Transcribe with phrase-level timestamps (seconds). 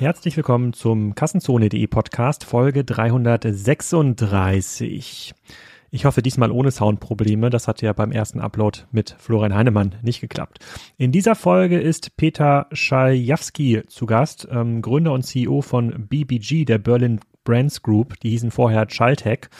[0.00, 5.34] Herzlich willkommen zum Kassenzone.de Podcast Folge 336.
[5.90, 7.50] Ich hoffe diesmal ohne Soundprobleme.
[7.50, 10.60] Das hat ja beim ersten Upload mit Florian Heinemann nicht geklappt.
[10.96, 16.78] In dieser Folge ist Peter Schaljawski zu Gast, ähm, Gründer und CEO von BBG, der
[16.78, 18.18] Berlin Brands Group.
[18.20, 19.50] Die hießen vorher Chaltech.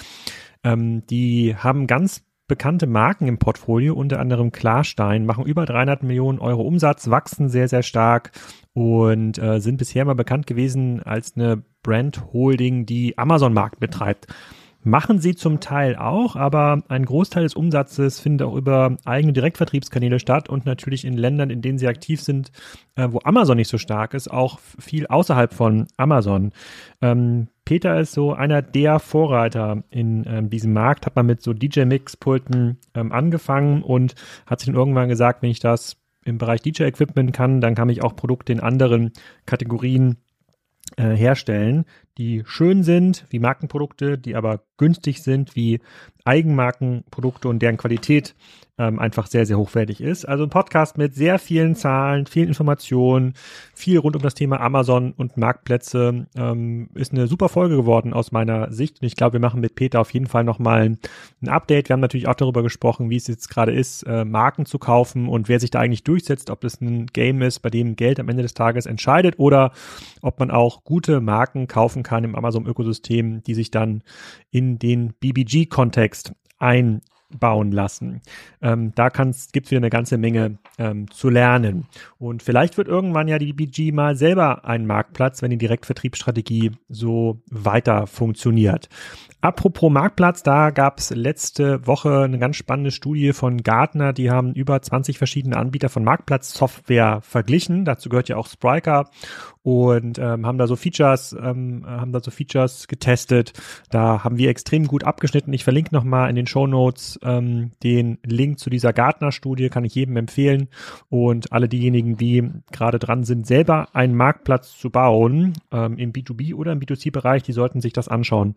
[0.65, 6.41] Ähm, die haben ganz bekannte Marken im Portfolio, unter anderem Klarstein, machen über 300 Millionen
[6.41, 8.33] Euro Umsatz, wachsen sehr, sehr stark
[8.75, 14.27] und äh, sind bisher mal bekannt gewesen als eine Brand Holding, die Amazon-Markt betreibt.
[14.83, 20.19] Machen sie zum Teil auch, aber ein Großteil des Umsatzes findet auch über eigene Direktvertriebskanäle
[20.19, 22.51] statt und natürlich in Ländern, in denen sie aktiv sind,
[22.97, 26.53] äh, wo Amazon nicht so stark ist, auch viel außerhalb von Amazon.
[27.03, 31.53] Ähm, Peter ist so einer der Vorreiter in ähm, diesem Markt, hat man mit so
[31.53, 34.15] DJ-Mix-Pulten ähm, angefangen und
[34.47, 38.03] hat sich dann irgendwann gesagt, wenn ich das im Bereich DJ-Equipment kann, dann kann ich
[38.03, 39.13] auch Produkte in anderen
[39.45, 40.17] Kategorien
[40.99, 41.85] herstellen,
[42.19, 45.81] die schön sind, wie Markenprodukte, die aber günstig sind, wie
[46.25, 48.35] Eigenmarkenprodukte und deren Qualität
[48.81, 50.25] ähm, einfach sehr, sehr hochwertig ist.
[50.25, 53.35] Also ein Podcast mit sehr vielen Zahlen, vielen Informationen,
[53.75, 56.27] viel rund um das Thema Amazon und Marktplätze.
[56.35, 59.03] Ähm, ist eine super Folge geworden aus meiner Sicht.
[59.03, 60.99] Und ich glaube, wir machen mit Peter auf jeden Fall nochmal ein,
[61.47, 61.89] Update.
[61.89, 65.29] Wir haben natürlich auch darüber gesprochen, wie es jetzt gerade ist, äh, Marken zu kaufen
[65.29, 68.29] und wer sich da eigentlich durchsetzt, ob das ein Game ist, bei dem Geld am
[68.29, 69.73] Ende des Tages entscheidet oder
[70.21, 74.03] ob man auch gute Marken kaufen kann im Amazon-Ökosystem, die sich dann
[74.51, 76.10] in den BBG-Kontext
[76.59, 77.01] ein
[77.39, 78.23] bauen lassen.
[78.61, 81.87] Ähm, da gibt es wieder eine ganze Menge ähm, zu lernen.
[82.19, 87.41] Und vielleicht wird irgendwann ja die BG mal selber ein Marktplatz, wenn die Direktvertriebsstrategie so
[87.51, 88.89] weiter funktioniert.
[89.43, 94.13] Apropos Marktplatz, da gab es letzte Woche eine ganz spannende Studie von Gartner.
[94.13, 97.87] Die haben über 20 verschiedene Anbieter von Marktplatzsoftware verglichen.
[97.87, 99.09] Dazu gehört ja auch Spriker
[99.63, 103.53] und ähm, haben da so Features, ähm, haben da so Features getestet.
[103.91, 105.53] Da haben wir extrem gut abgeschnitten.
[105.53, 109.95] Ich verlinke nochmal in den Show Notes ähm, den Link zu dieser Gartner-Studie, kann ich
[109.95, 110.69] jedem empfehlen.
[111.09, 116.55] Und alle diejenigen, die gerade dran sind, selber einen Marktplatz zu bauen, ähm, im B2B
[116.55, 118.55] oder im B2C-Bereich, die sollten sich das anschauen,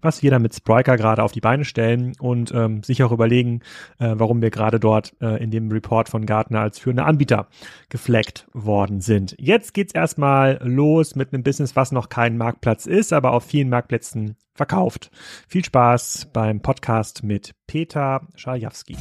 [0.00, 3.60] was wir da mit Spriker gerade auf die Beine stellen und ähm, sich auch überlegen,
[3.98, 7.48] äh, warum wir gerade dort äh, in dem Report von Gartner als führende Anbieter
[7.88, 9.34] gefleckt worden sind.
[9.38, 13.44] Jetzt geht's erstmal mal los mit einem Business, was noch kein Marktplatz ist, aber auf
[13.44, 15.10] vielen Marktplätzen verkauft.
[15.48, 18.96] Viel Spaß beim Podcast mit Peter Schajewski.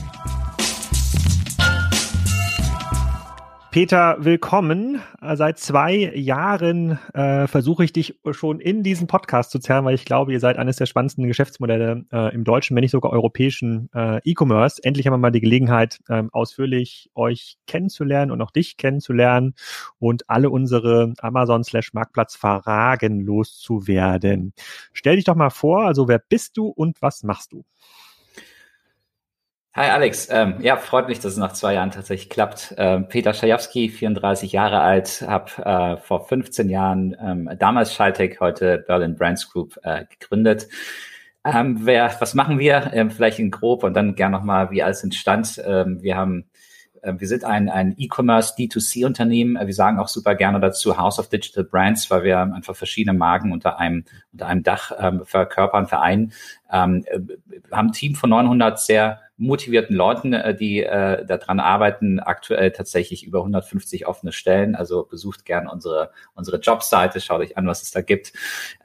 [3.75, 5.01] Peter, willkommen.
[5.33, 10.05] Seit zwei Jahren äh, versuche ich dich schon in diesen Podcast zu zerren, weil ich
[10.05, 14.21] glaube, ihr seid eines der spannendsten Geschäftsmodelle äh, im deutschen, wenn nicht sogar europäischen äh,
[14.23, 14.81] E-Commerce.
[14.81, 19.55] Endlich haben wir mal die Gelegenheit, ähm, ausführlich euch kennenzulernen und auch dich kennenzulernen
[19.99, 24.53] und alle unsere Amazon-Marktplatz-Fragen loszuwerden.
[24.93, 27.65] Stell dich doch mal vor, also wer bist du und was machst du?
[29.77, 32.75] Hi Alex, ähm, ja, freut mich, dass es nach zwei Jahren tatsächlich klappt.
[32.77, 38.85] Ähm, Peter Schajewski, 34 Jahre alt, habe äh, vor 15 Jahren ähm, damals Schaltec, heute
[38.87, 40.69] Berlin Brands Group äh, gegründet.
[41.43, 42.91] Ähm, wer, was machen wir?
[42.93, 45.61] Ähm, vielleicht in grob und dann gern nochmal, wie alles entstand.
[45.65, 46.45] Ähm, wir haben
[47.01, 49.57] äh, wir sind ein, ein E-Commerce D2C-Unternehmen.
[49.57, 53.17] Äh, wir sagen auch super gerne dazu House of Digital Brands, weil wir einfach verschiedene
[53.17, 56.31] Marken unter einem, unter einem Dach ähm, verkörpern, vereinen.
[56.71, 57.19] Ähm, äh,
[57.73, 63.25] haben ein Team von 900 sehr motivierten Leuten, äh, die äh, daran arbeiten, aktuell tatsächlich
[63.25, 64.75] über 150 offene Stellen.
[64.75, 68.33] Also besucht gern unsere, unsere Jobseite, schaut euch an, was es da gibt.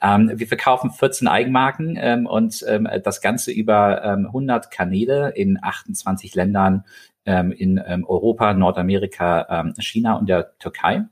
[0.02, 5.58] Ähm, wir verkaufen 14 Eigenmarken ähm, und ähm, das Ganze über ähm, 100 Kanäle in
[5.62, 6.84] 28 Ländern
[7.26, 11.04] ähm, in ähm, Europa, Nordamerika, ähm, China und der Türkei.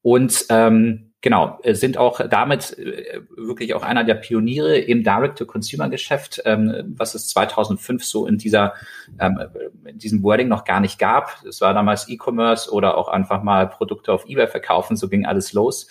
[0.00, 6.42] Und ähm, Genau, äh, sind auch damit äh, wirklich auch einer der Pioniere im Direct-to-Consumer-Geschäft,
[6.44, 8.74] ähm, was es 2005 so in dieser
[9.20, 9.38] ähm,
[9.84, 11.44] in diesem Wording noch gar nicht gab.
[11.48, 15.52] Es war damals E-Commerce oder auch einfach mal Produkte auf eBay verkaufen, so ging alles
[15.52, 15.86] los.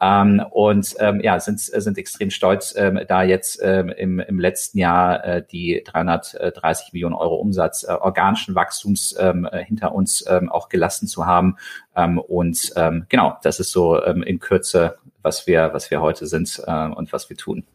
[0.00, 4.78] Ähm, und ähm, ja, sind, sind extrem stolz, ähm, da jetzt ähm, im, im letzten
[4.78, 10.48] Jahr äh, die 330 Millionen Euro Umsatz äh, organischen Wachstums ähm, äh, hinter uns ähm,
[10.48, 11.56] auch gelassen zu haben.
[11.94, 16.26] Ähm, und ähm, genau, das ist so ähm, in Kürze, was wir, was wir heute
[16.26, 17.66] sind äh, und was wir tun.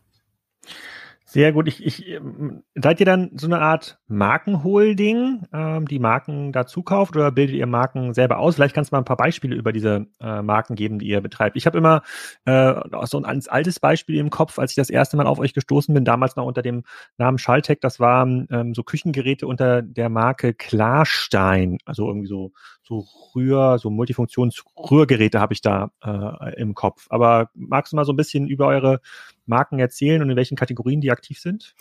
[1.36, 1.68] Sehr gut.
[1.68, 7.18] Ich, ich, ähm, seid ihr dann so eine Art Markenholding, ähm, die Marken dazu kauft
[7.18, 8.56] oder bildet ihr Marken selber aus?
[8.56, 11.58] Vielleicht kannst du mal ein paar Beispiele über diese äh, Marken geben, die ihr betreibt.
[11.58, 12.04] Ich habe immer
[12.46, 15.94] äh, so ein altes Beispiel im Kopf, als ich das erste Mal auf euch gestoßen
[15.94, 16.84] bin, damals noch unter dem
[17.18, 17.80] Namen Schalltech.
[17.82, 22.54] Das waren ähm, so Küchengeräte unter der Marke Klarstein, also irgendwie so
[22.88, 23.04] so
[23.34, 27.08] Rühr, so Multifunktionsrührgeräte habe ich da äh, im Kopf.
[27.10, 29.02] Aber magst du mal so ein bisschen über eure
[29.48, 31.76] Marken erzählen und in welchen Kategorien die aktiv sind?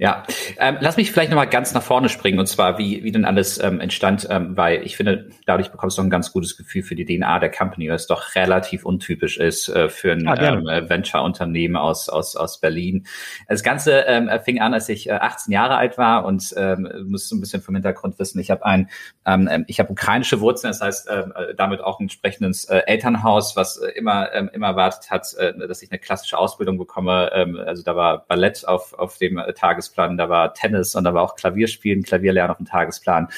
[0.00, 0.22] Ja,
[0.58, 3.60] ähm, lass mich vielleicht nochmal ganz nach vorne springen und zwar, wie, wie denn alles
[3.60, 7.04] ähm, entstand, ähm, weil ich finde, dadurch bekommst du ein ganz gutes Gefühl für die
[7.04, 12.08] DNA der Company, was doch relativ untypisch ist äh, für ein ja, ähm, Venture-Unternehmen aus,
[12.08, 13.06] aus, aus Berlin.
[13.48, 17.32] Das Ganze ähm, fing an, als ich äh, 18 Jahre alt war und ähm, muss
[17.32, 18.88] ein bisschen vom Hintergrund wissen, ich habe ein,
[19.26, 22.82] ähm, ähm, ich habe ukrainische Wurzeln, das heißt ähm, äh, damit auch ein entsprechendes äh,
[22.86, 27.32] Elternhaus, was äh, immer, ähm, immer erwartet hat, äh, dass ich eine klassische Ausbildung bekomme.
[27.34, 31.04] Ähm, also da war Ballett auf, auf dem äh, Tages Tagesplan, da war Tennis und
[31.04, 33.28] da war auch Klavierspielen, Klavierlernen auf dem Tagesplan.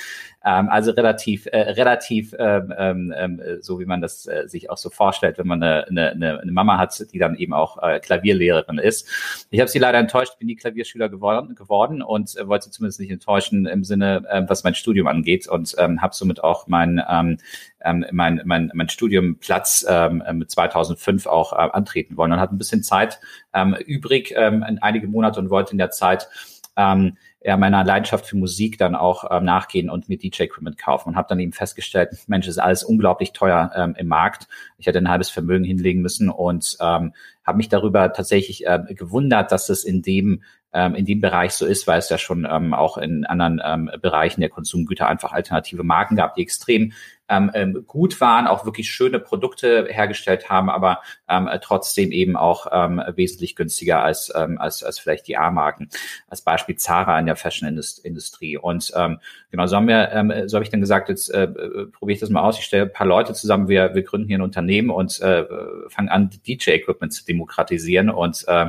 [0.42, 4.78] Ähm, also relativ, äh, relativ ähm, ähm, ähm, so, wie man das äh, sich auch
[4.78, 8.78] so vorstellt, wenn man eine, eine, eine Mama hat, die dann eben auch äh, Klavierlehrerin
[8.78, 9.06] ist.
[9.50, 13.00] Ich habe sie leider enttäuscht, bin die Klavierschüler geworden, geworden und äh, wollte sie zumindest
[13.00, 17.02] nicht enttäuschen im Sinne, äh, was mein Studium angeht und ähm, habe somit auch mein,
[17.06, 17.36] ähm,
[17.82, 22.58] ähm, mein, mein, mein Studiumplatz ähm, mit 2005 auch äh, antreten wollen und hatte ein
[22.58, 23.20] bisschen Zeit
[23.52, 26.28] ähm, übrig, ähm, in einige Monate und wollte in der Zeit
[26.76, 31.16] ähm, ja, meiner Leidenschaft für Musik dann auch ähm, nachgehen und mir DJ-Equipment kaufen und
[31.16, 34.46] habe dann eben festgestellt, Mensch, ist alles unglaublich teuer ähm, im Markt.
[34.78, 37.14] Ich hätte ein halbes Vermögen hinlegen müssen und ähm,
[37.44, 41.66] habe mich darüber tatsächlich äh, gewundert, dass es in dem ähm, in dem Bereich so
[41.66, 45.82] ist, weil es ja schon ähm, auch in anderen ähm, Bereichen der Konsumgüter einfach alternative
[45.82, 46.92] Marken gab, die extrem
[47.30, 52.66] ähm, ähm, gut waren, auch wirklich schöne Produkte hergestellt haben, aber ähm, trotzdem eben auch
[52.72, 55.88] ähm, wesentlich günstiger als, ähm, als, als vielleicht die A-Marken.
[56.28, 58.58] Als Beispiel Zara in der Fashion-Industrie.
[58.58, 62.30] Und ähm, genau, so ähm, so habe ich dann gesagt, jetzt äh, probiere ich das
[62.30, 62.58] mal aus.
[62.58, 65.44] Ich stelle ein paar Leute zusammen, wir, wir gründen hier ein Unternehmen und äh,
[65.88, 68.10] fangen an, DJ-Equipment zu demokratisieren.
[68.10, 68.66] Und äh,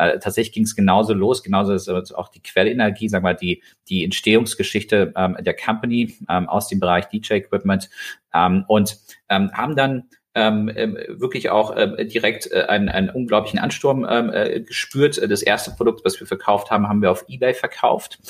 [0.00, 3.62] äh, tatsächlich ging es genauso los, genauso ist auch die Quellenergie, sagen wir mal, die,
[3.88, 7.90] die Entstehungsgeschichte ähm, der Company ähm, aus dem Bereich DJ-Equipment
[8.34, 8.98] ähm, und
[9.28, 10.04] ähm, haben dann
[10.34, 15.20] ähm, ähm, wirklich auch ähm, direkt äh, einen, einen unglaublichen Ansturm ähm, äh, gespürt.
[15.28, 18.20] Das erste Produkt, was wir verkauft haben, haben wir auf eBay verkauft.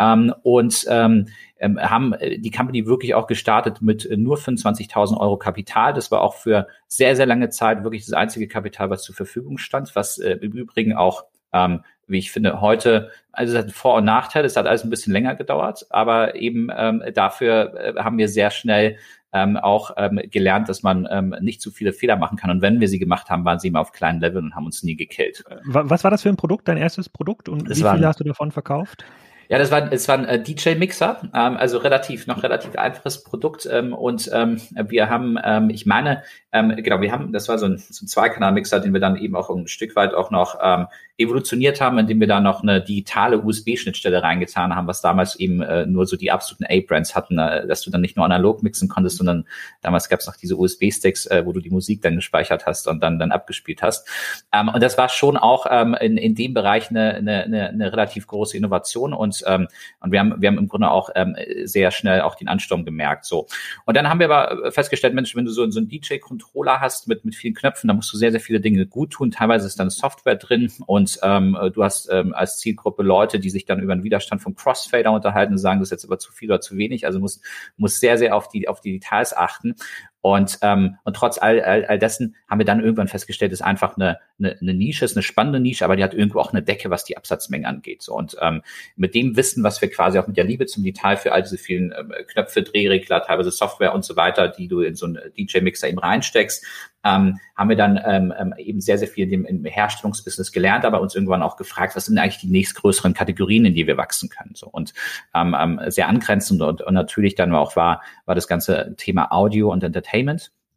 [0.00, 1.28] Ähm, und ähm,
[1.64, 5.92] ähm haben äh, die Company wirklich auch gestartet mit nur 25.000 Euro Kapital.
[5.92, 9.58] Das war auch für sehr, sehr lange Zeit wirklich das einzige Kapital, was zur Verfügung
[9.58, 13.96] stand, was äh, im Übrigen auch ähm, wie ich finde, heute, also es hat Vor-
[13.96, 18.18] und Nachteile, es hat alles ein bisschen länger gedauert, aber eben ähm, dafür äh, haben
[18.18, 18.98] wir sehr schnell
[19.32, 22.50] ähm, auch ähm, gelernt, dass man ähm, nicht zu viele Fehler machen kann.
[22.50, 24.82] Und wenn wir sie gemacht haben, waren sie immer auf kleinen Level und haben uns
[24.82, 25.44] nie gekillt.
[25.64, 27.48] Was war das für ein Produkt, dein erstes Produkt?
[27.48, 29.04] Und das wie viele hast du davon verkauft?
[29.48, 33.68] Ja, das war, es war ein äh, DJ-Mixer, ähm, also relativ, noch relativ einfaches Produkt.
[33.70, 37.66] Ähm, und ähm, wir haben, ähm, ich meine, ähm, genau, wir haben, das war so
[37.66, 40.86] ein, so ein Zweikanal-Mixer, den wir dann eben auch ein Stück weit auch noch ähm,
[41.18, 45.86] evolutioniert haben, indem wir da noch eine digitale USB-Schnittstelle reingetan haben, was damals eben äh,
[45.86, 49.18] nur so die absoluten A-Brands hatten, äh, dass du dann nicht nur analog mixen konntest,
[49.18, 49.46] sondern
[49.80, 53.00] damals gab es noch diese USB-Sticks, äh, wo du die Musik dann gespeichert hast und
[53.02, 54.08] dann dann abgespielt hast.
[54.52, 58.26] Ähm, und das war schon auch ähm, in, in dem Bereich eine, eine, eine relativ
[58.26, 59.68] große Innovation und ähm,
[60.00, 63.24] und wir haben wir haben im Grunde auch ähm, sehr schnell auch den Ansturm gemerkt.
[63.24, 63.46] So
[63.86, 67.24] und dann haben wir aber festgestellt, Mensch, wenn du so, so einen DJ-Controller hast mit
[67.24, 69.30] mit vielen Knöpfen, dann musst du sehr sehr viele Dinge gut tun.
[69.30, 73.50] Teilweise ist dann Software drin und und ähm, du hast ähm, als Zielgruppe Leute, die
[73.50, 76.32] sich dann über den Widerstand vom Crossfader unterhalten und sagen, das ist jetzt aber zu
[76.32, 77.04] viel oder zu wenig.
[77.04, 77.40] Also muss,
[77.76, 79.74] muss sehr, sehr auf die, auf die Details achten.
[80.24, 83.66] Und, ähm, und trotz all, all, all dessen haben wir dann irgendwann festgestellt, es ist
[83.66, 86.62] einfach eine, eine, eine Nische, ist eine spannende Nische, aber die hat irgendwo auch eine
[86.62, 88.00] Decke, was die Absatzmengen angeht.
[88.00, 88.62] So, und ähm,
[88.96, 91.58] mit dem Wissen, was wir quasi auch mit der Liebe zum Detail für all diese
[91.58, 95.90] vielen ähm, Knöpfe, Drehregler, teilweise Software und so weiter, die du in so einen DJ-Mixer
[95.90, 96.64] eben reinsteckst,
[97.04, 101.00] ähm, haben wir dann ähm, ähm, eben sehr, sehr viel im, im Herstellungsbusiness gelernt, aber
[101.02, 104.54] uns irgendwann auch gefragt, was sind eigentlich die nächstgrößeren Kategorien, in die wir wachsen können.
[104.54, 104.94] So, und
[105.34, 109.70] ähm, ähm, sehr angrenzend und, und natürlich dann auch war, war das ganze Thema Audio
[109.70, 110.13] und Entertainment.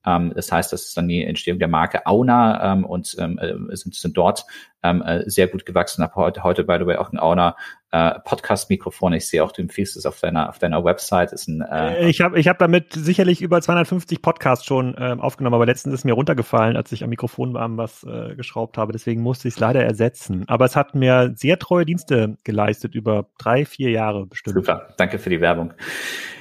[0.05, 3.75] Ähm, das heißt, das ist dann die Entstehung der Marke Auna ähm, und ähm, äh,
[3.75, 4.45] sind, sind dort
[4.83, 6.03] ähm, äh, sehr gut gewachsen.
[6.03, 7.55] Habe heute, heute, by the way, auch ein Auna
[7.91, 9.13] äh, Podcast-Mikrofon.
[9.13, 11.31] Ich sehe auch, du empfiehlst es auf deiner, auf deiner Website.
[11.31, 15.55] Ist ein, äh, ich habe ich hab damit sicherlich über 250 Podcasts schon äh, aufgenommen,
[15.55, 18.93] aber letztens ist mir runtergefallen, als ich am Mikrofonarm was äh, geschraubt habe.
[18.93, 20.43] Deswegen musste ich es leider ersetzen.
[20.47, 24.55] Aber es hat mir sehr treue Dienste geleistet über drei, vier Jahre bestimmt.
[24.55, 25.73] Super, danke für die Werbung.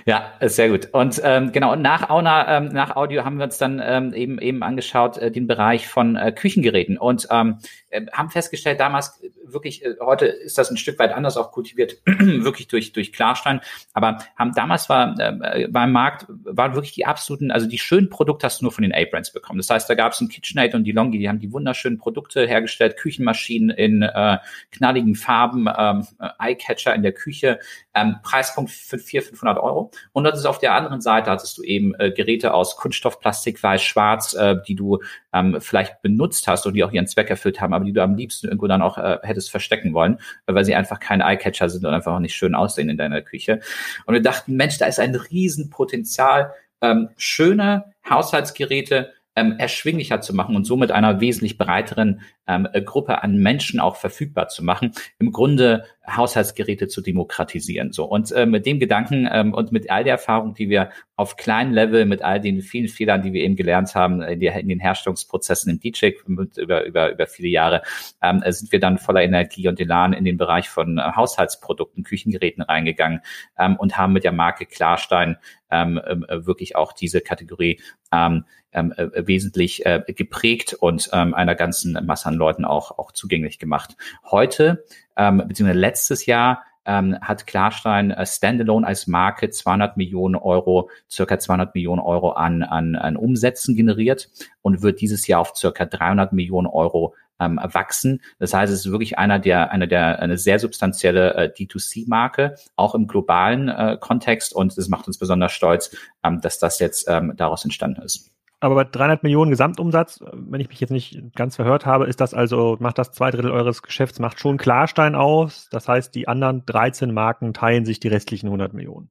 [0.04, 0.90] Ja, sehr gut.
[0.92, 4.62] Und ähm, genau, nach Auna, ähm, nach Audio haben wir uns dann ähm, eben eben
[4.62, 7.58] angeschaut, äh, den Bereich von äh, Küchengeräten und ähm,
[7.90, 11.52] äh, haben haben festgestellt, damals wirklich, äh, heute ist das ein Stück weit anders auch
[11.52, 13.60] kultiviert, wirklich durch, durch Klarstein,
[13.92, 18.46] aber haben damals war äh, beim Markt waren wirklich die absoluten, also die schönen Produkte
[18.46, 19.58] hast du nur von den A-Brands bekommen.
[19.58, 22.46] Das heißt, da gab es ein KitchenAid und die Longi, die haben die wunderschönen Produkte
[22.46, 24.38] hergestellt, Küchenmaschinen in äh,
[24.70, 26.06] knalligen Farben, ähm,
[26.38, 27.58] Eyecatcher in der Küche,
[27.94, 29.90] ähm, Preispunkt für 400, 500 Euro.
[30.12, 33.62] Und das ist auf der anderen Seite hattest du eben äh, Geräte aus Kunststoff, Plastik,
[33.62, 35.00] Weiß, Schwarz, äh, die du
[35.36, 38.14] ähm, vielleicht benutzt hast und die auch ihren Zweck erfüllt haben, aber die du am
[38.14, 41.92] liebsten irgendwo dann auch äh, hättest verstecken wollen, weil sie einfach kein Eyecatcher sind und
[41.92, 43.60] einfach auch nicht schön aussehen in deiner Küche.
[44.06, 50.56] Und wir dachten, Mensch, da ist ein Riesenpotenzial, ähm, schöne Haushaltsgeräte ähm, erschwinglicher zu machen
[50.56, 54.92] und somit einer wesentlich breiteren ähm, Gruppe an Menschen auch verfügbar zu machen.
[55.18, 57.92] Im Grunde Haushaltsgeräte zu demokratisieren.
[57.92, 61.36] So und äh, mit dem Gedanken ähm, und mit all der Erfahrung, die wir auf
[61.36, 64.68] kleinem Level, mit all den vielen Fehlern, die wir eben gelernt haben in, die, in
[64.68, 67.82] den Herstellungsprozessen im DJ über über über viele Jahre,
[68.22, 72.62] ähm, sind wir dann voller Energie und Elan in den Bereich von äh, Haushaltsprodukten, Küchengeräten
[72.62, 73.20] reingegangen
[73.58, 75.36] ähm, und haben mit der Marke Klarstein
[75.70, 77.80] ähm, äh, wirklich auch diese Kategorie
[78.12, 83.12] ähm, ähm, äh, wesentlich äh, geprägt und ähm, einer ganzen Masse an Leuten auch auch
[83.12, 83.96] zugänglich gemacht.
[84.30, 84.84] Heute
[85.16, 91.38] ähm, beziehungsweise letztes Jahr ähm, hat Klarstein äh, Standalone als Marke 200 Millionen Euro, circa
[91.38, 94.30] 200 Millionen Euro an, an, an Umsätzen generiert
[94.62, 98.22] und wird dieses Jahr auf circa 300 Millionen Euro ähm, wachsen.
[98.38, 102.94] Das heißt, es ist wirklich einer der, einer der, eine sehr substanzielle äh, D2C-Marke, auch
[102.94, 104.54] im globalen äh, Kontext.
[104.54, 105.94] Und es macht uns besonders stolz,
[106.24, 108.35] ähm, dass das jetzt ähm, daraus entstanden ist.
[108.58, 112.32] Aber bei 300 Millionen Gesamtumsatz, wenn ich mich jetzt nicht ganz verhört habe, ist das
[112.32, 115.68] also, macht das zwei Drittel eures Geschäfts, macht schon Klarstein aus.
[115.70, 119.10] Das heißt, die anderen 13 Marken teilen sich die restlichen 100 Millionen.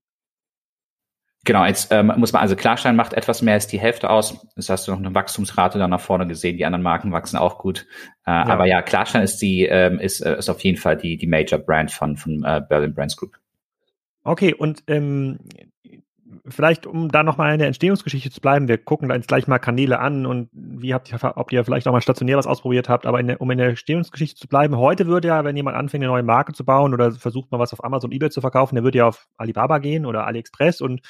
[1.46, 4.48] Genau, jetzt ähm, muss man, also Klarstein macht etwas mehr als die Hälfte aus.
[4.56, 6.58] Das hast du noch eine Wachstumsrate dann nach vorne gesehen.
[6.58, 7.86] Die anderen Marken wachsen auch gut.
[8.25, 8.48] Äh, ja.
[8.48, 11.60] Aber ja, Klarstein ist die, ähm, ist, äh, ist auf jeden Fall die, die Major
[11.60, 13.38] Brand von, von äh, Berlin Brands Group.
[14.24, 15.38] Okay, und ähm,
[16.48, 20.00] vielleicht, um da nochmal in der Entstehungsgeschichte zu bleiben, wir gucken jetzt gleich mal Kanäle
[20.00, 23.20] an und wie habt ihr, ob ihr vielleicht auch mal stationär was ausprobiert habt, aber
[23.20, 26.12] in der, um in der Entstehungsgeschichte zu bleiben, heute würde ja, wenn jemand anfängt, eine
[26.12, 29.00] neue Marke zu bauen oder versucht mal was auf Amazon, eBay zu verkaufen, der würde
[29.00, 31.02] ja auf Alibaba gehen oder AliExpress und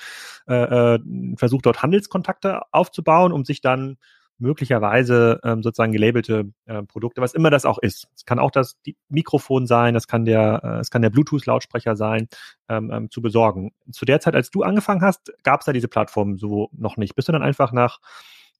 [0.47, 0.99] äh, äh,
[1.37, 3.97] versucht dort Handelskontakte aufzubauen, um sich dann
[4.37, 8.07] möglicherweise ähm, sozusagen gelabelte äh, Produkte, was immer das auch ist.
[8.15, 8.77] Es kann auch das
[9.09, 12.27] Mikrofon sein, das kann der, äh, es kann der Bluetooth-Lautsprecher sein,
[12.69, 13.71] ähm, ähm, zu besorgen.
[13.91, 17.15] Zu der Zeit, als du angefangen hast, gab es da diese Plattform so noch nicht.
[17.15, 17.99] Bist du dann einfach nach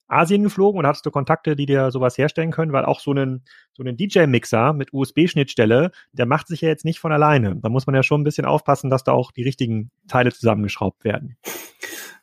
[0.07, 3.43] Asien geflogen und hattest du Kontakte, die dir sowas herstellen können, weil auch so einen,
[3.73, 7.55] so einen DJ-Mixer mit USB-Schnittstelle, der macht sich ja jetzt nicht von alleine.
[7.55, 11.03] Da muss man ja schon ein bisschen aufpassen, dass da auch die richtigen Teile zusammengeschraubt
[11.03, 11.37] werden.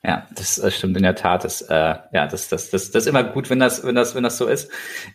[0.05, 1.45] Ja, das, das stimmt in der Tat.
[1.45, 4.25] Das, äh, ja, das, das, das, das ist immer gut, wenn das, wenn das, wenn
[4.25, 4.69] das so ist.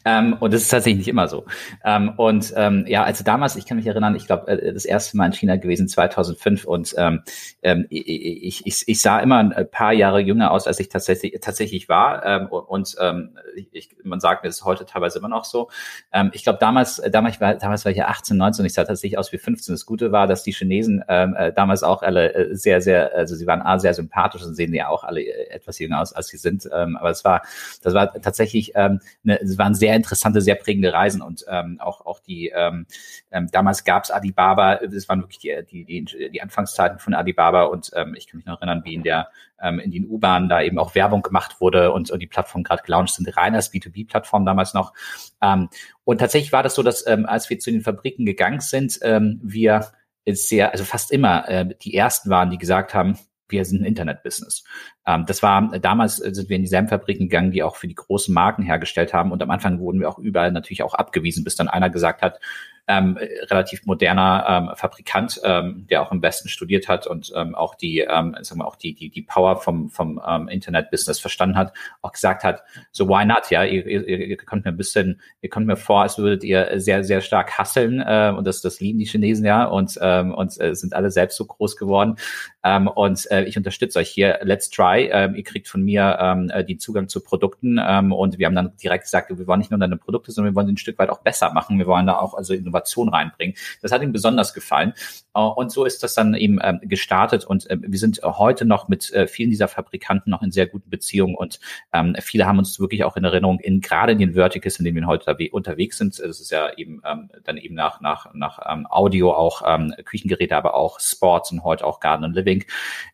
[0.06, 1.46] Ähm, und das ist tatsächlich nicht immer so.
[1.84, 5.18] Ähm, und ähm, ja, also damals, ich kann mich erinnern, ich glaube, äh, das erste
[5.18, 7.24] Mal in China gewesen 2005 und ähm,
[7.64, 11.90] ähm, ich, ich, ich sah immer ein paar Jahre jünger aus, als ich tatsächlich tatsächlich
[11.90, 12.26] war.
[12.26, 13.38] Ähm, und ähm,
[13.74, 15.70] ich, man sagt mir, das ist heute teilweise immer noch so.
[16.14, 18.86] Ähm, ich glaube, damals, damals war, damals war ich ja 18, 19 und ich sah
[18.86, 19.76] tatsächlich aus wie 15.
[19.76, 23.36] Das Gute war, dass die Chinesen ähm, äh, damals auch alle äh, sehr, sehr, also
[23.36, 26.28] sie waren A, sehr sympathisch und sehen ja auch alle äh, etwas jünger aus, als
[26.28, 26.68] sie sind.
[26.74, 27.42] Ähm, aber es war,
[27.82, 32.06] das war tatsächlich, ähm, ne, es waren sehr interessante, sehr prägende Reisen und ähm, auch
[32.06, 32.86] auch die ähm,
[33.32, 37.64] ähm, damals gab es Alibaba, es waren wirklich die, die, die, die Anfangszeiten von Alibaba
[37.64, 39.30] und ähm, ich kann mich noch erinnern, wie in der
[39.62, 42.84] ähm, in den U-Bahnen da eben auch Werbung gemacht wurde und, und die Plattform gerade
[42.84, 44.94] gelauncht sind, rein als B2B-Plattform damals noch.
[45.42, 45.70] Ähm,
[46.04, 49.40] und tatsächlich war das so, dass ähm, als wir zu den Fabriken gegangen sind, ähm,
[49.44, 49.92] wir
[50.26, 53.18] sehr, also fast immer äh, die ersten waren, die gesagt haben,
[53.50, 54.64] wir sind ein Internet-Business.
[55.06, 58.34] Ähm, das war, damals sind wir in dieselben Fabriken gegangen, die auch für die großen
[58.34, 59.32] Marken hergestellt haben.
[59.32, 62.40] Und am Anfang wurden wir auch überall natürlich auch abgewiesen, bis dann einer gesagt hat,
[62.88, 67.76] ähm, relativ moderner ähm, Fabrikant, ähm, der auch im Westen studiert hat und ähm, auch
[67.76, 71.74] die, ähm, sagen wir auch die die die Power vom vom ähm, Internet-Business verstanden hat,
[72.02, 75.50] auch gesagt hat, so why not, ja, ihr, ihr, ihr kommt mir ein bisschen, ihr
[75.50, 79.00] kommt mir vor, als würdet ihr sehr sehr stark hasseln äh, und das das lieben
[79.00, 79.66] die Chinesen ja?
[79.66, 82.16] Und ähm, und äh, sind alle selbst so groß geworden.
[82.64, 86.50] Ähm, und äh, ich unterstütze euch hier, let's try, ähm, ihr kriegt von mir ähm,
[86.50, 89.72] äh, den Zugang zu Produkten ähm, und wir haben dann direkt gesagt, wir wollen nicht
[89.72, 92.08] nur deine Produkte, sondern wir wollen sie ein Stück weit auch besser machen, wir wollen
[92.08, 92.77] da auch also Innovation
[93.10, 93.56] reinbringen.
[93.82, 94.94] Das hat ihm besonders gefallen.
[95.34, 98.88] Äh, und so ist das dann eben ähm, gestartet und äh, wir sind heute noch
[98.88, 101.60] mit äh, vielen dieser Fabrikanten noch in sehr guten Beziehungen und
[101.94, 104.98] ähm, viele haben uns wirklich auch in Erinnerung, in gerade in den Verticals, in denen
[104.98, 106.20] wir heute unterwegs sind.
[106.20, 110.56] Das ist ja eben ähm, dann eben nach, nach, nach ähm, Audio auch ähm, Küchengeräte,
[110.56, 112.66] aber auch Sports und heute auch Garden and Living.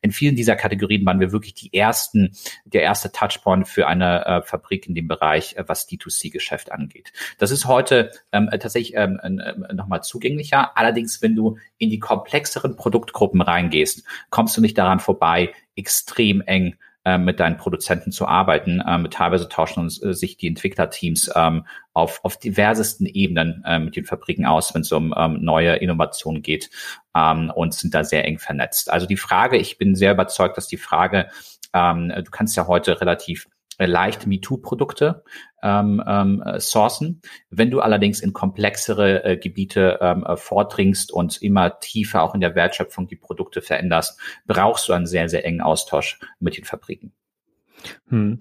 [0.02, 4.42] In vielen dieser Kategorien waren wir wirklich die ersten, der erste Touchpoint für eine äh,
[4.42, 7.12] Fabrik in dem Bereich, äh, was D2C-Geschäft angeht.
[7.38, 10.78] Das ist heute ähm, tatsächlich ähm, äh, nochmal zugänglicher.
[10.78, 16.76] Allerdings, wenn du in die komplexeren Produktgruppen reingehst, kommst du nicht daran vorbei, extrem eng
[17.06, 18.82] äh, mit deinen Produzenten zu arbeiten.
[18.88, 24.06] Ähm, teilweise tauschen äh, sich die Entwicklerteams ähm, auf, auf diversesten Ebenen äh, mit den
[24.06, 26.70] Fabriken aus, wenn es um ähm, neue Innovationen geht
[27.14, 28.92] und sind da sehr eng vernetzt.
[28.92, 31.30] Also die Frage, ich bin sehr überzeugt, dass die Frage,
[31.72, 35.24] du kannst ja heute relativ äh, leicht MeToo-Produkte
[35.62, 37.22] ähm, ähm, sourcen.
[37.50, 42.42] Wenn du allerdings in komplexere äh, Gebiete ähm, äh, vordringst und immer tiefer auch in
[42.42, 47.14] der Wertschöpfung die Produkte veränderst, brauchst du einen sehr, sehr engen Austausch mit den Fabriken.
[48.10, 48.40] Hm.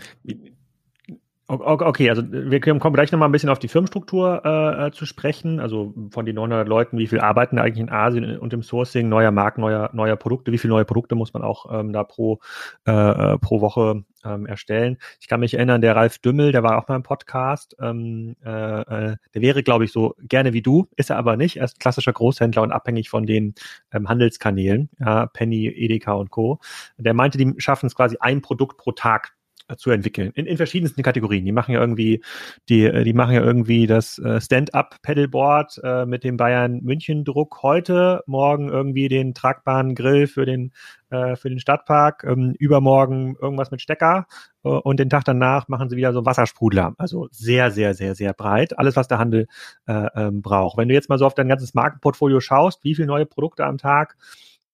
[1.61, 5.61] Okay, also wir kommen gleich nochmal ein bisschen auf die Firmenstruktur äh, äh zu sprechen.
[5.61, 9.31] Also von den 900 Leuten, wie viel arbeiten eigentlich in Asien und im Sourcing neuer
[9.33, 12.41] Marken, neuer, neuer Produkte, wie viele neue Produkte muss man auch ähm, da pro,
[12.87, 14.97] äh, äh, pro Woche ähm, erstellen.
[15.21, 18.81] Ich kann mich erinnern, der Ralf Dümmel, der war auch mal im Podcast, ähm, äh,
[19.11, 21.59] äh, der wäre, glaube ich, so gerne wie du, ist er aber nicht.
[21.59, 23.55] Er ist klassischer Großhändler und abhängig von den
[23.93, 26.61] ähm, Handelskanälen, ja, Penny, Edeka und Co.
[26.97, 29.35] Der meinte, die schaffen es quasi ein Produkt pro Tag
[29.76, 30.33] zu entwickeln.
[30.35, 31.45] In, in verschiedensten Kategorien.
[31.45, 32.23] Die machen ja irgendwie,
[32.69, 38.23] die, äh, die machen ja irgendwie das äh, Stand-up-Pedalboard äh, mit dem Bayern München-Druck heute,
[38.26, 40.73] morgen irgendwie den tragbaren Grill für den,
[41.11, 44.26] äh, für den Stadtpark, ähm, übermorgen irgendwas mit Stecker
[44.64, 46.95] äh, und den Tag danach machen sie wieder so Wassersprudler.
[46.99, 48.78] Also sehr, sehr, sehr, sehr breit.
[48.78, 49.47] Alles, was der Handel
[49.87, 50.76] äh, ähm, braucht.
[50.76, 53.78] Wenn du jetzt mal so auf dein ganzes Markenportfolio schaust, wie viele neue Produkte am
[53.78, 54.16] Tag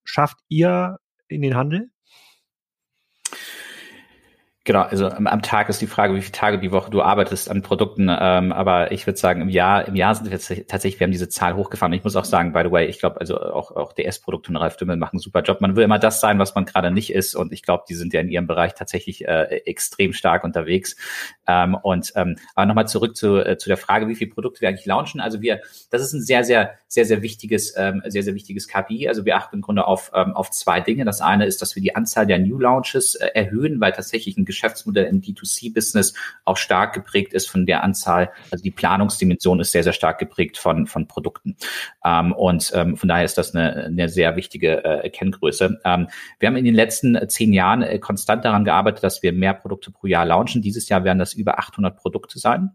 [0.04, 1.90] schafft ihr in den Handel?
[4.68, 7.62] Genau, also am, Tag ist die Frage, wie viele Tage die Woche du arbeitest an
[7.62, 8.10] Produkten.
[8.10, 11.30] Ähm, aber ich würde sagen, im Jahr, im Jahr sind wir tatsächlich, wir haben diese
[11.30, 11.94] Zahl hochgefahren.
[11.94, 14.76] Ich muss auch sagen, by the way, ich glaube, also auch, auch DS-Produkte und Ralf
[14.76, 15.62] Dümmel machen einen super Job.
[15.62, 17.34] Man will immer das sein, was man gerade nicht ist.
[17.34, 20.96] Und ich glaube, die sind ja in ihrem Bereich tatsächlich äh, extrem stark unterwegs.
[21.46, 24.68] Ähm, und ähm, aber nochmal zurück zu, äh, zu der Frage, wie viele Produkte wir
[24.68, 25.22] eigentlich launchen.
[25.22, 29.08] Also wir, das ist ein sehr, sehr, sehr, sehr wichtiges, ähm, sehr, sehr wichtiges KPI.
[29.08, 31.06] Also wir achten im Grunde auf, ähm, auf zwei Dinge.
[31.06, 34.44] Das eine ist, dass wir die Anzahl der New Launches äh, erhöhen, weil tatsächlich ein
[34.58, 39.84] Geschäftsmodell im D2C-Business auch stark geprägt ist von der Anzahl, also die Planungsdimension ist sehr,
[39.84, 41.56] sehr stark geprägt von, von Produkten.
[42.04, 45.80] Ähm, und ähm, von daher ist das eine, eine sehr wichtige äh, Kenngröße.
[45.84, 49.54] Ähm, wir haben in den letzten zehn Jahren äh, konstant daran gearbeitet, dass wir mehr
[49.54, 50.62] Produkte pro Jahr launchen.
[50.62, 52.70] Dieses Jahr werden das über 800 Produkte sein.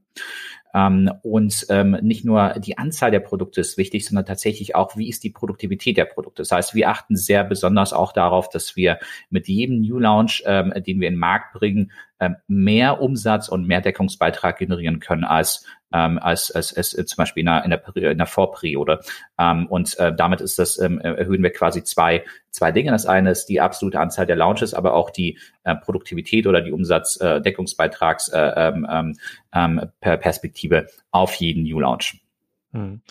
[0.74, 5.08] Ähm, und ähm, nicht nur die Anzahl der Produkte ist wichtig, sondern tatsächlich auch, wie
[5.08, 6.42] ist die Produktivität der Produkte.
[6.42, 10.74] Das heißt, wir achten sehr besonders auch darauf, dass wir mit jedem New Launch, ähm,
[10.76, 15.66] den wir in den Markt bringen, ähm, mehr Umsatz und mehr Deckungsbeitrag generieren können als
[15.94, 19.00] ähm, als, als, als äh, zum Beispiel in einer, in einer, in einer Vorperiode.
[19.40, 22.92] Ähm, und äh, damit ist das, ähm, erhöhen wir quasi zwei, zwei Dinge.
[22.92, 26.72] Das eine ist die absolute Anzahl der Launches, aber auch die äh, Produktivität oder die
[26.72, 29.16] Umsatzdeckungsbeitragsperspektive äh, ähm,
[29.54, 32.20] ähm, ähm, Perspektive auf jeden New Launch.
[32.74, 33.02] Hm.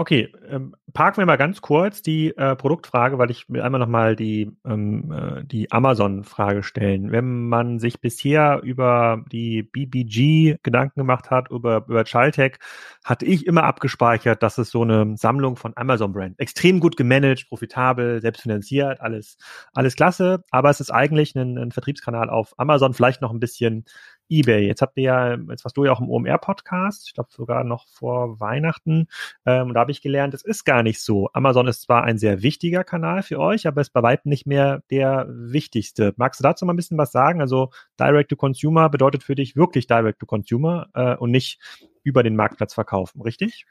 [0.00, 4.16] Okay, ähm, parken wir mal ganz kurz die äh, Produktfrage, weil ich will einmal nochmal
[4.16, 7.12] die, ähm, äh, die Amazon-Frage stellen.
[7.12, 12.56] Wenn man sich bisher über die BBG Gedanken gemacht hat, über, über Chaltech,
[13.04, 16.40] hatte ich immer abgespeichert, dass es so eine Sammlung von Amazon-Brand.
[16.40, 19.36] Extrem gut gemanagt, profitabel, selbstfinanziert, alles,
[19.74, 23.84] alles klasse, aber es ist eigentlich ein, ein Vertriebskanal auf Amazon, vielleicht noch ein bisschen
[24.30, 24.66] eBay.
[24.66, 27.86] Jetzt habt ihr ja, jetzt warst du ja auch im OMR-Podcast, ich glaube sogar noch
[27.88, 29.08] vor Weihnachten.
[29.44, 31.30] Ähm, da habe ich gelernt, es ist gar nicht so.
[31.32, 34.84] Amazon ist zwar ein sehr wichtiger Kanal für euch, aber ist bei weitem nicht mehr
[34.88, 36.14] der wichtigste.
[36.16, 37.40] Magst du dazu mal ein bisschen was sagen?
[37.40, 41.58] Also Direct to Consumer bedeutet für dich wirklich Direct to Consumer äh, und nicht
[42.04, 43.66] über den Marktplatz verkaufen, richtig?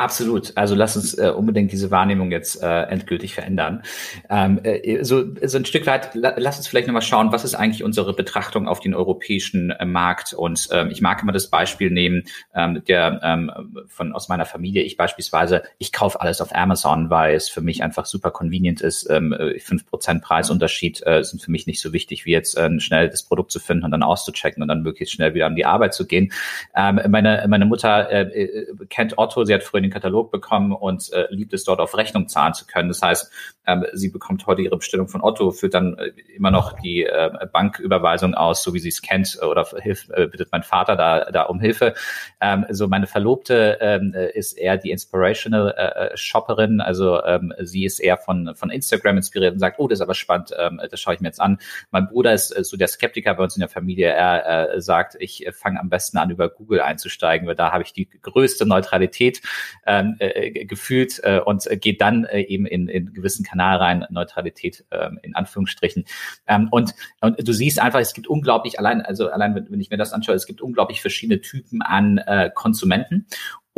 [0.00, 0.52] Absolut.
[0.54, 3.82] Also lass uns äh, unbedingt diese Wahrnehmung jetzt äh, endgültig verändern.
[4.30, 7.56] Ähm, äh, so, so ein Stück weit, la, lass uns vielleicht nochmal schauen, was ist
[7.56, 10.34] eigentlich unsere Betrachtung auf den europäischen äh, Markt?
[10.34, 12.22] Und ähm, ich mag immer das Beispiel nehmen,
[12.54, 13.50] ähm, der ähm,
[13.88, 17.82] von aus meiner Familie, ich beispielsweise, ich kaufe alles auf Amazon, weil es für mich
[17.82, 19.10] einfach super convenient ist.
[19.10, 23.08] Ähm, fünf Prozent Preisunterschied äh, sind für mich nicht so wichtig, wie jetzt äh, schnell
[23.08, 25.92] das Produkt zu finden und dann auszuchecken und dann möglichst schnell wieder an die Arbeit
[25.92, 26.32] zu gehen.
[26.76, 31.12] Ähm, meine, meine Mutter äh, äh kennt Otto, sie hat früher den Katalog bekommen und
[31.12, 32.88] äh, liebt es dort auf Rechnung zahlen zu können.
[32.88, 33.32] Das heißt,
[33.66, 37.30] ähm, sie bekommt heute ihre Bestellung von Otto, führt dann äh, immer noch die äh,
[37.52, 41.42] Banküberweisung aus, so wie sie es kennt, oder hilft, äh, bittet mein Vater da, da
[41.42, 41.94] um Hilfe.
[42.40, 47.98] Ähm, so meine Verlobte ähm, ist eher die Inspirational äh, Shopperin, also ähm, sie ist
[47.98, 51.14] eher von, von Instagram inspiriert und sagt, oh, das ist aber spannend, ähm, das schaue
[51.14, 51.58] ich mir jetzt an.
[51.90, 54.08] Mein Bruder ist äh, so der Skeptiker bei uns in der Familie.
[54.08, 57.82] Er äh, sagt, ich äh, fange am besten an, über Google einzusteigen, weil da habe
[57.82, 59.42] ich die größte Neutralität
[59.84, 65.10] äh, gefühlt äh, und geht dann äh, eben in, in gewissen Kanal rein, Neutralität äh,
[65.22, 66.04] in Anführungsstrichen.
[66.46, 69.90] Ähm, und, und du siehst einfach, es gibt unglaublich, allein, also allein wenn, wenn ich
[69.90, 73.26] mir das anschaue, es gibt unglaublich verschiedene Typen an äh, Konsumenten.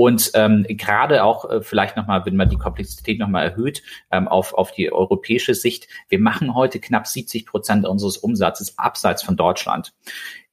[0.00, 4.54] Und ähm, gerade auch äh, vielleicht nochmal, wenn man die Komplexität nochmal erhöht ähm, auf,
[4.54, 9.92] auf die europäische Sicht, wir machen heute knapp 70 Prozent unseres Umsatzes abseits von Deutschland.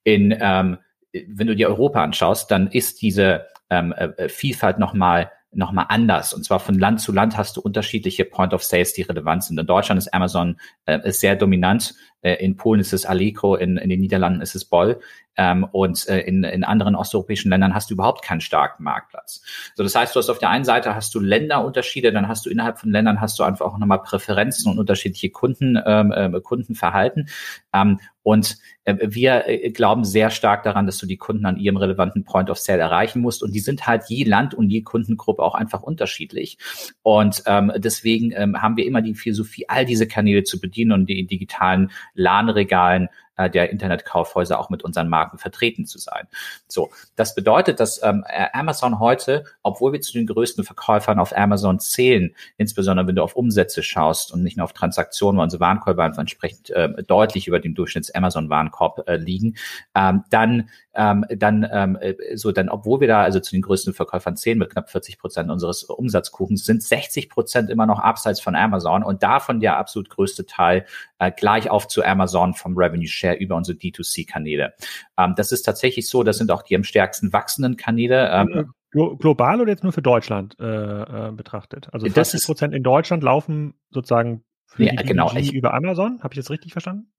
[0.03, 0.79] In, ähm,
[1.13, 6.33] wenn du dir Europa anschaust, dann ist diese ähm, äh, Vielfalt nochmal nochmal anders.
[6.33, 9.59] Und zwar von Land zu Land hast du unterschiedliche Point of Sales, die relevant sind.
[9.59, 11.95] In Deutschland ist Amazon äh, ist sehr dominant.
[12.21, 14.99] Äh, in Polen ist es Allegro, in, in den Niederlanden ist es Boll.
[15.37, 19.43] Ähm, und äh, in, in anderen osteuropäischen Ländern hast du überhaupt keinen starken Marktplatz.
[19.75, 22.49] So, das heißt, du hast auf der einen Seite hast du Länderunterschiede, dann hast du
[22.49, 27.29] innerhalb von Ländern hast du einfach auch nochmal Präferenzen und unterschiedliche Kunden, ähm, äh, Kundenverhalten.
[27.71, 31.77] Ähm, und äh, wir äh, glauben sehr stark daran, dass du die Kunden an ihrem
[31.77, 33.41] relevanten Point of Sale erreichen musst.
[33.41, 36.57] Und die sind halt je Land und je Kundengruppe auch einfach unterschiedlich.
[37.03, 41.05] Und ähm, deswegen ähm, haben wir immer die Philosophie, all diese Kanäle zu bedienen und
[41.05, 46.27] die digitalen LAN-Regalen äh, der Internetkaufhäuser auch mit unseren Marken vertreten zu sein.
[46.67, 51.79] So, das bedeutet, dass ähm, Amazon heute, obwohl wir zu den größten Verkäufern auf Amazon
[51.79, 56.01] zählen, insbesondere wenn du auf Umsätze schaust und nicht nur auf Transaktionen, weil unsere Warenkäufe
[56.01, 59.55] einfach entsprechend äh, deutlich über dem Durchschnitts Amazon Warenkorb äh, liegen,
[59.95, 63.93] ähm, dann ähm, dann ähm, äh, so, dann obwohl wir da also zu den größten
[63.93, 68.55] Verkäufern zählen mit knapp 40 Prozent unseres Umsatzkuchens, sind 60 Prozent immer noch abseits von
[68.55, 70.85] Amazon und davon der absolut größte Teil
[71.19, 74.73] äh, gleich auf zu Amazon vom Revenue Share über unsere D2C-Kanäle.
[75.17, 78.29] Ähm, das ist tatsächlich so, das sind auch die am stärksten wachsenden Kanäle.
[78.31, 81.89] Ähm, Global oder jetzt nur für Deutschland äh, äh, betrachtet?
[81.91, 86.21] Also 40 Prozent in Deutschland laufen sozusagen für ja, die genau, ich, über Amazon.
[86.23, 87.11] Habe ich das richtig verstanden?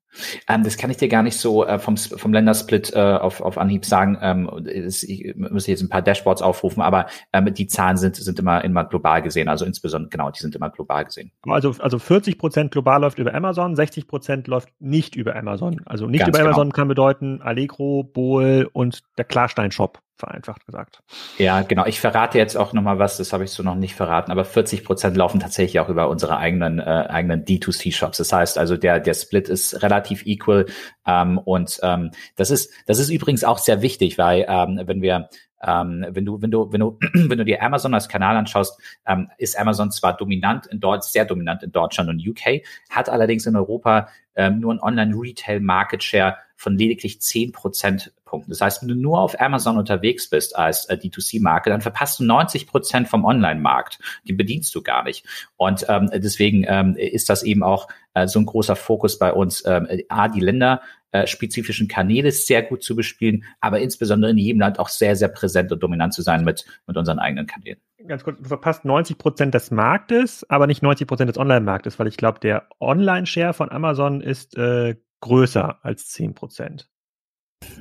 [0.48, 3.58] Ähm, das kann ich dir gar nicht so äh, vom, vom Ländersplit äh, auf, auf
[3.58, 4.18] Anhieb sagen.
[4.20, 8.38] Ähm, das, ich müsste jetzt ein paar Dashboards aufrufen, aber ähm, die Zahlen sind, sind
[8.38, 9.48] immer, immer global gesehen.
[9.48, 11.32] Also insbesondere, genau, die sind immer global gesehen.
[11.42, 15.80] Also, also 40 Prozent global läuft über Amazon, 60 Prozent läuft nicht über Amazon.
[15.84, 16.50] Also nicht Ganz über genau.
[16.50, 21.00] Amazon kann bedeuten Allegro, Bohl und der Klarstein-Shop vereinfacht gesagt.
[21.38, 21.86] Ja, genau.
[21.86, 24.84] Ich verrate jetzt auch nochmal was, das habe ich so noch nicht verraten, aber 40
[24.84, 28.18] Prozent laufen tatsächlich auch über unsere eigenen, äh, eigenen D2C-Shops.
[28.18, 30.66] Das heißt also, der, der Split ist relativ equal
[31.06, 35.28] ähm, und ähm, das ist, das ist übrigens auch sehr wichtig, weil ähm, wenn wir
[35.62, 39.30] ähm, wenn du, wenn du, wenn du, wenn du dir Amazon als Kanal anschaust, ähm,
[39.38, 43.56] ist Amazon zwar dominant in Deutschland, sehr dominant in Deutschland und UK, hat allerdings in
[43.56, 48.50] Europa ähm, nur ein Online-Retail-Market Share von lediglich zehn Prozentpunkten.
[48.50, 52.24] Das heißt, wenn du nur auf Amazon unterwegs bist als äh, D2C-Marke, dann verpasst du
[52.24, 54.00] 90 Prozent vom Online-Markt.
[54.24, 55.24] Die bedienst du gar nicht.
[55.56, 59.62] Und ähm, deswegen ähm, ist das eben auch äh, so ein großer Fokus bei uns,
[59.66, 60.82] ähm, A, die Länder
[61.24, 65.72] spezifischen Kanäle sehr gut zu bespielen, aber insbesondere in jedem Land auch sehr, sehr präsent
[65.72, 67.80] und dominant zu sein mit, mit unseren eigenen Kanälen.
[68.06, 72.08] Ganz kurz, du verpasst 90 Prozent des Marktes, aber nicht 90 Prozent des Online-Marktes, weil
[72.08, 76.88] ich glaube, der Online-Share von Amazon ist äh, größer als 10 Prozent.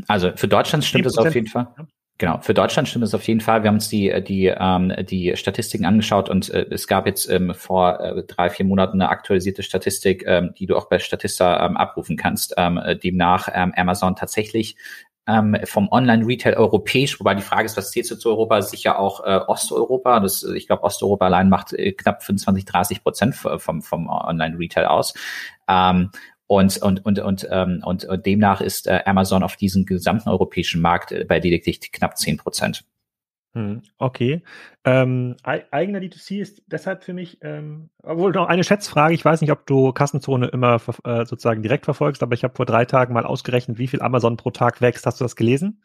[0.07, 1.67] Also für Deutschland stimmt es auf jeden Fall.
[2.19, 3.61] Genau, für Deutschland stimmt es auf jeden Fall.
[3.61, 7.53] Wir haben uns die, die, ähm, die Statistiken angeschaut und äh, es gab jetzt ähm,
[7.53, 11.77] vor äh, drei, vier Monaten eine aktualisierte Statistik, ähm, die du auch bei Statista ähm,
[11.77, 14.77] abrufen kannst, ähm, demnach ähm, Amazon tatsächlich
[15.27, 18.61] ähm, vom Online-Retail europäisch, wobei die Frage ist, was zählt zu Europa?
[18.63, 20.19] Sicher auch äh, Osteuropa.
[20.19, 25.13] Das, ich glaube, Osteuropa allein macht äh, knapp 25, 30 Prozent vom, vom Online-Retail aus.
[25.67, 26.09] Ähm,
[26.47, 30.81] und, und, und, und, ähm, und, und demnach ist äh, Amazon auf diesem gesamten europäischen
[30.81, 32.85] Markt äh, bei lediglich knapp zehn Prozent.
[33.53, 34.43] Hm, okay.
[34.85, 39.51] Ähm, eigener D2C ist deshalb für mich, ähm, obwohl noch eine Schätzfrage, ich weiß nicht,
[39.51, 43.25] ob du Kassenzone immer äh, sozusagen direkt verfolgst, aber ich habe vor drei Tagen mal
[43.25, 45.05] ausgerechnet, wie viel Amazon pro Tag wächst.
[45.05, 45.81] Hast du das gelesen?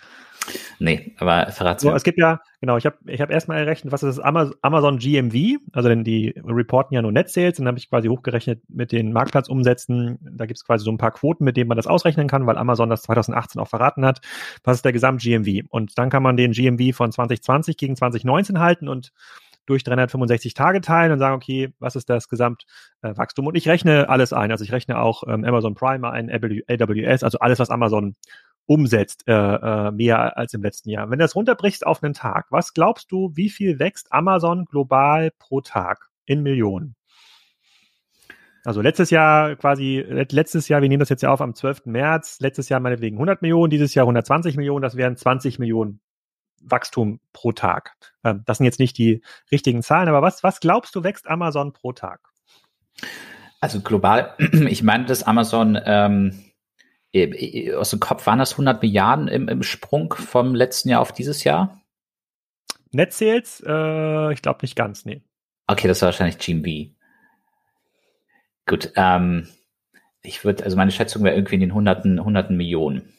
[0.78, 4.02] Nee, aber verrat so, Es gibt ja, genau, ich habe ich hab erstmal errechnet, was
[4.02, 4.24] ist das
[4.62, 8.62] Amazon GMV, also denn die reporten ja nur Net Sales, dann habe ich quasi hochgerechnet
[8.68, 11.86] mit den Marktplatzumsätzen, da gibt es quasi so ein paar Quoten, mit denen man das
[11.86, 14.20] ausrechnen kann, weil Amazon das 2018 auch verraten hat,
[14.64, 18.88] was ist der Gesamt-GMV und dann kann man den GMV von 2020 gegen 2019 halten
[18.88, 19.12] und
[19.66, 23.46] durch 365 Tage teilen und sagen, okay, was ist das Gesamtwachstum?
[23.46, 24.50] Und ich rechne alles ein.
[24.50, 28.16] Also ich rechne auch ähm, Amazon Prime ein, AWS, also alles, was Amazon
[28.66, 31.10] umsetzt, äh, äh, mehr als im letzten Jahr.
[31.10, 35.30] Wenn du das runterbrichst auf einen Tag, was glaubst du, wie viel wächst Amazon global
[35.38, 36.94] pro Tag in Millionen?
[38.64, 41.86] Also letztes Jahr quasi, letztes Jahr, wir nehmen das jetzt ja auf am 12.
[41.86, 46.00] März, letztes Jahr meinetwegen 100 Millionen, dieses Jahr 120 Millionen, das wären 20 Millionen
[46.60, 47.96] Wachstum pro Tag.
[48.22, 51.72] Ähm, das sind jetzt nicht die richtigen Zahlen, aber was, was glaubst du, wächst Amazon
[51.72, 52.20] pro Tag?
[53.60, 56.51] Also global, ich meine, dass Amazon ähm,
[57.76, 61.44] aus dem Kopf waren das 100 Milliarden im, im Sprung vom letzten Jahr auf dieses
[61.44, 61.82] Jahr?
[62.90, 65.22] Net Sales, äh, ich glaube nicht ganz, nee.
[65.66, 66.90] Okay, das war wahrscheinlich GMV.
[68.66, 69.48] Gut, ähm,
[70.22, 73.12] ich würde, also meine Schätzung wäre irgendwie in den hunderten, hunderten Millionen.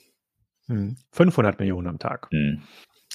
[0.68, 0.98] Hm.
[1.12, 2.30] 500 Millionen am Tag.
[2.32, 2.64] Hm.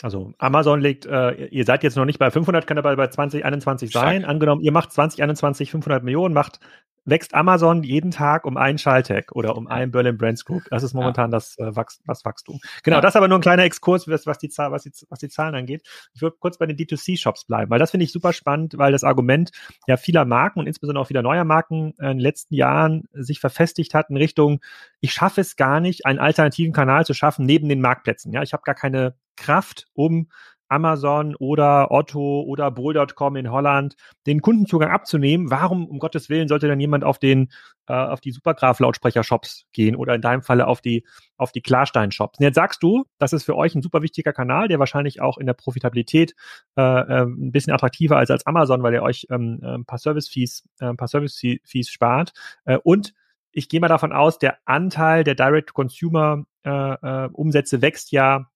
[0.02, 3.90] Also Amazon legt, äh, ihr seid jetzt noch nicht bei 500, kann aber bei 2021
[3.90, 4.24] sein.
[4.24, 6.60] Angenommen, ihr macht 2021 500 Millionen, macht
[7.08, 10.64] wächst Amazon jeden Tag um einen Schalltag oder um einen Berlin Brands Group.
[10.70, 11.36] Das ist momentan ja.
[11.36, 12.60] das, äh, Wachs das Wachstum.
[12.82, 13.00] Genau, ja.
[13.00, 15.54] das ist aber nur ein kleiner Exkurs, was, was, die, was, die, was die Zahlen
[15.54, 15.82] angeht.
[16.14, 19.04] Ich würde kurz bei den D2C-Shops bleiben, weil das finde ich super spannend, weil das
[19.04, 19.50] Argument
[19.86, 23.94] ja vieler Marken und insbesondere auch vieler neuer Marken in den letzten Jahren sich verfestigt
[23.94, 24.60] hat in Richtung,
[25.00, 28.32] ich schaffe es gar nicht, einen alternativen Kanal zu schaffen neben den Marktplätzen.
[28.32, 30.28] Ja, ich habe gar keine Kraft, um
[30.68, 35.50] Amazon oder Otto oder Bol.com in Holland den Kundenzugang abzunehmen.
[35.50, 37.50] Warum um Gottes Willen sollte dann jemand auf den
[37.86, 41.62] äh, auf die Supergraph Lautsprecher Shops gehen oder in deinem Falle auf die auf die
[41.62, 42.38] Klarstein Shops?
[42.38, 45.38] Und jetzt sagst du, das ist für euch ein super wichtiger Kanal, der wahrscheinlich auch
[45.38, 46.34] in der Profitabilität
[46.76, 49.98] äh, äh, ein bisschen attraktiver als als Amazon, weil er euch ähm, äh, ein paar
[49.98, 52.32] Service Fees äh, ein paar Service Fees spart
[52.64, 53.14] äh, und
[53.52, 58.46] ich gehe mal davon aus, der Anteil der Direct-to-Consumer äh, äh, wächst ja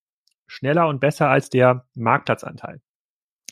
[0.52, 2.80] schneller und besser als der Marktplatzanteil.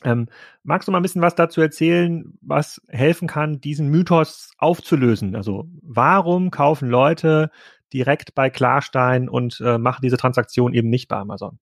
[0.03, 0.27] Ähm,
[0.63, 5.35] magst du mal ein bisschen was dazu erzählen, was helfen kann, diesen Mythos aufzulösen?
[5.35, 7.51] Also warum kaufen Leute
[7.93, 11.59] direkt bei Klarstein und äh, machen diese Transaktion eben nicht bei Amazon?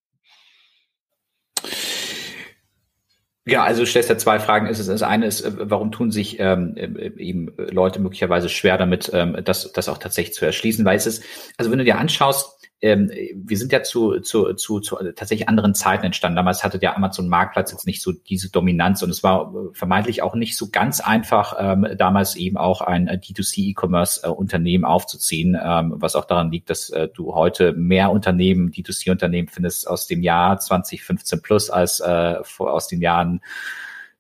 [3.46, 4.68] Ja, also du stellst ja zwei Fragen.
[4.68, 9.38] Das eine ist, äh, warum tun sich ähm, äh, eben Leute möglicherweise schwer damit, ähm,
[9.44, 10.86] das, das auch tatsächlich zu erschließen?
[10.86, 11.24] Weil es ist,
[11.58, 15.76] also wenn du dir anschaust, ähm, wir sind ja zu, zu, zu, zu tatsächlich anderen
[15.76, 16.38] Zeiten entstanden.
[16.38, 20.22] Damals hatte der Amazon Marktplatz jetzt nicht so diese Dominanz und es war äh, vermeintlich
[20.22, 25.58] auch nicht so ganz einfach, ähm, damals eben auch ein äh, D2C E-Commerce Unternehmen aufzuziehen,
[25.62, 30.08] ähm, was auch daran liegt, dass äh, du heute mehr Unternehmen, D2C Unternehmen findest aus
[30.08, 33.42] dem Jahr 2015 plus als äh, aus den Jahren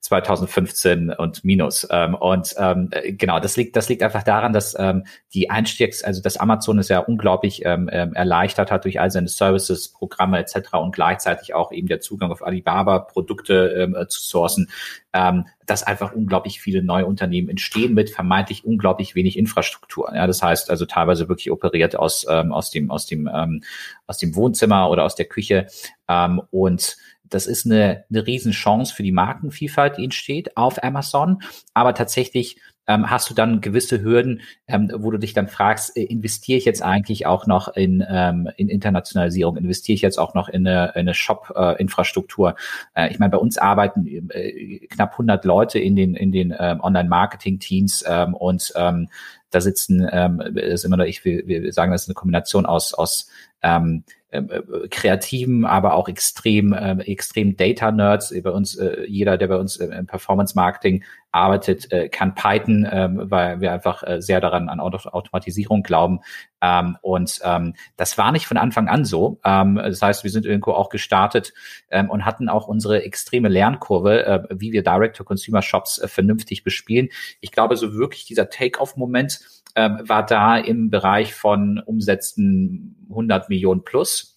[0.01, 1.87] 2015 und minus.
[1.91, 6.21] Ähm, und ähm, genau, das liegt, das liegt einfach daran, dass ähm, die Einstiegs, also
[6.21, 10.75] das Amazon es ja unglaublich ähm, ähm, erleichtert hat durch all seine Services, Programme etc.
[10.75, 14.69] und gleichzeitig auch eben der Zugang auf Alibaba Produkte ähm, äh, zu sourcen,
[15.11, 20.11] ähm, dass einfach unglaublich viele neue Unternehmen entstehen mit vermeintlich unglaublich wenig Infrastruktur.
[20.15, 23.63] Ja, das heißt also teilweise wirklich operiert aus ähm, aus dem aus dem ähm,
[24.07, 25.67] aus dem Wohnzimmer oder aus der Küche
[26.07, 26.97] ähm, und
[27.29, 31.41] das ist eine, eine Riesenchance für die Markenvielfalt, die entsteht auf Amazon.
[31.73, 32.57] Aber tatsächlich
[32.89, 36.65] ähm, hast du dann gewisse Hürden, ähm, wo du dich dann fragst, äh, investiere ich
[36.65, 40.87] jetzt eigentlich auch noch in, ähm, in Internationalisierung, investiere ich jetzt auch noch in eine,
[40.95, 42.55] in eine Shop-Infrastruktur?
[42.95, 46.81] Äh, ich meine, bei uns arbeiten äh, knapp 100 Leute in den, in den ähm,
[46.81, 49.09] Online-Marketing-Teams ähm, und ähm,
[49.51, 52.95] da sitzen, ähm, ist immer noch, ich will, wir sagen, das ist eine Kombination aus,
[52.95, 53.29] aus
[53.61, 54.41] ähm, äh,
[54.89, 58.33] kreativen, aber auch extrem, äh, extrem Data-Nerds.
[58.43, 63.31] Bei uns, äh, jeder, der bei uns äh, im Performance-Marketing arbeitet, äh, kann Python, ähm,
[63.31, 66.19] weil wir einfach äh, sehr daran an Auto Automatisierung glauben.
[66.61, 69.39] Ähm, und ähm, das war nicht von Anfang an so.
[69.43, 71.53] Ähm, das heißt, wir sind irgendwo auch gestartet
[71.89, 77.09] ähm, und hatten auch unsere extreme Lernkurve, äh, wie wir Direct-to-Consumer-Shops äh, vernünftig bespielen.
[77.41, 79.39] Ich glaube, so wirklich dieser Take-off-Moment,
[79.79, 84.35] ähm, war da im Bereich von Umsätzen 100 Millionen plus.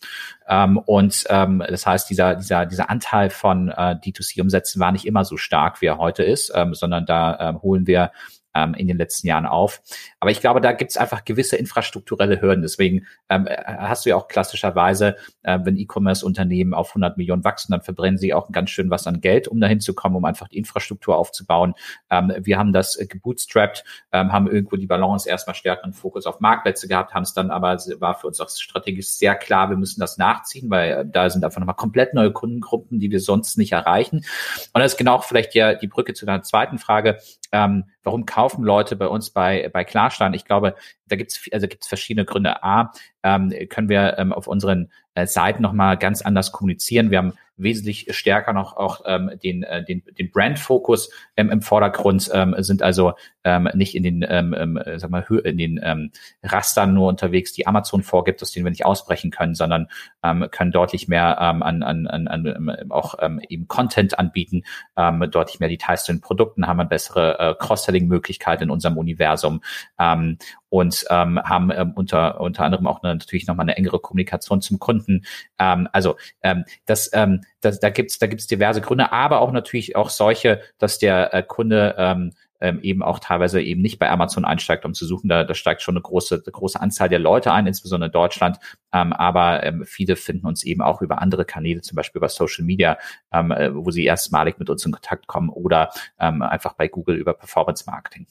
[0.48, 5.24] Ähm, und ähm, das heißt, dieser, dieser, dieser Anteil von äh, D2C-Umsätzen war nicht immer
[5.24, 8.12] so stark, wie er heute ist, ähm, sondern da ähm, holen wir
[8.55, 9.83] ähm, in den letzten Jahren auf.
[10.21, 12.62] Aber ich glaube, da gibt es einfach gewisse infrastrukturelle Hürden.
[12.62, 17.73] Deswegen ähm, äh, hast du ja auch klassischerweise, äh, wenn E-Commerce-Unternehmen auf 100 Millionen wachsen,
[17.73, 20.49] dann verbrennen sie auch ganz schön was an Geld, um dahin zu kommen, um einfach
[20.49, 21.75] die Infrastruktur aufzubauen.
[22.11, 26.41] Ähm, wir haben das äh, gebootstrapped, ähm, haben irgendwo die Balance erstmal stärkeren Fokus auf
[26.41, 30.01] Marktplätze gehabt, haben es dann aber, war für uns auch strategisch sehr klar, wir müssen
[30.01, 33.73] das nachziehen, weil äh, da sind einfach nochmal komplett neue Kundengruppen, die wir sonst nicht
[33.73, 34.25] erreichen.
[34.73, 37.19] Und das ist genau vielleicht ja die Brücke zu deiner zweiten Frage.
[37.53, 40.35] Ähm, warum kaufen Leute bei uns bei, bei Klarstein?
[40.35, 40.75] Ich glaube,
[41.09, 42.62] da gibt es also gibt's verschiedene Gründe.
[42.62, 47.11] A, ähm, können wir ähm, auf unseren äh, Seiten nochmal ganz anders kommunizieren.
[47.11, 52.31] Wir haben wesentlich stärker noch auch ähm, den, äh, den, den Brand-Fokus ähm, im Vordergrund,
[52.33, 53.12] ähm, sind also
[53.44, 56.11] ähm, nicht in den, ähm, ähm, sag mal, in den ähm,
[56.42, 59.88] Rastern nur unterwegs, die Amazon vorgibt, aus denen wir nicht ausbrechen können, sondern
[60.22, 64.62] ähm, können deutlich mehr ähm, an, an, an, an ähm, auch ähm, eben Content anbieten,
[64.96, 69.62] ähm, deutlich mehr Details zu den Produkten, haben eine bessere äh, Cross-Selling-Möglichkeit in unserem Universum.
[69.98, 70.38] Ähm,
[70.72, 74.78] und ähm, haben ähm, unter, unter anderem auch eine, natürlich nochmal eine engere Kommunikation zum
[74.78, 75.26] Kunden.
[75.58, 79.96] Ähm, also ähm, das, ähm, das, da gibt's da gibt's diverse Gründe, aber auch natürlich
[79.96, 82.32] auch solche, dass der äh, Kunde ähm,
[82.62, 85.28] ähm, eben auch teilweise eben nicht bei Amazon einsteigt, um zu suchen.
[85.28, 88.58] Da, da steigt schon eine große, eine große Anzahl der Leute ein, insbesondere in Deutschland.
[88.94, 92.64] Ähm, aber ähm, viele finden uns eben auch über andere Kanäle, zum Beispiel über Social
[92.64, 92.96] Media,
[93.30, 97.16] ähm, äh, wo sie erstmalig mit uns in Kontakt kommen oder ähm, einfach bei Google
[97.16, 98.26] über Performance Marketing.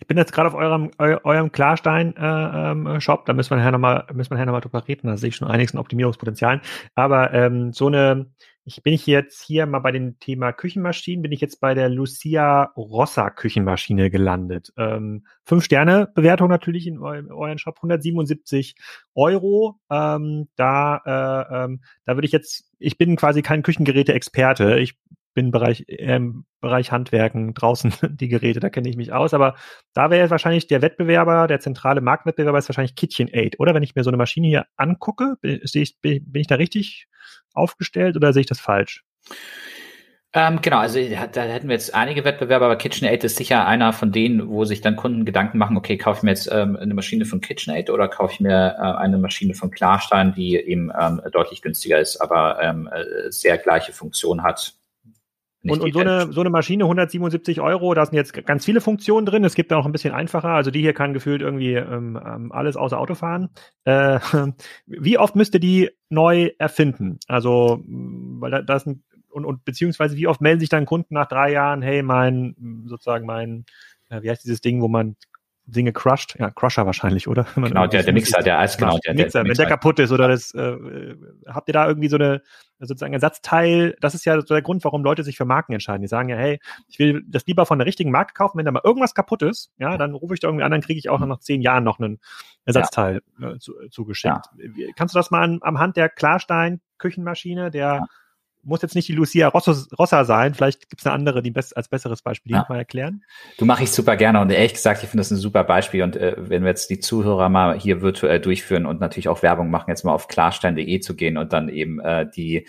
[0.00, 3.72] Ich bin jetzt gerade auf eurem, eu, eurem Klarstein-Shop, äh, ähm, da müssen wir nachher
[3.72, 6.62] nochmal, müssen wir nachher nochmal drüber reden, da sehe ich schon einiges an Optimierungspotenzialen.
[6.94, 8.26] Aber ähm, so eine,
[8.64, 11.90] ich bin ich jetzt hier mal bei dem Thema Küchenmaschinen, bin ich jetzt bei der
[11.90, 14.72] Lucia Rossa Küchenmaschine gelandet.
[14.78, 18.76] Ähm, fünf Sterne Bewertung natürlich in euren Shop, 177
[19.14, 19.78] Euro.
[19.90, 24.78] Ähm, da, äh, ähm, da würde ich jetzt, ich bin quasi kein Küchengeräte-Experte.
[24.78, 24.96] Ich
[25.34, 29.34] bin Bereich, ähm, Bereich Handwerken draußen die Geräte, da kenne ich mich aus.
[29.34, 29.54] Aber
[29.94, 33.74] da wäre wahrscheinlich der Wettbewerber, der zentrale Marktwettbewerber ist wahrscheinlich KitchenAid, oder?
[33.74, 37.06] Wenn ich mir so eine Maschine hier angucke, bin, ich, bin ich da richtig
[37.54, 39.04] aufgestellt oder sehe ich das falsch?
[40.32, 44.12] Ähm, genau, also da hätten wir jetzt einige Wettbewerber, aber KitchenAid ist sicher einer von
[44.12, 47.24] denen, wo sich dann Kunden Gedanken machen, okay, kaufe ich mir jetzt ähm, eine Maschine
[47.24, 51.62] von KitchenAid oder kaufe ich mir äh, eine Maschine von Klarstein, die eben ähm, deutlich
[51.62, 54.74] günstiger ist, aber ähm, äh, sehr gleiche Funktion hat
[55.62, 59.26] und, und so, eine, so eine Maschine, 177 Euro, da sind jetzt ganz viele Funktionen
[59.26, 59.44] drin.
[59.44, 60.50] Es gibt da auch ein bisschen einfacher.
[60.50, 63.50] Also die hier kann gefühlt irgendwie ähm, ähm alles außer Auto fahren.
[63.84, 64.20] Äh,
[64.86, 67.18] wie oft müsste die neu erfinden?
[67.26, 71.26] Also, weil da, das sind, und, und beziehungsweise wie oft melden sich dann Kunden nach
[71.26, 73.66] drei Jahren, hey, mein, sozusagen mein,
[74.08, 75.16] äh, wie heißt dieses Ding, wo man
[75.70, 77.46] Dinge crushed, ja, Crusher wahrscheinlich, oder?
[77.54, 80.28] genau, der, der Mixer, der Eis, genau, der, Mixer, der, wenn der kaputt ist oder
[80.28, 81.14] das, äh,
[81.46, 82.42] habt ihr da irgendwie so eine,
[82.78, 86.02] sozusagen Ersatzteil, das ist ja so der Grund, warum Leute sich für Marken entscheiden.
[86.02, 88.72] Die sagen ja, hey, ich will das lieber von der richtigen Marke kaufen, wenn da
[88.72, 91.18] mal irgendwas kaputt ist, ja, dann rufe ich da irgendwie an, dann kriege ich auch
[91.20, 92.20] noch nach zehn Jahren noch einen
[92.64, 93.52] Ersatzteil ja.
[93.52, 94.46] äh, zu, zugeschickt.
[94.58, 94.86] Ja.
[94.96, 98.06] Kannst du das mal an, am Hand der Klarstein Küchenmaschine, der
[98.62, 101.88] muss jetzt nicht die Lucia Rossa sein, vielleicht gibt es eine andere, die best, als
[101.88, 102.66] besseres Beispiel, die ja.
[102.68, 103.24] mal erklären.
[103.58, 106.16] Du mache ich super gerne und ehrlich gesagt, ich finde das ein super Beispiel und
[106.16, 109.90] äh, wenn wir jetzt die Zuhörer mal hier virtuell durchführen und natürlich auch Werbung machen,
[109.90, 112.66] jetzt mal auf klarstein.de zu gehen und dann eben äh, die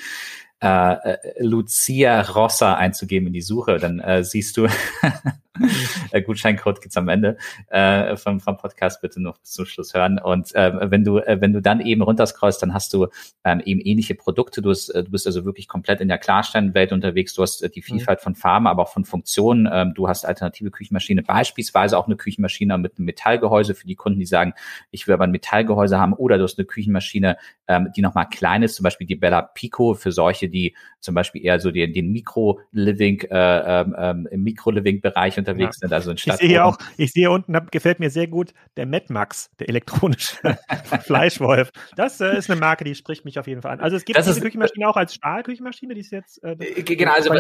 [0.62, 4.68] äh, äh, Lucia Rossa einzugeben in die Suche, dann äh, siehst du,
[6.26, 10.20] Gutscheincode gibt's am Ende äh, vom, vom Podcast, bitte noch bis zum Schluss hören.
[10.20, 13.08] Und äh, wenn du, äh, wenn du dann eben runterscrollst, dann hast du
[13.44, 14.62] ähm, eben ähnliche Produkte.
[14.62, 17.34] Du, hast, äh, du bist also wirklich komplett in der Klarsteinwelt unterwegs.
[17.34, 17.84] Du hast äh, die mhm.
[17.84, 18.24] Vielfalt mhm.
[18.24, 19.70] von Farben, aber auch von Funktionen.
[19.72, 24.20] Ähm, du hast alternative Küchenmaschine, beispielsweise auch eine Küchenmaschine mit einem Metallgehäuse für die Kunden,
[24.20, 24.54] die sagen,
[24.92, 26.14] ich will aber ein Metallgehäuse haben.
[26.14, 29.94] Oder du hast eine Küchenmaschine, ähm, die nochmal klein ist, zum Beispiel die Bella Pico
[29.94, 35.38] für solche, die zum Beispiel eher so den, den Mikro-Living, äh, ähm, ähm im Mikro-Living-Bereich
[35.52, 35.88] unterwegs ja.
[35.88, 36.42] sind, also in Stadt.
[36.42, 40.38] Ich sehe auch, ich sehe unten, gefällt mir sehr gut, der Mad Max, der elektronische
[41.04, 41.72] Fleischwolf.
[41.96, 43.80] Das äh, ist eine Marke, die spricht mich auf jeden Fall an.
[43.80, 46.84] Also es gibt das diese ist, Küchenmaschine auch als Stahlküchenmaschine, die ist jetzt äh, äh
[46.84, 47.32] genau, also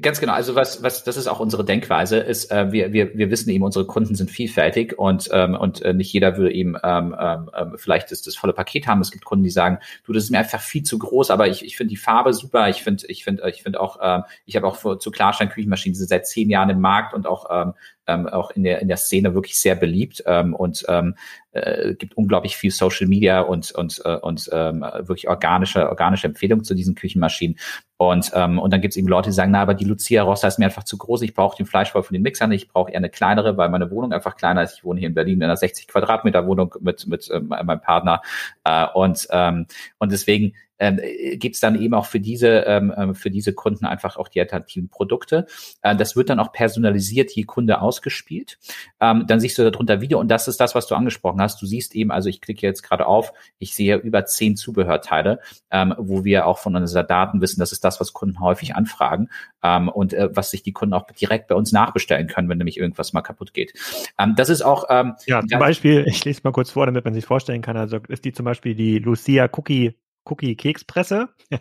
[0.00, 3.30] ganz genau, also was, was, das ist auch unsere Denkweise, ist, äh, wir, wir, wir
[3.30, 7.14] wissen eben, unsere Kunden sind vielfältig und, ähm, und äh, nicht jeder will eben ähm,
[7.18, 9.00] ähm, ähm vielleicht das, das volle Paket haben.
[9.00, 11.64] Es gibt Kunden, die sagen, du, das ist mir einfach viel zu groß, aber ich,
[11.64, 14.66] ich finde die Farbe super, ich finde, ich finde, ich finde auch, äh, ich habe
[14.66, 17.74] auch für, zu Klarstein Küchenmaschinen sind seit zehn Jahren im Markt und auch ähm,
[18.06, 21.14] ähm, auch in der in der Szene wirklich sehr beliebt ähm, und ähm,
[21.52, 26.64] äh, gibt unglaublich viel Social Media und und äh, und ähm, wirklich organische organische Empfehlungen
[26.64, 27.58] zu diesen Küchenmaschinen
[27.96, 30.48] und ähm, und dann gibt es eben Leute, die sagen, na, aber die Lucia Rossa
[30.48, 32.98] ist mir einfach zu groß, ich brauche den Fleischbau von den Mixern, ich brauche eher
[32.98, 34.74] eine kleinere, weil meine Wohnung einfach kleiner ist.
[34.78, 38.20] Ich wohne hier in Berlin in einer 60 Quadratmeter Wohnung mit mit äh, meinem Partner
[38.64, 39.66] äh, und ähm,
[39.98, 41.00] und deswegen ähm,
[41.34, 44.40] gibt es dann eben auch für diese, ähm, ähm, für diese Kunden einfach auch die
[44.40, 45.46] alternativen Produkte.
[45.82, 48.58] Äh, das wird dann auch personalisiert je Kunde ausgespielt.
[49.00, 51.62] Ähm, dann siehst du darunter Video und das ist das, was du angesprochen hast.
[51.62, 55.94] Du siehst eben, also ich klicke jetzt gerade auf, ich sehe über zehn Zubehörteile, ähm,
[55.96, 59.28] wo wir auch von unseren Daten wissen, das ist das, was Kunden häufig anfragen
[59.62, 62.78] ähm, und äh, was sich die Kunden auch direkt bei uns nachbestellen können, wenn nämlich
[62.78, 63.74] irgendwas mal kaputt geht.
[64.18, 67.14] Ähm, das ist auch ähm, ja zum Beispiel, ich lese mal kurz vor, damit man
[67.14, 67.76] sich vorstellen kann.
[67.76, 69.94] Also ist die zum Beispiel die Lucia Cookie
[70.24, 71.28] Cookie-Kekspresse.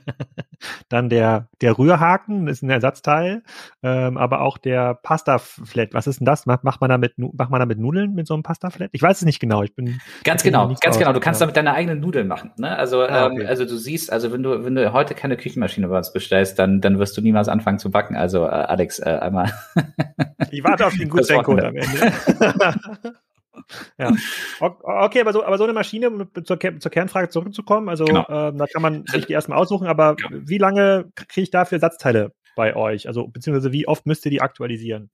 [0.89, 3.43] Dann der, der Rührhaken ist ein Ersatzteil,
[3.81, 5.93] ähm, aber auch der Pasta-Flat.
[5.93, 6.45] Was ist denn das?
[6.45, 8.89] Macht, macht man da mit, macht man da mit Nudeln mit so einem Pasta-Flat?
[8.93, 9.63] Ich weiß es nicht genau.
[9.63, 11.13] Ich bin ganz genau, ganz genau.
[11.13, 12.51] Du kannst damit deine eigenen Nudeln machen.
[12.57, 12.75] Ne?
[12.77, 13.41] Also, ah, ähm, okay.
[13.41, 16.57] ähm, also du siehst, also wenn du, wenn du heute keine Küchenmaschine bei uns bestellst,
[16.59, 18.15] dann, dann wirst du niemals anfangen zu backen.
[18.15, 19.51] Also, äh, Alex, äh, einmal.
[20.51, 22.13] ich warte auf den Gutscheincode am Ende.
[23.97, 24.11] Ja.
[24.59, 28.23] Okay, aber so, aber so eine Maschine, um zur, zur Kernfrage zurückzukommen, also genau.
[28.23, 30.29] äh, da kann man sich die erstmal aussuchen, aber ja.
[30.31, 33.07] wie lange kriege ich dafür Satzteile bei euch?
[33.07, 35.09] Also beziehungsweise wie oft müsst ihr die aktualisieren?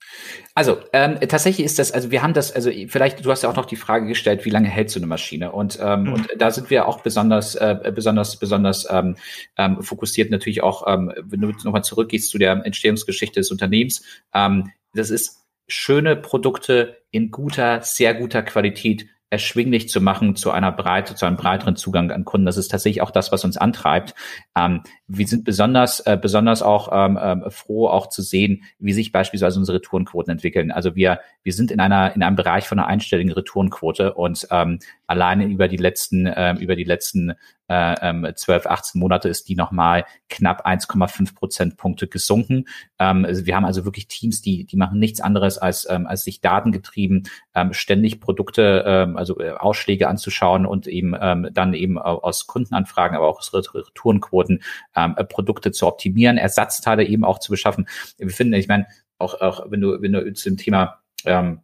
[0.56, 3.56] Also ähm, tatsächlich ist das, also wir haben das, also vielleicht, du hast ja auch
[3.56, 5.52] noch die Frage gestellt, wie lange hält so eine Maschine?
[5.52, 6.14] Und, ähm, mhm.
[6.14, 9.16] und da sind wir auch besonders, äh, besonders, besonders ähm,
[9.58, 14.04] ähm, fokussiert natürlich auch, ähm, wenn du nochmal zurückgehst zu der Entstehungsgeschichte des Unternehmens.
[14.34, 20.72] Ähm, das ist schöne Produkte in guter, sehr guter Qualität erschwinglich zu machen zu einer
[20.72, 22.48] Breite, zu einem breiteren Zugang an Kunden.
[22.48, 24.16] Das ist tatsächlich auch das, was uns antreibt.
[24.58, 29.12] Ähm, wir sind besonders, äh, besonders auch ähm, äh, froh, auch zu sehen, wie sich
[29.12, 30.72] beispielsweise unsere Retourenquoten entwickeln.
[30.72, 34.80] Also wir, wir sind in einer, in einem Bereich von einer einstelligen Retourenquote und ähm,
[35.06, 37.34] alleine über die letzten, äh, über die letzten
[37.70, 42.66] äh, 12, ähm, 18 Monate ist die nochmal knapp 1,5 Prozentpunkte gesunken.
[43.00, 46.24] Ähm, also wir haben also wirklich Teams, die, die machen nichts anderes als, ähm, als
[46.24, 51.98] sich datengetrieben ähm, ständig Produkte, ähm, also äh, Ausschläge anzuschauen und eben ähm, dann eben
[51.98, 54.64] aus Kundenanfragen, aber auch aus Retourenquoten
[54.96, 57.88] ähm, äh, Produkte zu optimieren, Ersatzteile eben auch zu beschaffen.
[58.18, 58.88] Wir finden, ich meine,
[59.20, 61.62] auch, auch wenn du, wenn du zu dem Thema ähm,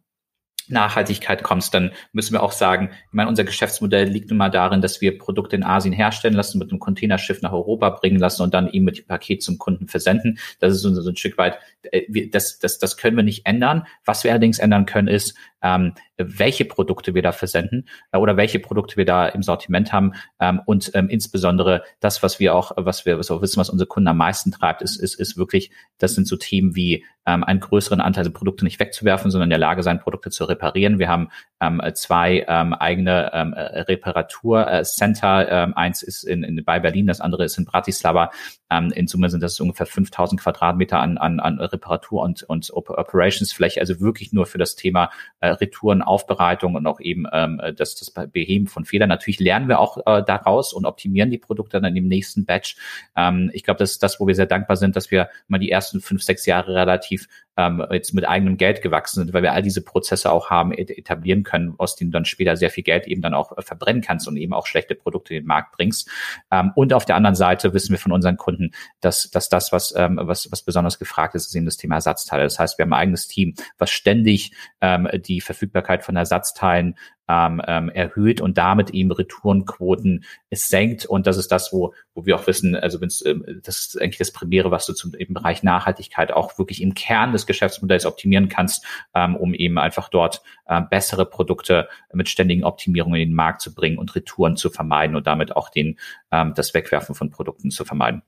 [0.68, 4.80] Nachhaltigkeit kommst, dann müssen wir auch sagen, ich meine, unser Geschäftsmodell liegt nun mal darin,
[4.80, 8.54] dass wir Produkte in Asien herstellen lassen, mit einem Containerschiff nach Europa bringen lassen und
[8.54, 10.38] dann eben mit dem Paket zum Kunden versenden.
[10.60, 13.86] Das ist so, ein Stück weit, äh, das, das, das können wir nicht ändern.
[14.04, 15.36] Was wir allerdings ändern können, ist,
[15.66, 20.12] ähm, welche Produkte wir da versenden äh, oder welche Produkte wir da im Sortiment haben
[20.40, 23.88] ähm, und ähm, insbesondere das, was wir auch, was wir, was wir wissen, was unsere
[23.88, 27.60] Kunden am meisten treibt, ist, ist, ist wirklich, das sind so Themen wie ähm, einen
[27.60, 30.98] größeren Anteil der Produkte nicht wegzuwerfen, sondern in der Lage sein, Produkte zu reparieren.
[30.98, 35.50] Wir haben ähm, zwei ähm, eigene ähm, Reparaturcenter.
[35.50, 38.30] Ähm, eins ist in, in, bei Berlin, das andere ist in Bratislava.
[38.70, 43.80] Ähm, in Summe sind das ungefähr 5000 Quadratmeter an, an, an Reparatur- und, und Operationsfläche,
[43.80, 45.10] also wirklich nur für das Thema
[45.40, 49.08] äh, Retourenaufbereitung und auch eben ähm, das, das Beheben von Fehlern.
[49.08, 52.76] Natürlich lernen wir auch äh, daraus und optimieren die Produkte dann im nächsten Batch.
[53.16, 55.70] Ähm, ich glaube, das ist das, wo wir sehr dankbar sind, dass wir mal die
[55.70, 59.62] ersten fünf, sechs Jahre relativ ähm, jetzt mit eigenem Geld gewachsen sind, weil wir all
[59.62, 63.22] diese Prozesse auch haben etablieren können, aus denen du dann später sehr viel Geld eben
[63.22, 66.08] dann auch äh, verbrennen kannst und eben auch schlechte Produkte in den Markt bringst.
[66.50, 69.94] Ähm, und auf der anderen Seite wissen wir von unseren Kunden, dass, dass das, was,
[69.96, 72.42] ähm, was, was besonders gefragt ist, ist eben das Thema Ersatzteile.
[72.42, 76.96] Das heißt, wir haben ein eigenes Team, was ständig ähm, die Verfügbarkeit von Ersatzteilen
[77.28, 81.06] ähm, ähm, erhöht und damit eben Retourenquoten senkt.
[81.06, 84.18] Und das ist das, wo, wo wir auch wissen, also wenn ähm, das ist eigentlich
[84.18, 88.48] das Primäre, was du zum im Bereich Nachhaltigkeit auch wirklich im Kern des Geschäftsmodells optimieren
[88.48, 93.60] kannst, ähm, um eben einfach dort ähm, bessere Produkte mit ständigen Optimierungen in den Markt
[93.60, 95.98] zu bringen und Retouren zu vermeiden und damit auch den,
[96.30, 98.22] ähm, das Wegwerfen von Produkten zu vermeiden.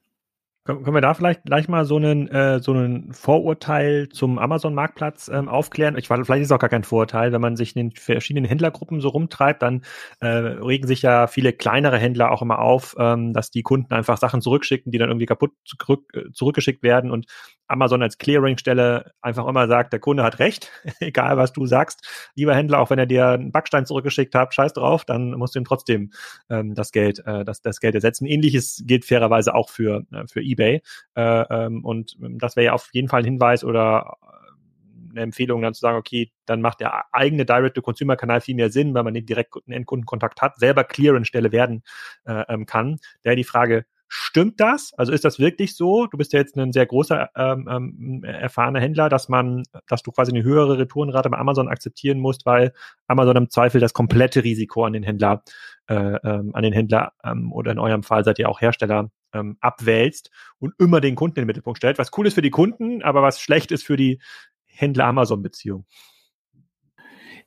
[0.68, 5.48] Können wir da vielleicht gleich mal so einen, äh, so einen Vorurteil zum Amazon-Marktplatz ähm,
[5.48, 5.96] aufklären?
[5.96, 8.44] Ich weiß, vielleicht ist es auch gar kein Vorurteil, wenn man sich in den verschiedenen
[8.44, 9.80] Händlergruppen so rumtreibt, dann
[10.20, 14.18] äh, regen sich ja viele kleinere Händler auch immer auf, ähm, dass die Kunden einfach
[14.18, 17.24] Sachen zurückschicken, die dann irgendwie kaputt zurück, äh, zurückgeschickt werden und
[17.68, 22.30] Amazon als Clearingstelle einfach immer sagt, der Kunde hat recht, egal was du sagst.
[22.34, 25.60] Lieber Händler, auch wenn er dir einen Backstein zurückgeschickt hat, scheiß drauf, dann musst du
[25.60, 26.10] ihm trotzdem
[26.50, 28.26] ähm, das Geld, äh, das, das Geld ersetzen.
[28.26, 30.57] Ähnliches gilt fairerweise auch für, äh, für eBay.
[30.58, 30.82] Äh,
[31.14, 35.74] ähm, und das wäre ja auf jeden Fall ein Hinweis oder äh, eine Empfehlung, dann
[35.74, 39.72] zu sagen, okay, dann macht der eigene Direct-to-Consumer-Kanal viel mehr Sinn, weil man den direkten
[39.72, 41.82] Endkundenkontakt hat, selber Clearing-Stelle werden
[42.24, 42.98] äh, ähm, kann.
[43.22, 44.94] Daher die Frage, Stimmt das?
[44.96, 46.06] Also ist das wirklich so?
[46.06, 50.10] Du bist ja jetzt ein sehr großer, ähm, ähm, erfahrener Händler, dass man, dass du
[50.12, 52.72] quasi eine höhere Retourenrate bei Amazon akzeptieren musst, weil
[53.06, 55.42] Amazon im Zweifel das komplette Risiko an den Händler,
[55.88, 59.56] äh, ähm, an den Händler ähm, oder in eurem Fall seid ihr auch Hersteller ähm,
[59.60, 61.98] abwälzt und immer den Kunden in den Mittelpunkt stellt.
[61.98, 64.20] Was cool ist für die Kunden, aber was schlecht ist für die
[64.66, 65.86] Händler-Amazon-Beziehung.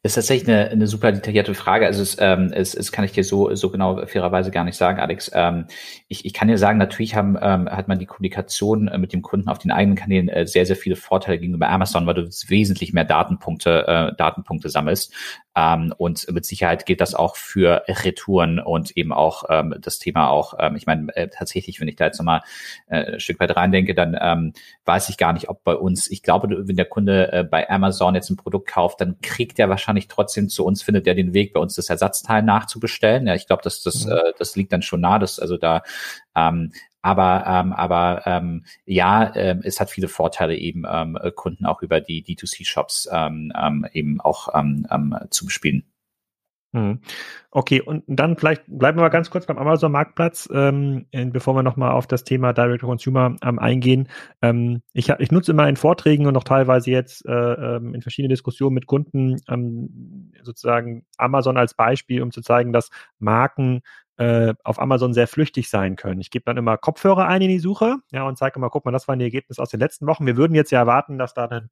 [0.04, 1.86] Das ist tatsächlich eine, eine super detaillierte Frage.
[1.86, 5.00] Also es, ähm, es, es kann ich dir so, so genau fairerweise gar nicht sagen,
[5.00, 5.30] Alex.
[5.32, 5.68] Ähm,
[6.08, 9.22] ich, ich kann dir sagen, natürlich haben, ähm, hat man die Kommunikation äh, mit dem
[9.22, 12.94] Kunden auf den eigenen Kanälen äh, sehr, sehr viele Vorteile gegenüber Amazon, weil du wesentlich
[12.94, 15.14] mehr Datenpunkte, äh, Datenpunkte sammelst.
[15.56, 20.30] Ähm, und mit Sicherheit gilt das auch für Retouren und eben auch ähm, das Thema
[20.30, 22.42] auch, ähm, ich meine, äh, tatsächlich, wenn ich da jetzt nochmal
[22.88, 24.54] äh, ein Stück weit reindenke, dann ähm,
[24.86, 28.16] weiß ich gar nicht, ob bei uns, ich glaube, wenn der Kunde äh, bei Amazon
[28.16, 31.34] jetzt ein Produkt kauft, dann kriegt er wahrscheinlich wahrscheinlich trotzdem zu uns findet er den
[31.34, 33.28] Weg, bei uns das Ersatzteil nachzubestellen.
[33.28, 34.12] Ja, ich glaube, dass das, mhm.
[34.12, 35.84] äh, das liegt dann schon nah, dass also da
[36.36, 36.72] ähm,
[37.04, 42.00] aber ähm, aber ähm, ja, ähm, es hat viele Vorteile eben ähm, Kunden auch über
[42.00, 45.91] die D2C-Shops ähm, ähm, eben auch ähm, ähm, zu bespielen.
[46.74, 47.02] Hm.
[47.52, 51.92] Okay, und dann vielleicht bleiben wir mal ganz kurz beim Amazon-Marktplatz, ähm, bevor wir nochmal
[51.92, 54.08] auf das Thema Direct-to-Consumer ähm, eingehen.
[54.42, 58.30] Ähm, ich, ich nutze immer in Vorträgen und auch teilweise jetzt äh, ähm, in verschiedenen
[58.30, 63.82] Diskussionen mit Kunden ähm, sozusagen Amazon als Beispiel, um zu zeigen, dass Marken
[64.16, 66.22] äh, auf Amazon sehr flüchtig sein können.
[66.22, 68.92] Ich gebe dann immer Kopfhörer ein in die Suche ja, und zeige immer, guck mal,
[68.92, 70.26] das waren die Ergebnisse aus den letzten Wochen.
[70.26, 71.70] Wir würden jetzt ja erwarten, dass da dann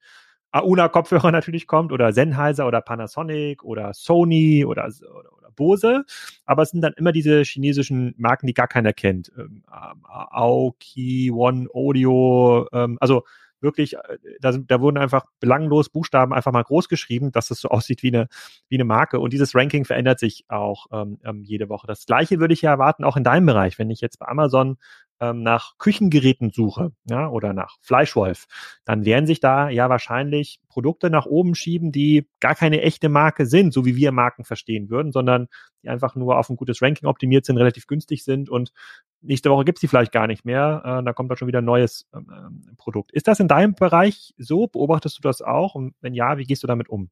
[0.51, 6.05] Auna-Kopfhörer natürlich kommt oder Sennheiser oder Panasonic oder Sony oder, oder, oder, Bose.
[6.45, 9.31] Aber es sind dann immer diese chinesischen Marken, die gar keiner kennt.
[9.37, 9.63] Ähm,
[10.07, 13.23] Aoki, One Audio, ähm, also
[13.61, 17.69] wirklich, äh, da, da wurden einfach belanglos Buchstaben einfach mal groß geschrieben, dass es so
[17.69, 18.27] aussieht wie eine,
[18.69, 19.19] wie eine Marke.
[19.19, 21.87] Und dieses Ranking verändert sich auch ähm, ähm jede Woche.
[21.87, 23.79] Das gleiche würde ich ja erwarten, auch in deinem Bereich.
[23.79, 24.77] Wenn ich jetzt bei Amazon
[25.19, 28.45] ähm, nach Küchengeräten suche, ja, oder nach Fleischwolf,
[28.85, 33.45] dann werden sich da ja wahrscheinlich Produkte nach oben schieben, die gar keine echte Marke
[33.45, 35.47] sind, so wie wir Marken verstehen würden, sondern
[35.83, 38.71] die einfach nur auf ein gutes Ranking optimiert sind, relativ günstig sind und
[39.21, 40.81] nächste Woche gibt's die vielleicht gar nicht mehr.
[40.83, 43.11] Äh, da kommt da schon wieder ein neues ähm, ähm, Produkt.
[43.11, 44.67] Ist das in deinem Bereich so?
[44.67, 45.75] Beobachtest du das auch?
[45.75, 47.09] Und wenn ja, wie gehst du damit um?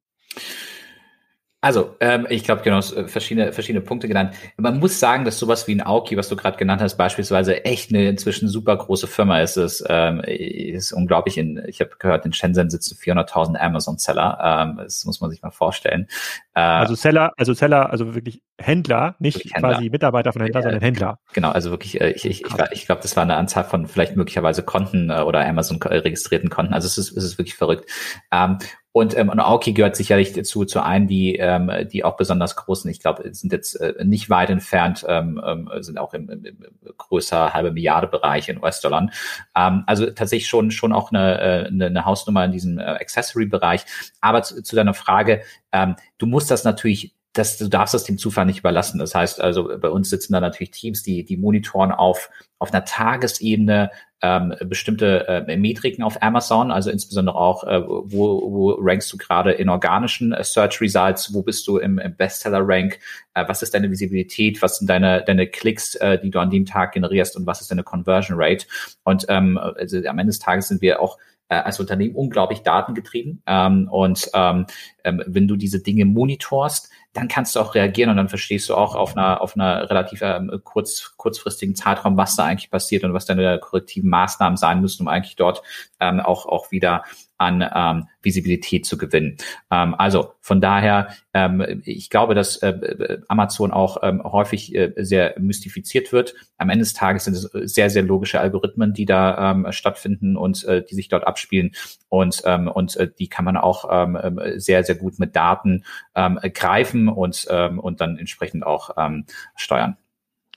[1.60, 4.32] Also, ähm, ich glaube, genau, äh, verschiedene, verschiedene Punkte genannt.
[4.56, 7.90] Man muss sagen, dass sowas wie ein Aoki, was du gerade genannt hast, beispielsweise echt
[7.90, 9.56] eine inzwischen super große Firma ist.
[9.56, 11.36] Es ähm, ist unglaublich.
[11.36, 14.38] In, ich habe gehört, in Shenzhen sitzen 400.000 Amazon-Seller.
[14.40, 16.06] Ähm, das muss man sich mal vorstellen.
[16.54, 19.74] Äh, also Seller, also Seller, also wirklich Händler, nicht Händler.
[19.74, 21.18] quasi Mitarbeiter von Händler, äh, sondern Händler.
[21.32, 24.14] Genau, also wirklich, äh, ich, ich, ich, ich glaube, das war eine Anzahl von vielleicht
[24.14, 26.72] möglicherweise Konten äh, oder Amazon registrierten Konten.
[26.72, 27.90] Also es ist, es ist wirklich verrückt.
[28.30, 28.58] Ähm,
[28.92, 32.90] und, ähm, und Aoki gehört sicherlich dazu, zu einen, die, ähm, die auch besonders großen,
[32.90, 36.58] ich glaube, sind jetzt äh, nicht weit entfernt, ähm, ähm, sind auch im, im, im
[36.96, 39.10] größer halbe Milliarde Bereich in US-Dollar.
[39.54, 43.84] Ähm, also tatsächlich schon, schon auch eine, äh, eine, eine Hausnummer in diesem äh, Accessory-Bereich.
[44.20, 48.18] Aber zu, zu deiner Frage, ähm, du musst das natürlich das, du darfst das dem
[48.18, 48.98] Zufall nicht überlassen.
[48.98, 52.84] Das heißt also, bei uns sitzen da natürlich Teams, die, die monitoren auf, auf einer
[52.84, 59.16] Tagesebene ähm, bestimmte äh, Metriken auf Amazon, also insbesondere auch, äh, wo, wo rankst du
[59.16, 62.98] gerade in organischen äh, Search Results, wo bist du im, im Bestseller-Rank,
[63.34, 66.66] äh, was ist deine Visibilität, was sind deine, deine Klicks, äh, die du an dem
[66.66, 68.66] Tag generierst und was ist deine Conversion Rate.
[69.04, 71.18] Und ähm, also am Ende des Tages sind wir auch
[71.48, 73.42] äh, als Unternehmen unglaublich datengetrieben.
[73.46, 74.66] Ähm, und ähm,
[75.04, 78.74] ähm, wenn du diese Dinge monitorst, dann kannst du auch reagieren und dann verstehst du
[78.74, 83.14] auch auf einer, auf einer relativ ähm, kurz, kurzfristigen Zeitraum, was da eigentlich passiert und
[83.14, 85.62] was deine korrektiven Maßnahmen sein müssen, um eigentlich dort
[86.00, 87.02] ähm, auch, auch wieder
[87.38, 89.36] an ähm, Visibilität zu gewinnen.
[89.70, 95.34] Ähm, also von daher, ähm, ich glaube, dass äh, Amazon auch ähm, häufig äh, sehr
[95.38, 96.34] mystifiziert wird.
[96.58, 97.42] Am Ende des Tages sind es
[97.74, 101.72] sehr, sehr logische Algorithmen, die da ähm, stattfinden und äh, die sich dort abspielen.
[102.08, 105.84] Und, ähm, und äh, die kann man auch ähm, ähm sehr, sehr gut mit Daten
[106.14, 109.96] ähm, greifen und, ähm, und dann entsprechend auch ähm, steuern.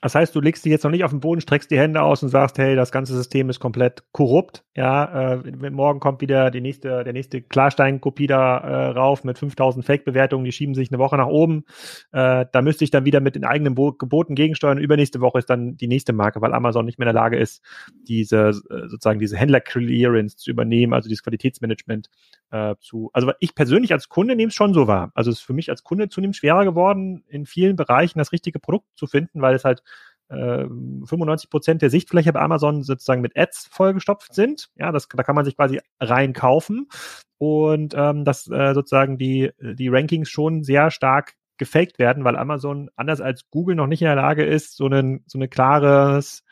[0.02, 2.24] Das heißt, du legst dich jetzt noch nicht auf den Boden, streckst die Hände aus
[2.24, 4.64] und sagst, hey, das ganze System ist komplett korrupt.
[4.74, 9.84] Ja, äh, morgen kommt wieder die nächste, der nächste Klarstein-Kopie da äh, rauf mit 5000
[9.84, 11.64] Fake-Bewertungen, die schieben sich eine Woche nach oben.
[12.10, 14.78] Äh, da müsste ich dann wieder mit den eigenen Bo Geboten gegensteuern.
[14.78, 17.62] Übernächste Woche ist dann die nächste Marke, weil Amazon nicht mehr in der Lage ist,
[18.08, 22.10] diese äh, sozusagen diese Händler-Clearance zu übernehmen, also dieses Qualitätsmanagement
[22.52, 23.10] äh, zu.
[23.12, 25.10] Also ich persönlich als Kunde nehme es schon so wahr.
[25.14, 28.60] Also es ist für mich als Kunde zunehmend schwerer geworden, in vielen Bereichen das richtige
[28.60, 29.82] Produkt zu finden, weil es halt
[30.28, 34.70] 95 äh, Prozent der Sichtfläche bei Amazon sozusagen mit Ads vollgestopft sind.
[34.76, 36.88] Ja, das, da kann man sich quasi reinkaufen
[37.38, 42.88] und ähm, dass äh, sozusagen die, die Rankings schon sehr stark gefaked werden, weil Amazon
[42.96, 46.44] anders als Google noch nicht in der Lage ist, so, einen, so eine klares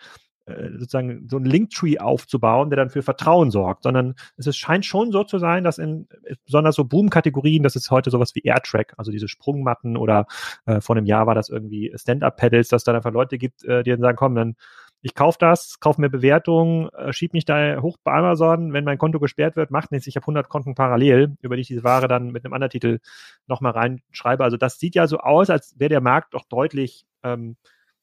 [0.79, 5.13] sozusagen so ein Linktree aufzubauen, der dann für Vertrauen sorgt, sondern es ist, scheint schon
[5.13, 6.09] so zu sein, dass in
[6.45, 10.27] besonders so Boom-Kategorien, das ist heute sowas wie Airtrack, also diese Sprungmatten oder
[10.67, 13.91] äh, vor einem Jahr war das irgendwie Stand-Up-Pedals, dass da einfach Leute gibt, äh, die
[13.91, 14.57] dann sagen, komm, dann
[15.03, 18.99] ich kaufe das, kaufe mir Bewertungen, äh, schieb mich da hoch bei Amazon, wenn mein
[18.99, 22.09] Konto gesperrt wird, macht nichts, ich habe 100 Konten parallel, über die ich diese Ware
[22.09, 22.99] dann mit einem anderen Titel
[23.47, 24.45] nochmal reinschreibe.
[24.45, 27.57] Also das sieht ja so aus, als wäre der Markt doch deutlich ähm,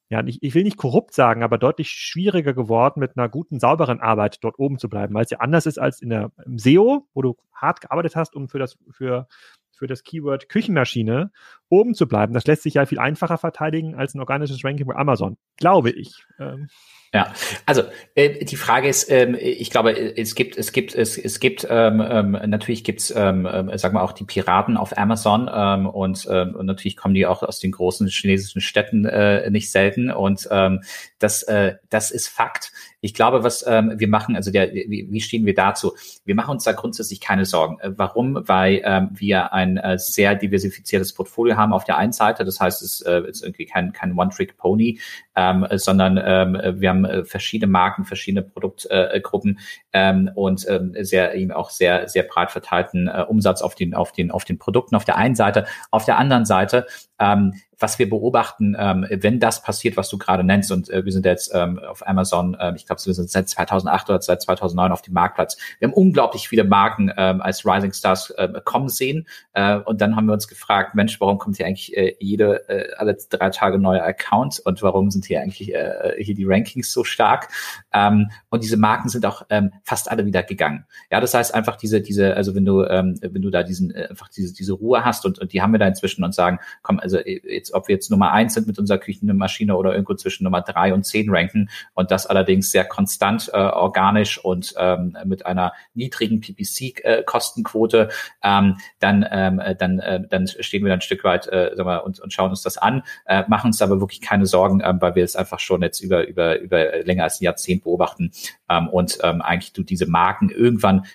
[0.09, 3.99] ja, ich, ich will nicht korrupt sagen, aber deutlich schwieriger geworden, mit einer guten, sauberen
[3.99, 7.07] Arbeit dort oben zu bleiben, weil es ja anders ist als in der, im SEO,
[7.13, 9.27] wo du hart gearbeitet hast, um für das, für,
[9.75, 11.31] für das Keyword Küchenmaschine
[11.69, 12.33] oben zu bleiben.
[12.33, 16.23] Das lässt sich ja viel einfacher verteidigen als ein organisches Ranking bei Amazon, glaube ich.
[16.39, 16.69] Ähm.
[17.13, 17.33] Ja,
[17.65, 17.83] also
[18.15, 22.03] äh, die Frage ist, ähm, ich glaube, es gibt, es gibt, es, es gibt ähm,
[22.05, 26.53] ähm, natürlich gibt's, ähm, äh, sagen wir auch die Piraten auf Amazon ähm, und, ähm,
[26.55, 30.81] und natürlich kommen die auch aus den großen chinesischen Städten äh, nicht selten und ähm,
[31.19, 32.73] das, äh, das ist Fakt.
[32.99, 35.95] Ich glaube, was ähm, wir machen, also der, wie, wie stehen wir dazu?
[36.25, 37.79] Wir machen uns da grundsätzlich keine Sorgen.
[37.79, 38.43] Äh, warum?
[38.47, 42.45] Weil ähm, wir ein äh, sehr diversifiziertes Portfolio haben auf der einen Seite.
[42.45, 44.99] Das heißt, es äh, ist irgendwie kein, kein One-Trick-Pony,
[45.37, 49.59] ähm, sondern ähm, wir haben äh, verschiedene Marken, verschiedene Produktgruppen
[49.93, 53.93] äh, ähm, und ähm, sehr eben auch sehr sehr breit verteilten äh, Umsatz auf den
[53.93, 55.65] auf den auf den Produkten auf der einen Seite.
[55.91, 56.87] Auf der anderen Seite
[57.19, 61.11] ähm, was wir beobachten, ähm, wenn das passiert, was du gerade nennst, und äh, wir
[61.11, 64.91] sind jetzt ähm, auf Amazon, äh, ich glaube, wir sind seit 2008 oder seit 2009
[64.91, 65.57] auf dem Marktplatz.
[65.79, 70.15] Wir haben unglaublich viele Marken ähm, als Rising Stars äh, kommen sehen äh, und dann
[70.15, 73.77] haben wir uns gefragt, Mensch, warum kommt hier eigentlich äh, jede äh, alle drei Tage
[73.77, 77.49] neue Account und warum sind hier eigentlich äh, hier die Rankings so stark?
[77.93, 80.85] Ähm, und diese Marken sind auch ähm, fast alle wieder gegangen.
[81.11, 84.07] Ja, das heißt einfach diese diese, also wenn du ähm, wenn du da diesen äh,
[84.09, 86.99] einfach diese diese Ruhe hast und, und die haben wir da inzwischen und sagen, komm,
[86.99, 90.43] also jetzt jetzt, ob wir jetzt Nummer eins sind mit unserer Küchenmaschine oder irgendwo zwischen
[90.43, 95.45] Nummer drei und zehn ranken und das allerdings sehr konstant, äh, organisch und ähm, mit
[95.45, 101.23] einer niedrigen PPC-Kostenquote, äh, ähm, dann, ähm, dann, äh, dann stehen wir dann ein Stück
[101.23, 104.21] weit äh, sagen wir, und, und schauen uns das an, äh, machen uns aber wirklich
[104.21, 107.43] keine Sorgen, ähm, weil wir es einfach schon jetzt über, über, über länger als ein
[107.43, 108.31] Jahrzehnt beobachten
[108.69, 111.05] ähm, und ähm, eigentlich du diese Marken irgendwann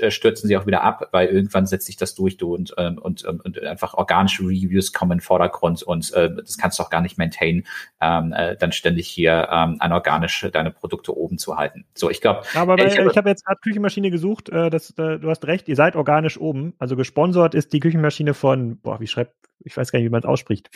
[0.00, 2.98] äh, stürzen sie auch wieder ab, weil irgendwann setzt sich das durch du und, ähm,
[2.98, 6.82] und, und, und einfach organische Reviews kommen in den Vordergrund und äh, das kannst du
[6.82, 7.64] auch gar nicht maintain,
[8.02, 11.84] ähm, äh, dann ständig hier ähm, anorganisch deine Produkte oben zu halten.
[11.94, 12.42] So, ich glaube.
[12.54, 15.68] Aber bei, ich, ich habe jetzt gerade Küchenmaschine gesucht, äh, das, äh, du hast recht,
[15.68, 16.74] ihr seid organisch oben.
[16.78, 19.34] Also gesponsert ist die Küchenmaschine von, boah, wie schreibt,
[19.64, 20.70] ich weiß gar nicht, wie man es ausspricht.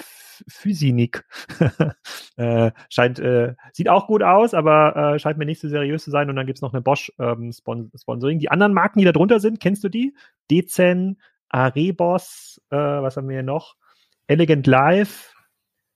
[0.48, 1.24] Physinik.
[2.36, 6.10] äh, scheint, äh, sieht auch gut aus, aber äh, scheint mir nicht so seriös zu
[6.10, 6.28] sein.
[6.28, 8.38] Und dann gibt's noch eine Bosch ähm, Spon Sponsoring.
[8.38, 10.14] Die anderen Marken, die da drunter sind, kennst du die?
[10.50, 13.76] Dezen, Arebos, äh, was haben wir hier noch?
[14.26, 15.35] Elegant Live,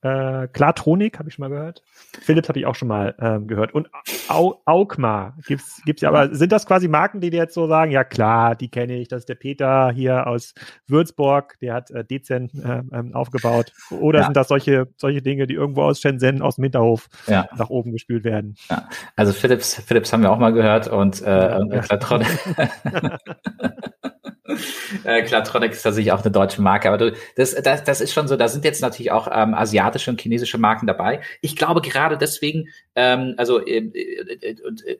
[0.01, 1.83] äh, Klartronik habe ich schon mal gehört.
[2.21, 3.73] Philips habe ich auch schon mal ähm, gehört.
[3.73, 3.89] Und
[4.27, 6.09] Au Aukma gibt's gibt's ja.
[6.09, 9.07] Aber sind das quasi Marken, die dir jetzt so sagen, ja klar, die kenne ich.
[9.07, 10.53] Das ist der Peter hier aus
[10.87, 12.81] Würzburg, der hat äh, dezent äh,
[13.13, 13.71] aufgebaut.
[13.91, 14.25] Oder ja.
[14.25, 17.47] sind das solche solche Dinge, die irgendwo aus Shenzhen aus dem Hinterhof ja.
[17.55, 18.55] nach oben gespült werden?
[18.69, 18.87] Ja.
[19.15, 21.81] Also Philips Philips haben wir auch mal gehört und äh, ja.
[25.03, 28.27] Äh, Klartronic ist tatsächlich auch eine deutsche Marke, aber du, das, das, das ist schon
[28.27, 31.21] so, da sind jetzt natürlich auch ähm, asiatische und chinesische Marken dabei.
[31.41, 34.97] Ich glaube gerade deswegen, ähm, also, äh, äh, äh,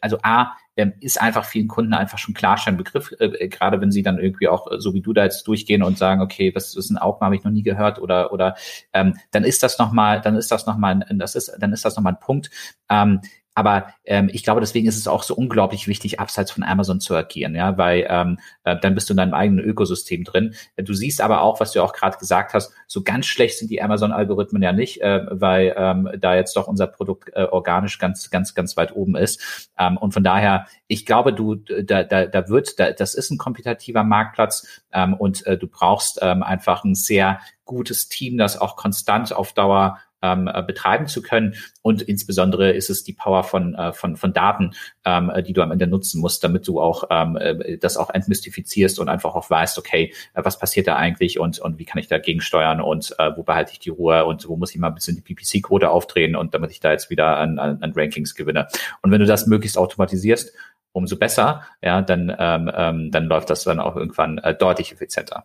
[0.00, 3.80] also A, ähm, ist einfach vielen Kunden einfach schon klar schon ein Begriff, äh, gerade
[3.80, 6.74] wenn sie dann irgendwie auch, so wie du da jetzt durchgehen und sagen, okay, was
[6.74, 8.56] ist ein Augma, habe ich noch nie gehört oder, oder
[8.92, 12.14] ähm, dann ist das nochmal, dann ist das nochmal, das ist, dann ist das nochmal
[12.14, 12.50] ein Punkt.
[12.90, 13.20] Ähm,
[13.58, 17.16] aber ähm, ich glaube, deswegen ist es auch so unglaublich wichtig, abseits von Amazon zu
[17.16, 20.54] agieren, ja, weil ähm, äh, dann bist du in deinem eigenen Ökosystem drin.
[20.76, 23.82] Du siehst aber auch, was du auch gerade gesagt hast, so ganz schlecht sind die
[23.82, 28.54] Amazon-Algorithmen ja nicht, äh, weil ähm, da jetzt doch unser Produkt äh, organisch ganz, ganz,
[28.54, 29.68] ganz weit oben ist.
[29.76, 33.38] Ähm, und von daher, ich glaube, du, da, da, da wird, da, das ist ein
[33.38, 38.76] kompetitiver Marktplatz ähm, und äh, du brauchst ähm, einfach ein sehr gutes Team, das auch
[38.76, 41.54] konstant auf Dauer ähm, äh, betreiben zu können.
[41.82, 44.72] Und insbesondere ist es die Power von, äh, von, von Daten,
[45.04, 48.10] ähm, äh, die du am Ende nutzen musst, damit du auch ähm, äh, das auch
[48.10, 52.08] entmystifizierst und einfach auch weißt, okay, was passiert da eigentlich und, und wie kann ich
[52.08, 54.94] dagegen steuern und äh, wo behalte ich die Ruhe und wo muss ich mal ein
[54.94, 58.68] bisschen die PPC-Quote aufdrehen und damit ich da jetzt wieder an, an, an Rankings gewinne.
[59.02, 60.52] Und wenn du das möglichst automatisierst,
[60.92, 65.44] umso besser, ja, dann, ähm, ähm, dann läuft das dann auch irgendwann äh, deutlich effizienter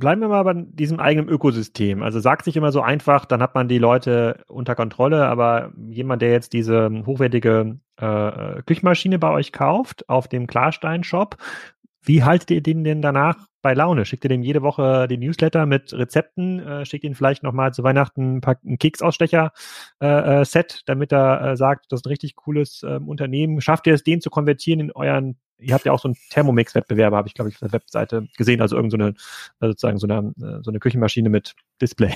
[0.00, 2.02] bleiben wir mal bei diesem eigenen Ökosystem.
[2.02, 6.22] Also sagt sich immer so einfach, dann hat man die Leute unter Kontrolle, aber jemand,
[6.22, 11.36] der jetzt diese hochwertige äh, Küchenmaschine bei euch kauft auf dem Klarstein-Shop,
[12.02, 14.06] wie haltet ihr den denn danach bei Laune?
[14.06, 16.60] Schickt ihr dem jede Woche den Newsletter mit Rezepten?
[16.60, 21.92] Äh, schickt ihn vielleicht nochmal zu Weihnachten ein, paar, Keksausstecher-Set, äh, damit er äh, sagt,
[21.92, 23.60] das ist ein richtig cooles äh, Unternehmen.
[23.60, 27.16] Schafft ihr es, den zu konvertieren in euren ihr habt ja auch so einen Thermomix-Wettbewerber,
[27.16, 29.14] habe ich, glaube ich, auf der Webseite gesehen, also irgendeine,
[29.60, 32.14] so äh, sozusagen so eine, äh, so eine Küchenmaschine mit Display.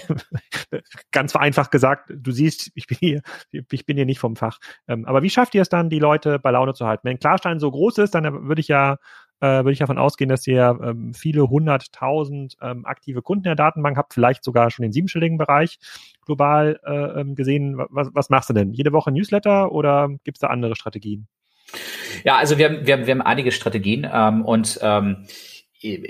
[1.13, 4.59] Ganz vereinfacht gesagt, du siehst, ich bin hier, ich bin hier nicht vom Fach.
[4.89, 7.07] Ähm, aber wie schafft ihr es dann, die Leute bei Laune zu halten?
[7.07, 8.99] Wenn Klarstein so groß ist, dann würde ich ja
[9.41, 13.57] äh, würde ich davon ausgehen, dass ihr ähm, viele hunderttausend ähm, aktive Kunden in der
[13.57, 15.79] Datenbank habt, vielleicht sogar schon den siebenstelligen Bereich
[16.25, 17.77] global äh, ähm, gesehen.
[17.91, 18.73] Was, was machst du denn?
[18.73, 21.29] Jede Woche Newsletter oder gibt es da andere Strategien?
[22.25, 25.27] Ja, also wir haben, wir haben, wir haben einige Strategien ähm, und ähm,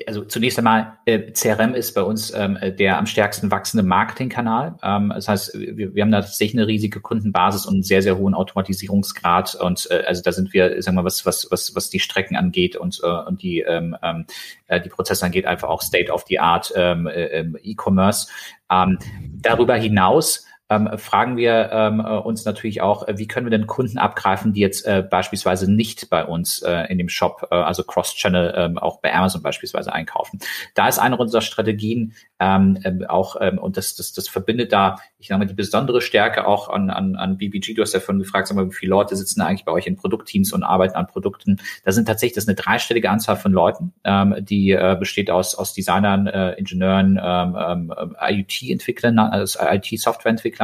[0.06, 4.76] also zunächst einmal, äh, CRM ist bei uns ähm, der am stärksten wachsende Marketingkanal.
[4.82, 8.16] Ähm, das heißt, wir, wir haben da tatsächlich eine riesige Kundenbasis und einen sehr, sehr
[8.16, 9.56] hohen Automatisierungsgrad.
[9.56, 12.36] Und äh, also da sind wir, sagen wir mal, was, was, was, was die Strecken
[12.36, 14.26] angeht und, äh, und die, ähm, ähm,
[14.68, 18.28] äh, die Prozesse angeht, einfach auch State of the Art ähm, äh, ähm, E-Commerce.
[18.70, 18.98] Ähm,
[19.42, 23.66] darüber hinaus ähm, fragen wir ähm, äh, uns natürlich auch, äh, wie können wir denn
[23.66, 27.84] Kunden abgreifen, die jetzt äh, beispielsweise nicht bei uns äh, in dem Shop, äh, also
[27.84, 30.40] Cross-Channel, ähm, auch bei Amazon beispielsweise einkaufen.
[30.74, 34.96] Da ist eine unserer Strategien ähm, ähm, auch, ähm, und das, das, das verbindet da,
[35.18, 37.74] ich sage mal, die besondere Stärke auch an, an, an BBG.
[37.74, 39.96] Du hast ja vorhin gefragt, sag mal, wie viele Leute sitzen eigentlich bei euch in
[39.96, 41.58] Produktteams und arbeiten an Produkten.
[41.84, 45.54] Da sind tatsächlich, das ist eine dreistellige Anzahl von Leuten, ähm, die äh, besteht aus,
[45.54, 50.63] aus Designern, äh, Ingenieuren, ähm, ähm, IoT-Entwicklern, also IT-Software-Entwicklern.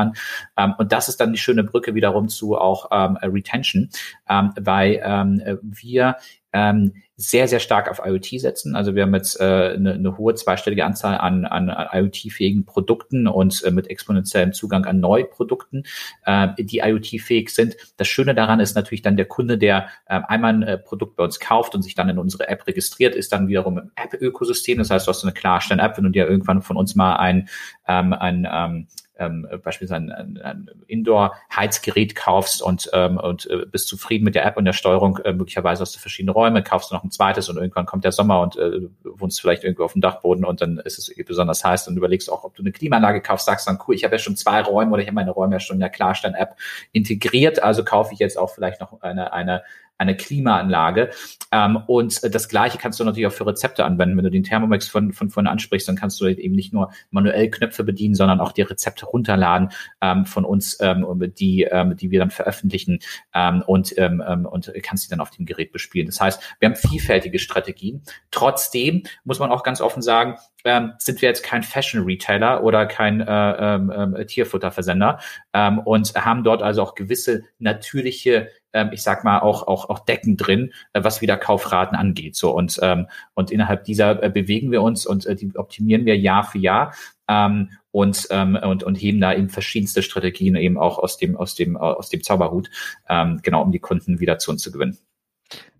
[0.56, 3.90] Ähm, und das ist dann die schöne Brücke wiederum zu auch ähm, Retention,
[4.28, 6.16] ähm, weil ähm, wir
[6.52, 8.74] ähm, sehr, sehr stark auf IoT setzen.
[8.74, 13.28] Also wir haben jetzt äh, eine, eine hohe zweistellige Anzahl an, an, an IoT-fähigen Produkten
[13.28, 15.84] und äh, mit exponentiellem Zugang an Neuprodukten,
[16.24, 17.76] äh, die IoT-fähig sind.
[17.98, 21.24] Das Schöne daran ist natürlich dann der Kunde, der äh, einmal ein äh, Produkt bei
[21.24, 24.78] uns kauft und sich dann in unsere App registriert, ist dann wiederum im App-Ökosystem.
[24.78, 27.48] Das heißt, du hast eine Klarstein-App, wenn du dir irgendwann von uns mal ein,
[27.86, 28.86] ähm, ein ähm,
[29.20, 34.56] ähm, beispielsweise ein, ein, Indoor-Heizgerät kaufst und, ähm, und äh, bist zufrieden mit der App
[34.56, 37.58] und der Steuerung, äh, möglicherweise hast du verschiedene Räume, kaufst du noch ein zweites und
[37.58, 40.98] irgendwann kommt der Sommer und äh, wohnst vielleicht irgendwo auf dem Dachboden und dann ist
[40.98, 44.04] es besonders heiß und überlegst auch, ob du eine Klimaanlage kaufst, sagst dann, cool, ich
[44.04, 46.56] habe ja schon zwei Räume oder ich habe meine Räume ja schon in der Klarstein-App
[46.92, 49.62] integriert, also kaufe ich jetzt auch vielleicht noch eine, eine
[50.00, 51.10] eine Klimaanlage.
[51.52, 54.16] Ähm, und das Gleiche kannst du natürlich auch für Rezepte anwenden.
[54.16, 57.50] Wenn du den Thermomix von, von vorne ansprichst, dann kannst du eben nicht nur manuell
[57.50, 59.70] Knöpfe bedienen, sondern auch die Rezepte runterladen
[60.00, 61.06] ähm, von uns, ähm,
[61.38, 63.00] die, ähm, die wir dann veröffentlichen
[63.34, 66.06] ähm, und, ähm, ähm, und kannst sie dann auf dem Gerät bespielen.
[66.06, 68.02] Das heißt, wir haben vielfältige Strategien.
[68.30, 73.20] Trotzdem muss man auch ganz offen sagen, ähm, sind wir jetzt kein Fashion-Retailer oder kein
[73.20, 75.18] äh, ähm, ähm Tierfutterversender
[75.52, 80.00] ähm, und haben dort also auch gewisse natürliche ähm, ich sag mal, auch, auch, auch
[80.00, 82.36] Decken drin, äh, was wieder Kaufraten angeht.
[82.36, 86.16] So und, ähm, und innerhalb dieser äh, bewegen wir uns und äh, die optimieren wir
[86.16, 86.94] Jahr für Jahr.
[87.28, 91.54] Ähm, und, ähm, und, und heben da eben verschiedenste Strategien eben auch aus dem, aus
[91.54, 92.70] dem, aus dem Zauberhut,
[93.08, 94.98] ähm, genau, um die Kunden wieder zu uns zu gewinnen.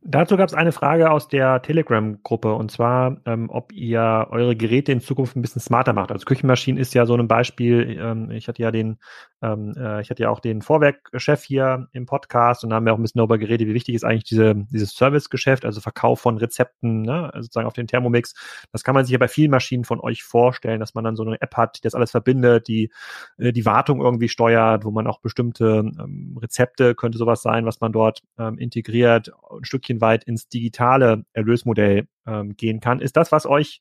[0.03, 4.93] Dazu gab es eine Frage aus der Telegram-Gruppe und zwar, ähm, ob ihr eure Geräte
[4.93, 6.11] in Zukunft ein bisschen smarter macht.
[6.11, 7.99] Also Küchenmaschinen ist ja so ein Beispiel.
[8.01, 8.99] Ähm, ich hatte ja den,
[9.43, 12.95] ähm, äh, ich hatte ja auch den Vorwerkchef hier im Podcast und da haben wir
[12.95, 16.39] auch ein bisschen darüber geredet, wie wichtig ist eigentlich diese, dieses Servicegeschäft, also Verkauf von
[16.39, 18.35] Rezepten, ne, also sozusagen auf den Thermomix.
[18.73, 21.25] Das kann man sich ja bei vielen Maschinen von euch vorstellen, dass man dann so
[21.25, 22.91] eine App hat, die das alles verbindet, die
[23.37, 27.83] äh, die Wartung irgendwie steuert, wo man auch bestimmte ähm, Rezepte könnte sowas sein, was
[27.83, 33.01] man dort ähm, integriert, ein Stückchen Stückchen weit ins digitale Erlösmodell ähm, gehen kann.
[33.01, 33.81] Ist das, was euch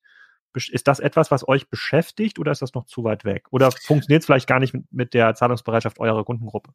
[0.56, 3.46] ist das etwas, was euch beschäftigt oder ist das noch zu weit weg?
[3.52, 6.72] Oder funktioniert es vielleicht gar nicht mit, mit, der Zahlungsbereitschaft eurer Kundengruppe?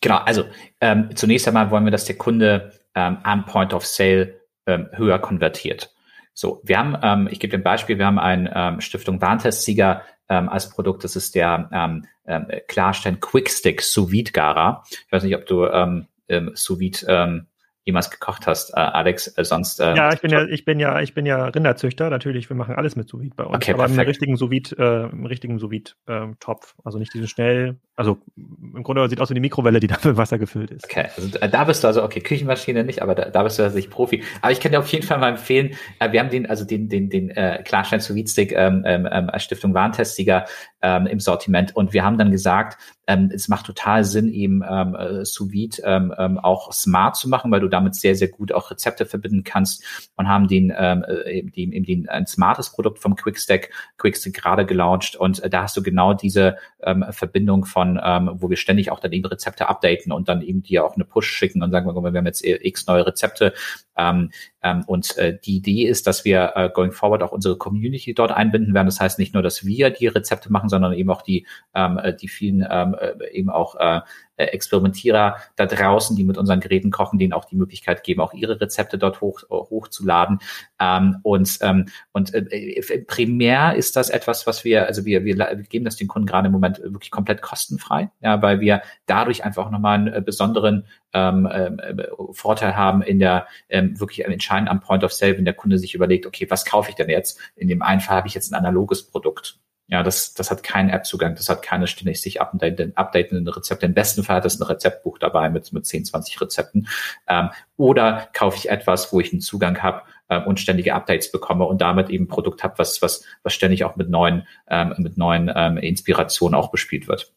[0.00, 0.44] Genau, also
[0.80, 5.20] ähm, zunächst einmal wollen wir, dass der Kunde ähm, am Point of Sale ähm, höher
[5.20, 5.94] konvertiert.
[6.34, 10.48] So, wir haben, ähm, ich gebe ein Beispiel, wir haben einen ähm, Stiftung Warntest-Sieger ähm,
[10.48, 14.82] als Produkt, das ist der ähm, ähm, Klarstein Quickstick Sous Vide Gara.
[14.90, 17.46] Ich weiß nicht, ob du ähm, ähm, Sous Vide ähm,
[17.88, 19.36] jemals gekocht hast, äh, Alex.
[19.36, 19.80] Äh, sonst.
[19.80, 22.10] Äh, ja, ich bin ja, ich bin ja, ich bin ja Rinderzüchter.
[22.10, 23.56] Natürlich, wir machen alles mit sous bei uns.
[23.56, 24.00] Okay, aber perfekt.
[24.00, 27.78] im richtigen sous äh, im richtigen sous äh, topf Also nicht diesen schnell.
[27.96, 30.84] Also im Grunde sieht aus wie eine Mikrowelle, die da mit Wasser gefüllt ist.
[30.84, 33.90] Okay, also da bist du also okay, Küchenmaschine nicht, aber da, da bist du tatsächlich
[33.90, 34.22] Profi.
[34.42, 35.74] Aber ich kann dir auf jeden Fall mal empfehlen.
[36.10, 39.44] Wir haben den, also den, den, den äh, Klarstein sous Stick ähm, ähm, ähm, als
[39.44, 40.44] Stiftung Warntestsieger
[40.82, 42.78] ähm, im Sortiment und wir haben dann gesagt,
[43.08, 45.48] ähm, es macht total Sinn, eben ähm, äh, sous
[45.82, 49.44] ähm, ähm, auch smart zu machen, weil du damit sehr, sehr gut auch Rezepte verbinden
[49.44, 49.82] kannst
[50.16, 54.66] und haben den, ähm, äh, eben, eben den, ein smartes Produkt vom Quickstack, Quickstack gerade
[54.66, 58.90] gelauncht und äh, da hast du genau diese ähm, Verbindung von, ähm, wo wir ständig
[58.90, 61.86] auch dann eben Rezepte updaten und dann eben dir auch eine Push schicken und sagen,
[61.86, 63.54] wir haben jetzt x neue Rezepte.
[63.96, 64.30] Ähm,
[64.62, 68.32] ähm, und äh, die Idee ist, dass wir äh, going forward auch unsere Community dort
[68.32, 68.86] einbinden werden.
[68.86, 72.14] Das heißt nicht nur, dass wir die Rezepte machen, sondern eben auch die, ähm, äh,
[72.14, 74.00] die vielen ähm, äh, eben auch äh,
[74.38, 78.32] äh, Experimentierer da draußen, die mit unseren Geräten kochen, denen auch die Möglichkeit geben, auch
[78.32, 80.38] ihre Rezepte dort hoch, hochzuladen.
[80.80, 85.34] Ähm, und ähm, und äh, primär ist das etwas, was wir, also wir, wir
[85.68, 89.70] geben das den Kunden gerade im Moment wirklich komplett kostenfrei, ja, weil wir dadurch einfach
[89.70, 95.04] nochmal einen äh, besonderen ähm, äh, Vorteil haben in der ähm, wirklich entscheidend am Point
[95.04, 97.40] of Sale, wenn der Kunde sich überlegt, okay, was kaufe ich denn jetzt?
[97.56, 99.58] In dem einen Fall habe ich jetzt ein analoges Produkt
[99.88, 103.86] ja, das, das hat keinen App-Zugang, das hat keine ständig sich updatenden, updatenden Rezepte.
[103.86, 106.88] Im besten Fall hat es ein Rezeptbuch dabei mit, mit 10, 20 Rezepten.
[107.26, 111.64] Ähm, oder kaufe ich etwas, wo ich einen Zugang habe äh, und ständige Updates bekomme
[111.64, 115.16] und damit eben ein Produkt habe, was, was, was ständig auch mit neuen, ähm, mit
[115.16, 117.32] neuen ähm, Inspirationen auch bespielt wird.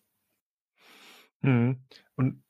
[1.39, 1.79] Mhm.
[2.17, 2.43] Und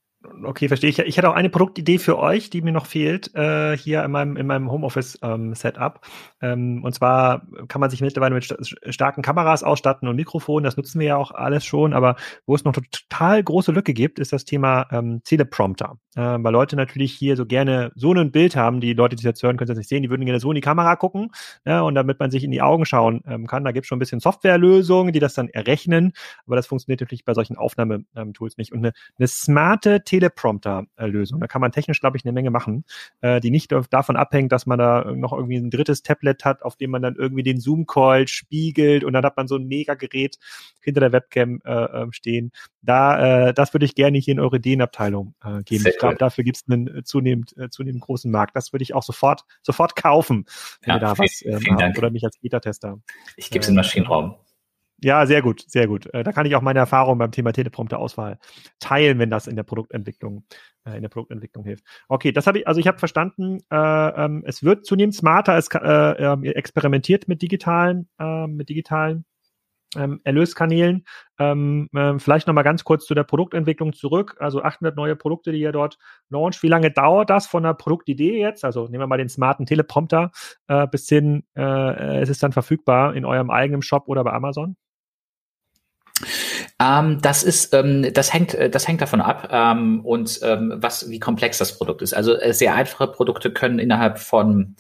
[0.43, 0.99] Okay, verstehe ich.
[0.99, 4.37] Ich hatte auch eine Produktidee für euch, die mir noch fehlt, äh, hier in meinem,
[4.37, 6.01] in meinem Homeoffice-Setup.
[6.41, 10.63] Ähm, ähm, und zwar kann man sich mittlerweile mit st starken Kameras ausstatten und Mikrofonen,
[10.63, 12.15] das nutzen wir ja auch alles schon, aber
[12.45, 15.97] wo es noch total große Lücke gibt, ist das Thema ähm, Teleprompter.
[16.15, 19.43] Äh, weil Leute natürlich hier so gerne so ein Bild haben, die Leute, die jetzt
[19.43, 21.31] hören, können das nicht sehen, die würden gerne so in die Kamera gucken,
[21.65, 23.97] ja, und damit man sich in die Augen schauen ähm, kann, da gibt es schon
[23.97, 26.13] ein bisschen Softwarelösungen, die das dann errechnen,
[26.45, 28.71] aber das funktioniert natürlich bei solchen Aufnahmetools nicht.
[28.71, 31.39] Und eine, eine smarte Teleprompter-Lösung.
[31.39, 32.85] Da kann man technisch, glaube ich, eine Menge machen,
[33.21, 36.75] äh, die nicht davon abhängt, dass man da noch irgendwie ein drittes Tablet hat, auf
[36.75, 40.37] dem man dann irgendwie den Zoom-Call spiegelt und dann hat man so ein Mega-Gerät
[40.81, 42.51] hinter der Webcam äh, ähm, stehen.
[42.81, 45.83] Da, äh, das würde ich gerne hier in eure Ideenabteilung äh, geben.
[45.83, 48.55] Sehr ich glaube, dafür gibt es einen äh, zunehmend, äh, zunehmend großen Markt.
[48.55, 50.45] Das würde ich auch sofort, sofort kaufen,
[50.81, 52.99] wenn ja, ihr da viel, was ähm, habt, oder mich als Beta-Tester.
[53.35, 54.35] Ich gebe es äh, in Maschinenraum.
[55.03, 56.05] Ja, sehr gut, sehr gut.
[56.13, 58.37] Äh, da kann ich auch meine Erfahrung beim Thema Teleprompter-Auswahl
[58.79, 60.43] teilen, wenn das in der Produktentwicklung
[60.85, 61.83] äh, in der Produktentwicklung hilft.
[62.07, 65.69] Okay, das habe ich, also ich habe verstanden, äh, ähm, es wird zunehmend smarter, es
[65.73, 69.25] äh, experimentiert mit digitalen, äh, mit digitalen
[69.95, 71.05] ähm, Erlöskanälen.
[71.39, 71.89] Ähm,
[72.19, 74.37] vielleicht nochmal ganz kurz zu der Produktentwicklung zurück.
[74.39, 75.97] Also 800 neue Produkte, die ihr dort
[76.29, 76.63] launcht.
[76.63, 78.63] Wie lange dauert das von der Produktidee jetzt?
[78.63, 80.31] Also nehmen wir mal den smarten Teleprompter
[80.91, 84.77] bis hin, es ist dann verfügbar in eurem eigenen Shop oder bei Amazon?
[86.79, 91.09] Ähm, das ist, ähm, das hängt, äh, das hängt davon ab ähm, und ähm, was,
[91.09, 92.13] wie komplex das Produkt ist.
[92.13, 94.75] Also äh, sehr einfache Produkte können innerhalb von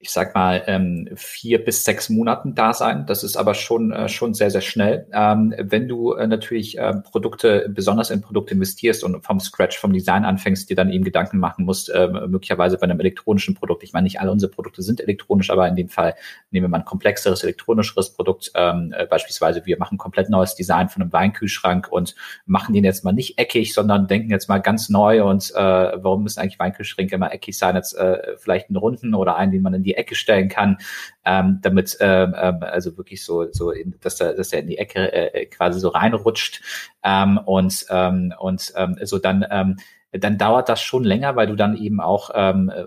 [0.00, 3.04] ich sag mal, ähm, vier bis sechs Monaten da sein.
[3.06, 5.08] Das ist aber schon, äh, schon sehr, sehr schnell.
[5.12, 9.92] Ähm, wenn du äh, natürlich äh, Produkte, besonders in Produkte investierst und vom Scratch, vom
[9.92, 13.82] Design anfängst, dir dann eben Gedanken machen musst, äh, möglicherweise bei einem elektronischen Produkt.
[13.82, 16.14] Ich meine, nicht alle unsere Produkte sind elektronisch, aber in dem Fall
[16.52, 18.52] nehmen wir ein komplexeres, elektronischeres Produkt.
[18.54, 22.14] Ähm, äh, beispielsweise, wir machen komplett neues Design von einem Weinkühlschrank und
[22.46, 26.22] machen den jetzt mal nicht eckig, sondern denken jetzt mal ganz neu und äh, warum
[26.22, 29.74] müssen eigentlich Weinkühlschränke immer eckig sein, jetzt äh, vielleicht einen runden oder einen, den man
[29.74, 30.78] in die Ecke stellen kann,
[31.24, 34.78] ähm, damit ähm, ähm, also wirklich so so in, dass er dass er in die
[34.78, 36.62] Ecke äh, quasi so reinrutscht
[37.02, 39.76] ähm, und ähm, und ähm, so dann ähm,
[40.12, 42.84] dann dauert das schon länger, weil du dann eben auch ähm, äh,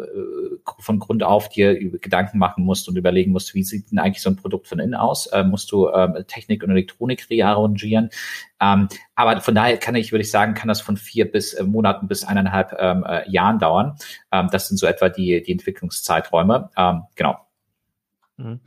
[0.79, 4.29] von Grund auf dir Gedanken machen musst und überlegen musst, wie sieht denn eigentlich so
[4.29, 5.29] ein Produkt von innen aus?
[5.31, 8.09] Ähm, musst du ähm, Technik und Elektronik rearrangieren?
[8.59, 11.63] Ähm, aber von daher kann ich, würde ich sagen, kann das von vier bis äh,
[11.63, 13.97] Monaten bis eineinhalb ähm, äh, Jahren dauern.
[14.31, 16.71] Ähm, das sind so etwa die, die Entwicklungszeiträume.
[16.75, 17.37] Ähm, genau.
[18.37, 18.61] Mhm.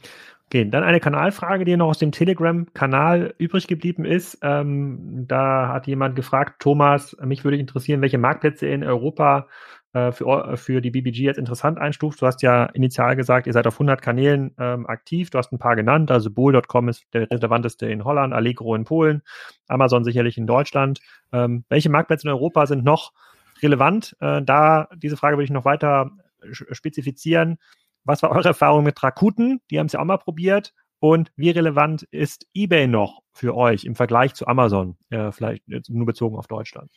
[0.54, 4.38] Okay, dann eine Kanalfrage, die noch aus dem Telegram-Kanal übrig geblieben ist.
[4.40, 9.48] Ähm, da hat jemand gefragt, Thomas, mich würde interessieren, welche Marktplätze in Europa
[9.94, 12.22] äh, für, für die BBG jetzt interessant einstuft.
[12.22, 15.28] Du hast ja initial gesagt, ihr seid auf 100 Kanälen ähm, aktiv.
[15.30, 16.12] Du hast ein paar genannt.
[16.12, 19.22] Also Bool.com ist der relevanteste in Holland, Allegro in Polen,
[19.66, 21.00] Amazon sicherlich in Deutschland.
[21.32, 23.12] Ähm, welche Marktplätze in Europa sind noch
[23.60, 24.16] relevant?
[24.20, 26.12] Äh, da diese Frage würde ich noch weiter
[26.52, 27.58] spezifizieren.
[28.04, 29.60] Was war eure Erfahrung mit Rakuten?
[29.70, 30.72] Die haben es ja auch mal probiert.
[31.00, 34.96] Und wie relevant ist eBay noch für euch im Vergleich zu Amazon?
[35.10, 36.90] Äh, vielleicht nur bezogen auf Deutschland.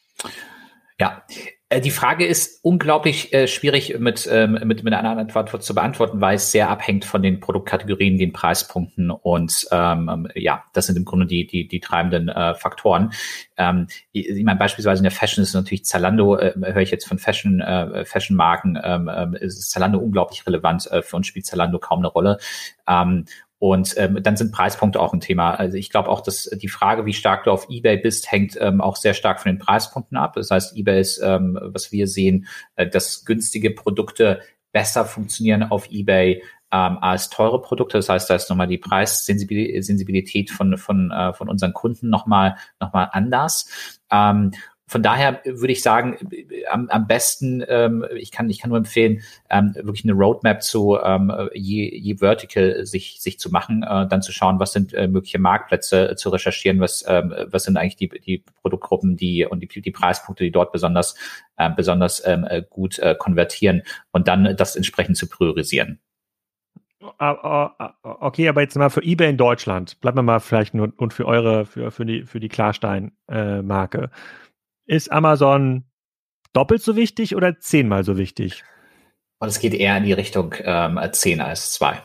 [0.99, 1.23] Ja,
[1.69, 6.35] die Frage ist unglaublich äh, schwierig mit, ähm, mit, mit einer Antwort zu beantworten, weil
[6.35, 11.25] es sehr abhängt von den Produktkategorien, den Preispunkten und ähm, ja, das sind im Grunde
[11.25, 13.11] die, die, die treibenden äh, Faktoren.
[13.57, 17.05] Ähm, ich, ich meine, beispielsweise in der Fashion ist natürlich Zalando, äh, höre ich jetzt
[17.05, 20.89] von Fashion, äh, Fashion-Marken, ähm, äh, ist Zalando unglaublich relevant.
[20.89, 22.37] Äh, für uns spielt Zalando kaum eine Rolle.
[22.87, 23.25] Ähm,
[23.59, 25.51] und ähm, dann sind Preispunkte auch ein Thema.
[25.51, 28.81] Also ich glaube auch, dass die Frage, wie stark du auf eBay bist, hängt ähm,
[28.81, 30.33] auch sehr stark von den Preispunkten ab.
[30.33, 34.41] Das heißt, eBay ist, ähm, was wir sehen, äh, dass günstige Produkte
[34.71, 37.97] besser funktionieren auf eBay ähm, als teure Produkte.
[37.97, 42.93] Das heißt, da ist nochmal die Preissensibilität von, von, äh, von unseren Kunden nochmal noch
[42.93, 43.69] mal anders.
[44.11, 44.51] Ähm,
[44.89, 46.17] von daher würde ich sagen,
[46.69, 50.97] am, am besten, ähm, ich kann ich kann nur empfehlen, ähm, wirklich eine Roadmap zu
[51.03, 55.07] ähm, je, je Vertical sich sich zu machen, äh, dann zu schauen, was sind äh,
[55.07, 59.59] mögliche Marktplätze, äh, zu recherchieren, was ähm, was sind eigentlich die die Produktgruppen, die und
[59.59, 61.15] die, die Preispunkte, die dort besonders
[61.57, 65.99] äh, besonders ähm, äh, gut äh, konvertieren und dann das entsprechend zu priorisieren.
[67.19, 70.73] Ah, ah, ah, okay, aber jetzt mal für eBay in Deutschland, bleiben wir mal vielleicht
[70.73, 74.03] nur und für eure, für, für die, für die Klarstein-Marke.
[74.03, 74.46] Äh,
[74.87, 75.85] ist Amazon
[76.53, 78.63] doppelt so wichtig oder zehnmal so wichtig?
[79.39, 82.01] Und es geht eher in die Richtung ähm, 10 als 2.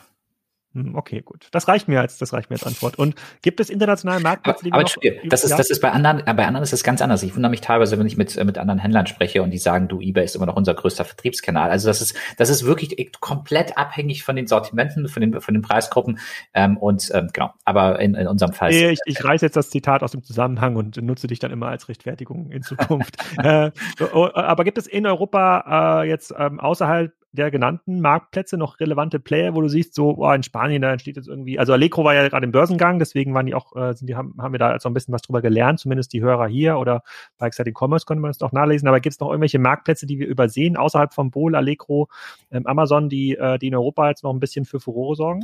[0.74, 1.48] Hm, okay, gut.
[1.52, 2.98] Das reicht mir als, das reicht mir als Antwort.
[2.98, 6.46] Und gibt es internationale Marktplätze, die aber, aber das ist, das ist bei anderen, bei
[6.46, 7.22] anderen ist das ganz anders.
[7.22, 10.00] Ich wundere mich teilweise, wenn ich mit, mit anderen Händlern spreche und die sagen, du,
[10.00, 11.70] eBay ist immer noch unser größter Vertriebskanal.
[11.70, 15.62] Also das ist, das ist wirklich komplett abhängig von den Sortimenten, von den, von den
[15.62, 16.18] Preisgruppen,
[16.54, 17.52] ähm, und, ähm, genau.
[17.64, 18.72] Aber in, in unserem Fall.
[18.72, 21.88] Ich, ich reiße jetzt das Zitat aus dem Zusammenhang und nutze dich dann immer als
[21.88, 23.16] Rechtfertigung in Zukunft.
[23.38, 23.70] äh,
[24.00, 29.54] aber gibt es in Europa äh, jetzt ähm, außerhalb der genannten Marktplätze noch relevante Player,
[29.54, 32.28] wo du siehst, so oh, in Spanien, da entsteht jetzt irgendwie, also Allegro war ja
[32.28, 34.88] gerade im Börsengang, deswegen waren die auch, äh, sind die, haben, haben wir da also
[34.88, 37.02] ein bisschen was drüber gelernt, zumindest die Hörer hier oder
[37.38, 40.18] bei Exciting Commerce konnte man das doch nachlesen, aber gibt es noch irgendwelche Marktplätze, die
[40.18, 42.08] wir übersehen, außerhalb von Bol, Allegro,
[42.50, 45.42] ähm, Amazon, die, äh, die in Europa jetzt noch ein bisschen für Furore sorgen?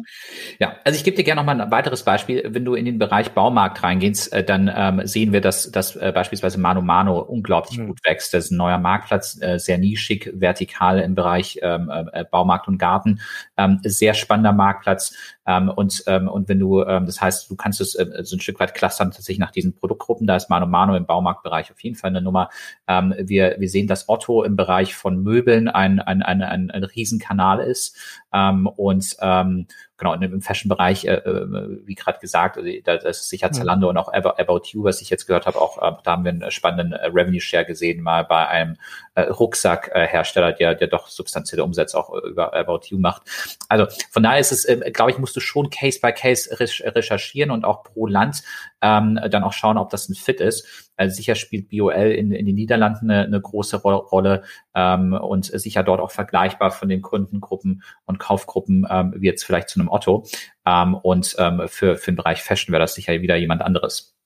[0.58, 2.42] Ja, also ich gebe dir gerne noch mal ein weiteres Beispiel.
[2.48, 6.12] Wenn du in den Bereich Baumarkt reingehst, äh, dann ähm, sehen wir, dass, dass äh,
[6.14, 7.88] beispielsweise Mano Mano unglaublich mhm.
[7.88, 8.34] gut wächst.
[8.34, 12.78] Das ist ein neuer Marktplatz, äh, sehr nischig, vertikal im Bereich ähm, äh, Baumarkt und
[12.78, 13.20] Garten.
[13.56, 15.14] Ähm, sehr spannender Marktplatz.
[15.46, 18.40] Ähm, und, ähm, und wenn du, ähm, das heißt, du kannst es äh, so ein
[18.40, 20.26] Stück weit clustern tatsächlich nach diesen Produktgruppen.
[20.26, 22.50] Da ist Mano Mano im Baumarktbereich auf jeden Fall eine Nummer.
[22.86, 26.84] Ähm, wir, wir sehen, dass Otto im Bereich von Möbeln ein, ein, ein, ein, ein
[26.84, 27.96] Riesenkanal ist.
[28.32, 29.66] Ähm, und ähm,
[29.98, 33.96] genau, im Fashion-Bereich, äh, äh, wie gerade gesagt, also, da, das ist sicher Zalando und
[33.96, 36.92] auch About You, was ich jetzt gehört habe, auch äh, da haben wir einen spannenden
[36.92, 38.76] äh, Revenue-Share gesehen, mal bei einem
[39.16, 43.22] äh, Rucksackhersteller, der, der doch substanzielle Umsätze auch über About You macht.
[43.68, 47.50] Also von daher ist es, äh, glaube ich, musst du schon Case by Case recherchieren
[47.50, 48.42] und auch pro Land
[48.80, 50.90] ähm, dann auch schauen, ob das ein Fit ist.
[50.96, 54.42] Also sicher spielt BOL in, in den Niederlanden eine, eine große Ro Rolle
[54.74, 59.68] ähm, und sicher dort auch vergleichbar von den Kundengruppen und Kaufgruppen ähm, wie jetzt vielleicht
[59.68, 60.26] zu einem Otto.
[60.66, 64.18] Ähm, und ähm, für, für den Bereich Fashion wäre das sicher wieder jemand anderes.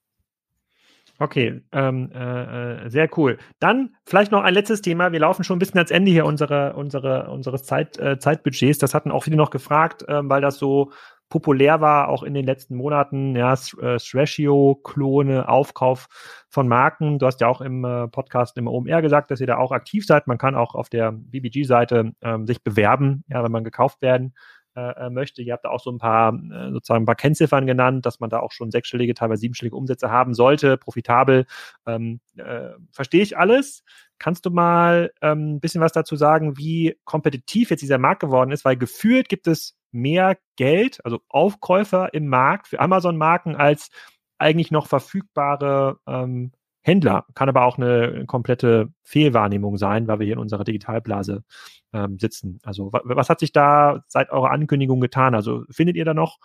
[1.23, 3.39] Okay, ähm, äh, äh, sehr cool.
[3.61, 5.13] Dann vielleicht noch ein letztes Thema.
[5.13, 8.79] Wir laufen schon ein bisschen ans Ende hier unsere, unsere, unseres Zeit, äh, Zeitbudgets.
[8.79, 10.91] Das hatten auch viele noch gefragt, ähm, weil das so
[11.33, 13.35] populär war, auch in den letzten Monaten.
[13.35, 16.09] Ja, äh, Thrashio-Klone, Aufkauf
[16.51, 17.19] von Marken.
[17.19, 20.05] Du hast ja auch im äh, Podcast im OMR gesagt, dass ihr da auch aktiv
[20.05, 20.27] seid.
[20.27, 24.35] Man kann auch auf der BBG-Seite ähm, sich bewerben, ja, wenn man gekauft werden
[24.75, 25.41] äh, äh, möchte.
[25.41, 28.29] Ihr habt da auch so ein paar äh, sozusagen ein paar Kennziffern genannt, dass man
[28.29, 31.47] da auch schon sechsstellige, teilweise siebenstellige Umsätze haben sollte, profitabel.
[31.87, 33.85] Ähm, äh, Verstehe ich alles.
[34.19, 38.51] Kannst du mal ähm, ein bisschen was dazu sagen, wie kompetitiv jetzt dieser Markt geworden
[38.51, 38.67] ist?
[38.67, 43.91] Weil gefühlt gibt es mehr Geld, also Aufkäufer im Markt für Amazon-Marken als
[44.39, 47.27] eigentlich noch verfügbare ähm, Händler.
[47.35, 51.45] Kann aber auch eine komplette Fehlwahrnehmung sein, weil wir hier in unserer Digitalblase
[51.93, 52.59] ähm, sitzen.
[52.65, 55.35] Also was hat sich da seit eurer Ankündigung getan?
[55.35, 56.39] Also findet ihr da noch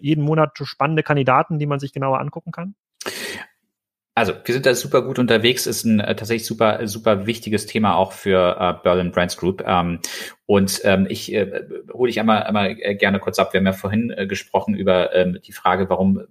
[0.00, 2.74] jeden Monat spannende Kandidaten, die man sich genauer angucken kann?
[4.18, 7.94] Also, wir sind da super gut unterwegs, ist ein äh, tatsächlich super, super wichtiges Thema
[7.94, 9.62] auch für äh, Berlin Brands Group.
[9.64, 10.00] Ähm,
[10.44, 11.62] und ähm, ich äh,
[11.92, 13.52] hole dich einmal, einmal äh, gerne kurz ab.
[13.52, 16.22] Wir haben ja vorhin äh, gesprochen über ähm, die Frage, warum,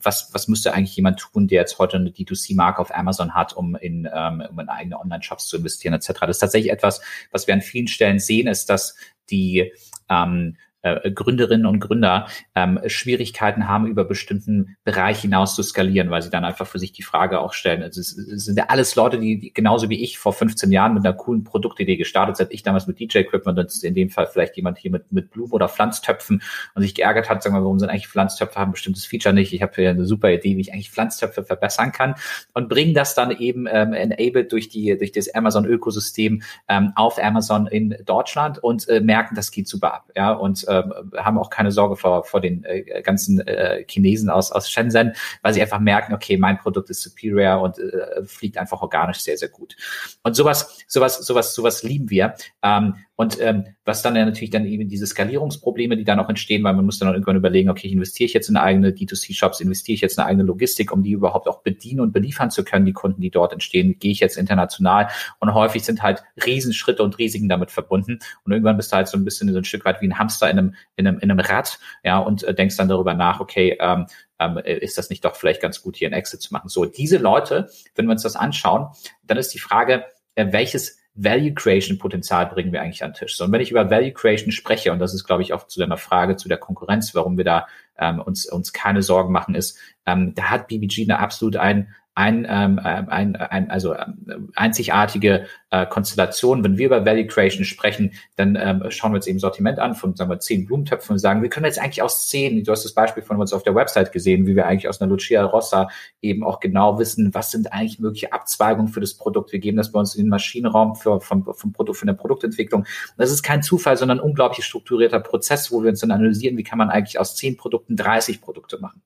[0.00, 3.74] was, was müsste eigentlich jemand tun, der jetzt heute eine D2C-Marke auf Amazon hat, um
[3.74, 6.12] in, ähm, um in eigene Online-Shops zu investieren, etc.
[6.20, 7.00] Das ist tatsächlich etwas,
[7.32, 8.94] was wir an vielen Stellen sehen, ist, dass
[9.30, 9.72] die
[10.08, 16.22] ähm, äh, Gründerinnen und Gründer ähm, Schwierigkeiten haben, über bestimmten Bereich hinaus zu skalieren, weil
[16.22, 17.82] sie dann einfach für sich die Frage auch stellen.
[17.82, 20.94] Also es, es sind ja alles Leute, die, die genauso wie ich vor 15 Jahren
[20.94, 22.52] mit einer coolen Produktidee gestartet sind.
[22.52, 25.68] Ich damals mit DJ-Equipment und in dem Fall vielleicht jemand hier mit, mit Blumen oder
[25.68, 26.42] Pflanztöpfen
[26.74, 29.52] und sich geärgert hat, sagen wir, warum sind eigentlich Pflanztöpfe, haben ein bestimmtes Feature nicht.
[29.52, 32.14] Ich habe hier eine super Idee, wie ich eigentlich Pflanztöpfe verbessern kann
[32.54, 37.66] und bringen das dann eben ähm, enabled durch die durch das Amazon-Ökosystem ähm, auf Amazon
[37.66, 40.10] in Deutschland und äh, merken, das geht super ab.
[40.16, 44.52] Ja, und äh, haben auch keine Sorge vor, vor den äh, ganzen äh, Chinesen aus,
[44.52, 45.12] aus Shenzhen,
[45.42, 49.36] weil sie einfach merken, okay, mein Produkt ist superior und äh, fliegt einfach organisch sehr,
[49.36, 49.76] sehr gut.
[50.22, 52.34] Und sowas, sowas, sowas, sowas lieben wir.
[52.62, 56.62] Ähm, und ähm, was dann ja natürlich dann eben diese Skalierungsprobleme, die dann auch entstehen,
[56.62, 59.94] weil man muss dann auch irgendwann überlegen, okay, investiere ich jetzt in eigene D2C-Shops, investiere
[59.94, 62.92] ich jetzt in eigene Logistik, um die überhaupt auch bedienen und beliefern zu können, die
[62.92, 65.08] Kunden, die dort entstehen, gehe ich jetzt international
[65.40, 69.16] und häufig sind halt Riesenschritte und Risiken damit verbunden und irgendwann bist du halt so
[69.16, 71.40] ein bisschen so ein Stück weit wie ein Hamster in einem, in einem, in einem
[71.40, 74.06] Rad, ja, und äh, denkst dann darüber nach, okay, ähm,
[74.38, 76.68] ähm, ist das nicht doch vielleicht ganz gut, hier ein Exit zu machen.
[76.68, 78.88] So, diese Leute, wenn wir uns das anschauen,
[79.24, 80.04] dann ist die Frage,
[80.34, 83.36] äh, welches Value Creation Potenzial bringen wir eigentlich an den Tisch.
[83.36, 85.78] So, und wenn ich über Value Creation spreche, und das ist, glaube ich, auch zu
[85.78, 87.66] deiner Frage zu der Konkurrenz, warum wir da
[87.98, 92.46] ähm, uns, uns keine Sorgen machen, ist, ähm, da hat BBG eine absolut ein, ein,
[92.48, 96.62] ähm, ein, ein also ähm, einzigartige äh, Konstellation.
[96.62, 100.14] Wenn wir über Value Creation sprechen, dann ähm, schauen wir uns eben Sortiment an von
[100.14, 102.92] sagen wir zehn Blumentöpfen und sagen, wir können jetzt eigentlich aus zehn, du hast das
[102.92, 105.88] Beispiel von uns auf der Website gesehen, wie wir eigentlich aus einer Lucia Rossa
[106.20, 109.52] eben auch genau wissen, was sind eigentlich mögliche Abzweigungen für das Produkt.
[109.52, 112.84] Wir geben das bei uns in den Maschinenraum für, vom, vom Produkt, für eine Produktentwicklung.
[113.16, 116.62] Das ist kein Zufall, sondern ein unglaublich strukturierter Prozess, wo wir uns dann analysieren, wie
[116.62, 119.00] kann man eigentlich aus zehn Produkten 30 Produkte machen.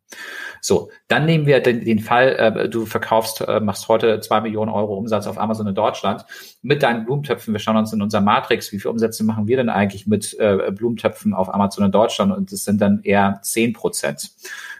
[0.60, 4.70] So, dann nehmen wir den, den Fall, äh, du verkaufst, äh, machst heute zwei Millionen
[4.70, 6.24] Euro Umsatz auf Amazon in Deutschland
[6.62, 7.52] mit deinen Blumentöpfen.
[7.52, 10.72] Wir schauen uns in unserer Matrix, wie viele Umsätze machen wir denn eigentlich mit äh,
[10.72, 14.30] Blumentöpfen auf Amazon in Deutschland und das sind dann eher zehn Prozent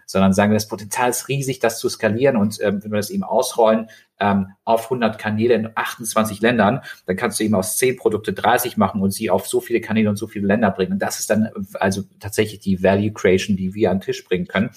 [0.09, 3.11] sondern sagen wir, das Potenzial ist riesig, das zu skalieren und ähm, wenn wir das
[3.11, 3.91] eben ausrollen
[4.21, 8.77] ähm, auf 100 Kanäle in 28 Ländern, dann kannst du eben aus 10 Produkte 30
[8.77, 10.93] machen und sie auf so viele Kanäle und so viele Länder bringen.
[10.93, 14.47] Und das ist dann also tatsächlich die Value Creation, die wir an den Tisch bringen
[14.47, 14.71] können.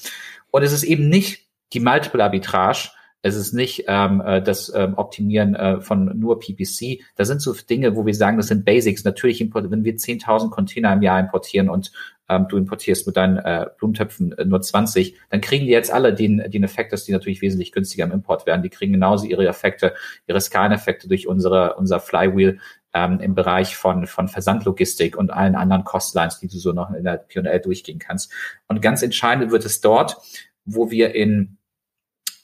[0.49, 2.89] Und es ist eben nicht die Multiple Arbitrage,
[3.21, 7.01] es ist nicht ähm, äh, das ähm, Optimieren äh, von nur PPC.
[7.15, 9.03] Da sind so Dinge, wo wir sagen, das sind Basics.
[9.03, 11.91] Natürlich, wenn wir 10.000 Container im Jahr importieren und
[12.29, 16.13] ähm, du importierst mit deinen äh, Blumentöpfen äh, nur 20, dann kriegen die jetzt alle
[16.13, 18.61] den, den Effekt, dass die natürlich wesentlich günstiger im Import werden.
[18.61, 19.93] Die kriegen genauso ihre Effekte,
[20.27, 22.59] ihre Skaleneffekte durch unsere, unser Flywheel
[22.93, 27.03] ähm, im Bereich von, von Versandlogistik und allen anderen Costlines, die du so noch in
[27.03, 28.31] der P&L durchgehen kannst.
[28.67, 30.17] Und ganz entscheidend wird es dort,
[30.65, 31.57] wo wir in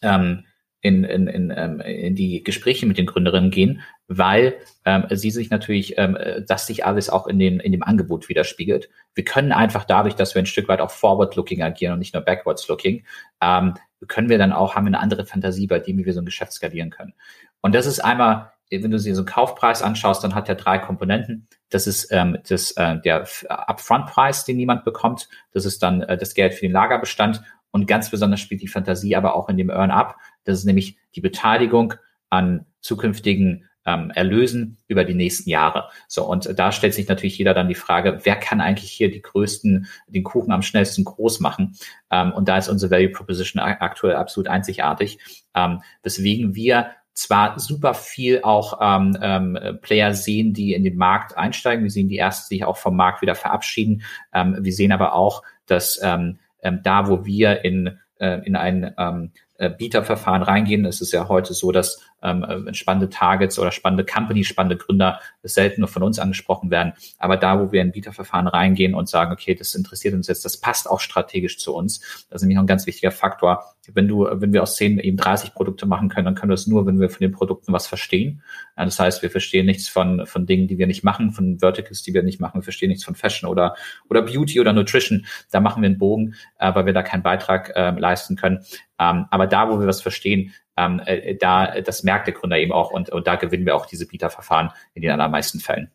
[0.01, 0.45] ähm,
[0.85, 4.53] in, in, in, ähm, in die Gespräche mit den Gründerinnen gehen, weil
[4.85, 6.15] ähm, sie sich natürlich, ähm,
[6.47, 8.87] dass sich alles auch in, den, in dem Angebot widerspiegelt.
[9.15, 12.21] Wir können einfach dadurch, dass wir ein Stück weit auch forward-looking agieren und nicht nur
[12.21, 13.03] backwards-looking,
[13.41, 13.73] ähm,
[14.07, 16.25] können wir dann auch, haben wir eine andere Fantasie bei dem, wie wir so ein
[16.25, 17.15] Geschäft skalieren können.
[17.61, 20.77] Und das ist einmal, wenn du dir so einen Kaufpreis anschaust, dann hat er drei
[20.77, 21.47] Komponenten.
[21.71, 25.29] Das ist ähm, das, äh, der Upfront-Preis, den niemand bekommt.
[25.51, 27.41] Das ist dann äh, das Geld für den Lagerbestand
[27.75, 30.15] und ganz besonders spielt die Fantasie aber auch in dem Earn-up.
[30.45, 31.93] Das ist nämlich die Beteiligung
[32.29, 35.89] an zukünftigen ähm, Erlösen über die nächsten Jahre.
[36.07, 39.21] So, und da stellt sich natürlich jeder dann die Frage, wer kann eigentlich hier die
[39.21, 41.75] größten, den Kuchen am schnellsten groß machen?
[42.09, 45.19] Ähm, und da ist unsere Value Proposition aktuell absolut einzigartig,
[45.53, 51.37] ähm, weswegen wir zwar super viel auch ähm, ähm, Player sehen, die in den Markt
[51.37, 51.83] einsteigen.
[51.83, 54.03] Wir sehen die ersten sich auch vom Markt wieder verabschieden.
[54.33, 58.93] Ähm, wir sehen aber auch, dass ähm, ähm, da, wo wir in, äh, in ein
[58.97, 59.44] ähm, äh,
[59.77, 64.47] Bieterverfahren reingehen, ist es ja heute so, dass ähm, äh, spannende Targets oder spannende Companies,
[64.47, 66.93] spannende Gründer selten nur von uns angesprochen werden.
[67.19, 70.57] Aber da, wo wir in Bieterverfahren reingehen und sagen, okay, das interessiert uns jetzt, das
[70.57, 73.63] passt auch strategisch zu uns, das ist nämlich noch ein ganz wichtiger Faktor.
[73.93, 76.67] Wenn du, wenn wir aus zehn eben 30 Produkte machen können, dann können wir das
[76.67, 78.41] nur, wenn wir von den Produkten was verstehen.
[78.75, 82.13] Das heißt, wir verstehen nichts von, von Dingen, die wir nicht machen, von Verticals, die
[82.13, 83.75] wir nicht machen, wir verstehen nichts von Fashion oder,
[84.09, 85.25] oder Beauty oder Nutrition.
[85.51, 88.65] Da machen wir einen Bogen, äh, weil wir da keinen Beitrag äh, leisten können.
[88.99, 92.71] Ähm, aber da, wo wir was verstehen, ähm, äh, da, das merkt der Gründer eben
[92.71, 95.91] auch und, und da gewinnen wir auch diese Bieterverfahren in den allermeisten Fällen.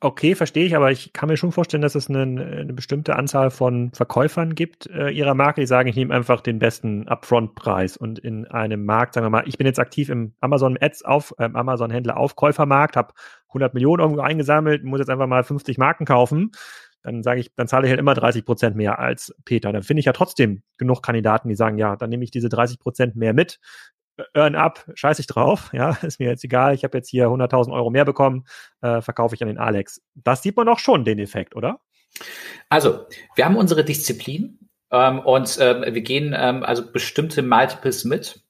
[0.00, 3.50] Okay, verstehe ich, aber ich kann mir schon vorstellen, dass es eine, eine bestimmte Anzahl
[3.50, 8.20] von Verkäufern gibt äh, ihrer Marke, die sagen, ich nehme einfach den besten Upfront-Preis und
[8.20, 11.50] in einem Markt, sagen wir mal, ich bin jetzt aktiv im Amazon Ads auf, äh,
[11.52, 13.12] Amazon Händler Aufkäufermarkt, habe
[13.48, 16.52] 100 Millionen irgendwo eingesammelt, muss jetzt einfach mal 50 Marken kaufen
[17.08, 19.72] dann sage ich, dann zahle ich halt immer 30 Prozent mehr als Peter.
[19.72, 22.78] Dann finde ich ja trotzdem genug Kandidaten, die sagen, ja, dann nehme ich diese 30
[22.78, 23.58] Prozent mehr mit.
[24.34, 27.72] Earn up, scheiße ich drauf, ja, ist mir jetzt egal, ich habe jetzt hier 100.000
[27.72, 28.44] Euro mehr bekommen,
[28.80, 30.02] äh, verkaufe ich an den Alex.
[30.14, 31.80] Das sieht man doch schon, den Effekt, oder?
[32.68, 33.06] Also,
[33.36, 34.58] wir haben unsere Disziplin
[34.90, 38.42] ähm, und ähm, wir gehen ähm, also bestimmte Multiples mit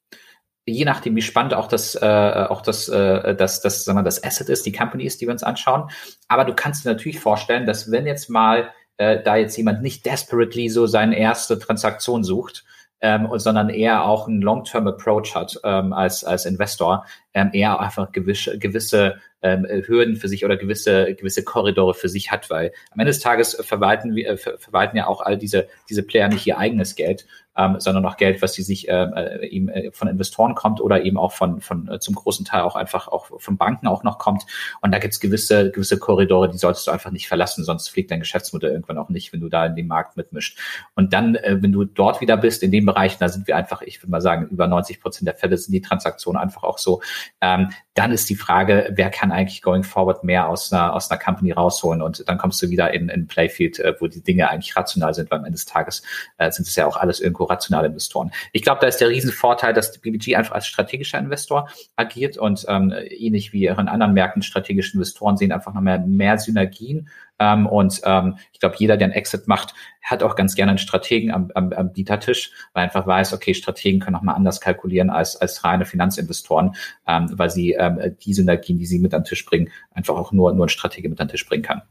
[0.68, 4.22] je nachdem, wie spannend auch das, äh, auch das, äh, das, das, sagen wir, das
[4.22, 5.90] Asset ist, die Company ist, die wir uns anschauen.
[6.28, 10.04] Aber du kannst dir natürlich vorstellen, dass wenn jetzt mal äh, da jetzt jemand nicht
[10.06, 12.64] desperately so seine erste Transaktion sucht,
[13.00, 18.12] ähm, sondern eher auch einen Long-Term Approach hat ähm, als, als Investor, ähm, eher einfach
[18.12, 23.00] gewisse, gewisse ähm, Hürden für sich oder gewisse, gewisse Korridore für sich hat, weil am
[23.00, 26.58] Ende des Tages verwalten wir, ver verwalten ja auch all diese, diese Player nicht ihr
[26.58, 27.26] eigenes Geld,
[27.58, 31.04] ähm, sondern auch Geld, was sie sich ähm, äh, eben äh, von Investoren kommt oder
[31.04, 34.18] eben auch von, von äh, zum großen Teil auch einfach auch von Banken auch noch
[34.18, 34.44] kommt.
[34.80, 38.20] Und da gibt's gewisse, gewisse Korridore, die solltest du einfach nicht verlassen, sonst fliegt dein
[38.20, 40.58] Geschäftsmodell irgendwann auch nicht, wenn du da in den Markt mitmischt.
[40.94, 43.82] Und dann, äh, wenn du dort wieder bist, in dem Bereich, da sind wir einfach,
[43.82, 47.02] ich würde mal sagen, über 90 Prozent der Fälle sind die Transaktionen einfach auch so.
[47.40, 51.18] Ähm, dann ist die Frage, wer kann eigentlich going forward mehr aus einer, aus einer
[51.18, 52.00] Company rausholen?
[52.00, 55.30] Und dann kommst du wieder in, in Playfield, äh, wo die Dinge eigentlich rational sind,
[55.30, 56.02] weil am Ende des Tages
[56.38, 58.30] äh, sind es ja auch alles irgendwo rationale Investoren.
[58.52, 62.64] Ich glaube, da ist der Riesenvorteil, dass die BBG einfach als strategischer Investor agiert und
[62.68, 67.08] ähm, ähnlich wie in anderen Märkten strategische Investoren sehen einfach noch mehr, mehr Synergien
[67.38, 70.78] Ähm, und ähm, ich glaube, jeder, der einen Exit macht, hat auch ganz gerne einen
[70.78, 75.10] Strategen am, am, am Bietertisch, weil einfach weiß, okay, Strategen können auch mal anders kalkulieren
[75.10, 76.74] als, als reine Finanzinvestoren,
[77.06, 80.32] ähm, weil sie ähm, die Synergien, die sie mit an den Tisch bringen, einfach auch
[80.32, 81.82] nur, nur ein Stratege mit an den Tisch bringen kann.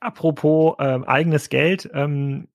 [0.00, 2.48] Apropos ähm, eigenes Geld, ähm,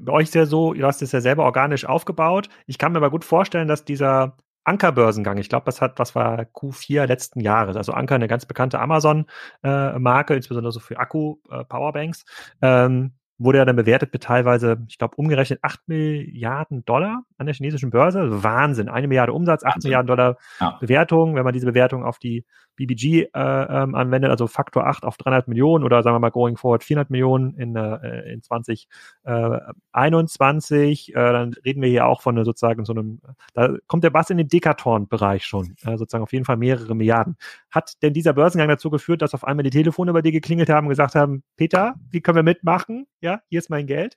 [0.00, 2.48] bei euch ist ja so, du hast es ja selber organisch aufgebaut.
[2.66, 6.40] Ich kann mir aber gut vorstellen, dass dieser Anker-Börsengang, ich glaube, das hat, was war
[6.40, 12.24] Q4 letzten Jahres, also Anker, eine ganz bekannte Amazon-Marke, äh, insbesondere so für Akku-Powerbanks,
[12.60, 17.46] äh, ähm, wurde ja dann bewertet mit teilweise, ich glaube, umgerechnet 8 Milliarden Dollar an
[17.46, 18.42] der chinesischen Börse.
[18.42, 18.88] Wahnsinn.
[18.88, 19.88] Eine Milliarde Umsatz, 8 Wahnsinn.
[19.88, 20.78] Milliarden Dollar ja.
[20.80, 21.34] Bewertung.
[21.34, 22.44] Wenn man diese Bewertung auf die
[22.76, 26.56] BBG äh, ähm, anwendet, also Faktor 8 auf 300 Millionen oder sagen wir mal going
[26.56, 32.42] forward 400 Millionen in, äh, in 2021, äh, äh, dann reden wir hier auch von
[32.44, 33.20] sozusagen so einem,
[33.54, 37.36] da kommt der Bass in den Dekaton-Bereich schon, äh, sozusagen auf jeden Fall mehrere Milliarden.
[37.70, 40.86] Hat denn dieser Börsengang dazu geführt, dass auf einmal die Telefone bei dir geklingelt haben
[40.86, 43.06] und gesagt haben, Peter, wie können wir mitmachen?
[43.20, 44.16] Ja, hier ist mein Geld.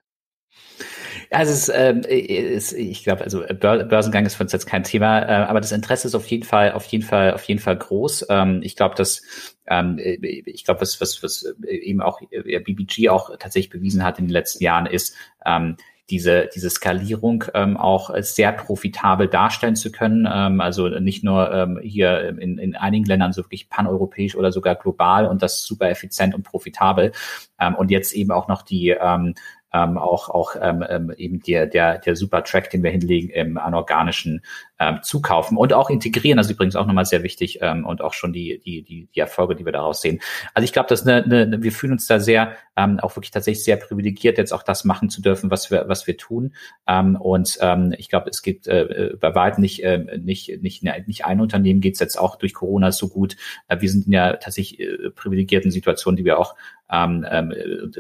[1.31, 5.19] Ja, es ist, ähm, ist ich glaube, also Börsengang ist für uns jetzt kein Thema,
[5.21, 8.27] äh, aber das Interesse ist auf jeden Fall, auf jeden Fall, auf jeden Fall groß.
[8.29, 9.21] Ähm, ich glaube, dass
[9.67, 14.31] ähm, ich glaube, was, was, was eben auch BBG auch tatsächlich bewiesen hat in den
[14.31, 15.15] letzten Jahren, ist
[15.45, 15.77] ähm,
[16.09, 20.27] diese, diese Skalierung ähm, auch sehr profitabel darstellen zu können.
[20.31, 24.75] Ähm, also nicht nur ähm, hier in, in einigen Ländern so wirklich paneuropäisch oder sogar
[24.75, 27.11] global und das super effizient und profitabel.
[27.59, 29.33] Ähm, und jetzt eben auch noch die ähm,
[29.75, 33.57] ähm, auch, auch ähm, ähm, eben der, der, der super Track, den wir hinlegen im
[33.57, 34.41] anorganischen
[34.79, 36.37] ähm, zukaufen und auch integrieren.
[36.37, 39.19] Das ist übrigens auch nochmal sehr wichtig ähm, und auch schon die, die, die, die
[39.19, 40.19] Erfolge, die wir daraus sehen.
[40.53, 43.63] Also ich glaube, dass eine, eine, wir fühlen uns da sehr, ähm, auch wirklich tatsächlich
[43.63, 46.53] sehr privilegiert, jetzt auch das machen zu dürfen, was wir, was wir tun.
[46.87, 51.25] Ähm, und ähm, ich glaube, es gibt äh, bei weitem nicht, äh, nicht, nicht, nicht
[51.25, 53.37] ein Unternehmen geht es jetzt auch durch Corona so gut.
[53.67, 56.55] Äh, wir sind in ja tatsächlich äh, privilegierten Situationen, die wir auch
[56.91, 57.53] ähm, ähm,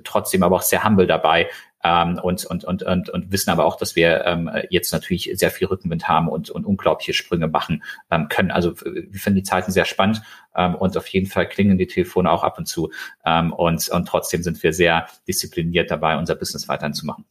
[0.03, 1.49] trotzdem aber auch sehr humble dabei
[1.85, 5.51] ähm, und, und, und, und, und wissen aber auch, dass wir ähm, jetzt natürlich sehr
[5.51, 8.49] viel Rückenwind haben und, und unglaubliche Sprünge machen ähm, können.
[8.49, 10.23] Also wir finden die Zeiten sehr spannend
[10.55, 12.91] ähm, und auf jeden Fall klingen die Telefone auch ab und zu
[13.23, 17.25] ähm, und, und trotzdem sind wir sehr diszipliniert dabei, unser Business weiterhin zu machen.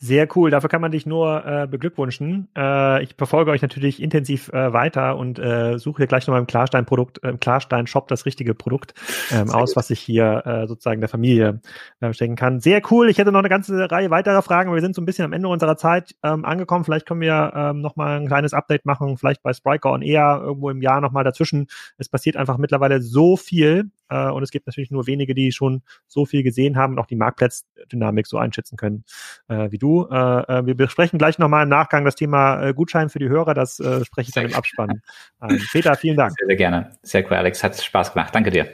[0.00, 2.46] Sehr cool, dafür kann man dich nur äh, beglückwünschen.
[2.56, 6.46] Äh, ich verfolge euch natürlich intensiv äh, weiter und äh, suche hier gleich nochmal im
[6.46, 8.94] Klarstein-Produkt, äh, im Klarstein-Shop das richtige Produkt
[9.32, 11.60] ähm, aus, was ich hier äh, sozusagen der Familie
[11.98, 12.60] äh, stecken kann.
[12.60, 13.10] Sehr cool.
[13.10, 15.32] Ich hätte noch eine ganze Reihe weiterer Fragen, aber wir sind so ein bisschen am
[15.32, 16.84] Ende unserer Zeit ähm, angekommen.
[16.84, 20.70] Vielleicht können wir ähm, nochmal ein kleines Update machen, vielleicht bei Spriker und eher irgendwo
[20.70, 21.66] im Jahr nochmal dazwischen.
[21.96, 25.82] Es passiert einfach mittlerweile so viel äh, und es gibt natürlich nur wenige, die schon
[26.06, 29.04] so viel gesehen haben und auch die Marktplatzdynamik so einschätzen können
[29.48, 30.06] äh, wie du.
[30.10, 33.54] Äh, äh, wir besprechen gleich nochmal im Nachgang das Thema äh, Gutschein für die Hörer.
[33.54, 35.02] Das äh, spreche ich dann im Abspann.
[35.42, 36.32] Ähm, Peter, vielen Dank.
[36.38, 36.90] Sehr, sehr gerne.
[37.02, 37.62] Sehr cool, Alex.
[37.62, 38.34] Hat Spaß gemacht.
[38.34, 38.68] Danke dir.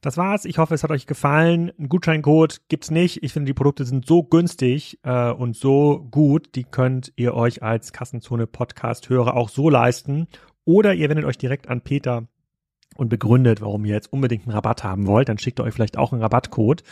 [0.00, 0.44] Das war's.
[0.44, 1.72] Ich hoffe, es hat euch gefallen.
[1.78, 3.22] Ein Gutscheincode gibt's nicht.
[3.22, 7.62] Ich finde, die Produkte sind so günstig äh, und so gut, die könnt ihr euch
[7.62, 10.28] als Kassenzone Podcast-Hörer auch so leisten.
[10.64, 12.28] Oder ihr wendet euch direkt an Peter
[12.96, 15.98] und begründet, warum ihr jetzt unbedingt einen Rabatt haben wollt, dann schickt ihr euch vielleicht
[15.98, 16.82] auch einen Rabattcode.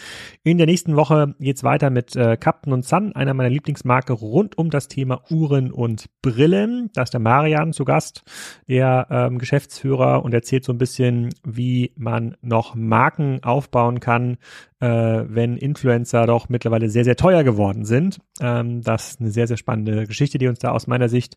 [0.42, 4.58] In der nächsten Woche geht's weiter mit äh, Captain und Sun, einer meiner Lieblingsmarke rund
[4.58, 6.90] um das Thema Uhren und Brillen.
[6.94, 8.22] Da ist der Marian zu Gast,
[8.68, 14.38] der ähm, Geschäftsführer und erzählt so ein bisschen, wie man noch Marken aufbauen kann,
[14.86, 18.18] wenn Influencer doch mittlerweile sehr, sehr teuer geworden sind.
[18.40, 21.36] Ähm, das ist eine sehr, sehr spannende Geschichte, die uns da aus meiner Sicht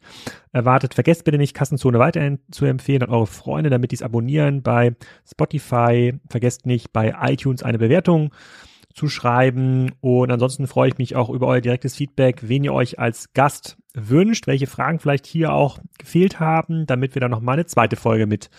[0.51, 0.93] erwartet.
[0.93, 4.95] Vergesst bitte nicht, Kassenzone weiterhin zu empfehlen an eure Freunde, damit die es abonnieren bei
[5.29, 6.13] Spotify.
[6.29, 8.31] Vergesst nicht, bei iTunes eine Bewertung
[8.97, 9.91] zu schreiben.
[10.01, 13.77] Und ansonsten freue ich mich auch über euer direktes Feedback, wen ihr euch als Gast
[13.93, 17.95] wünscht, welche Fragen vielleicht hier auch gefehlt haben, damit wir dann noch mal eine zweite
[17.95, 18.49] Folge mit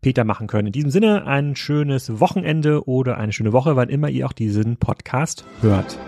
[0.00, 0.68] Peter machen können.
[0.68, 4.76] In diesem Sinne ein schönes Wochenende oder eine schöne Woche, wann immer ihr auch diesen
[4.76, 5.98] Podcast hört.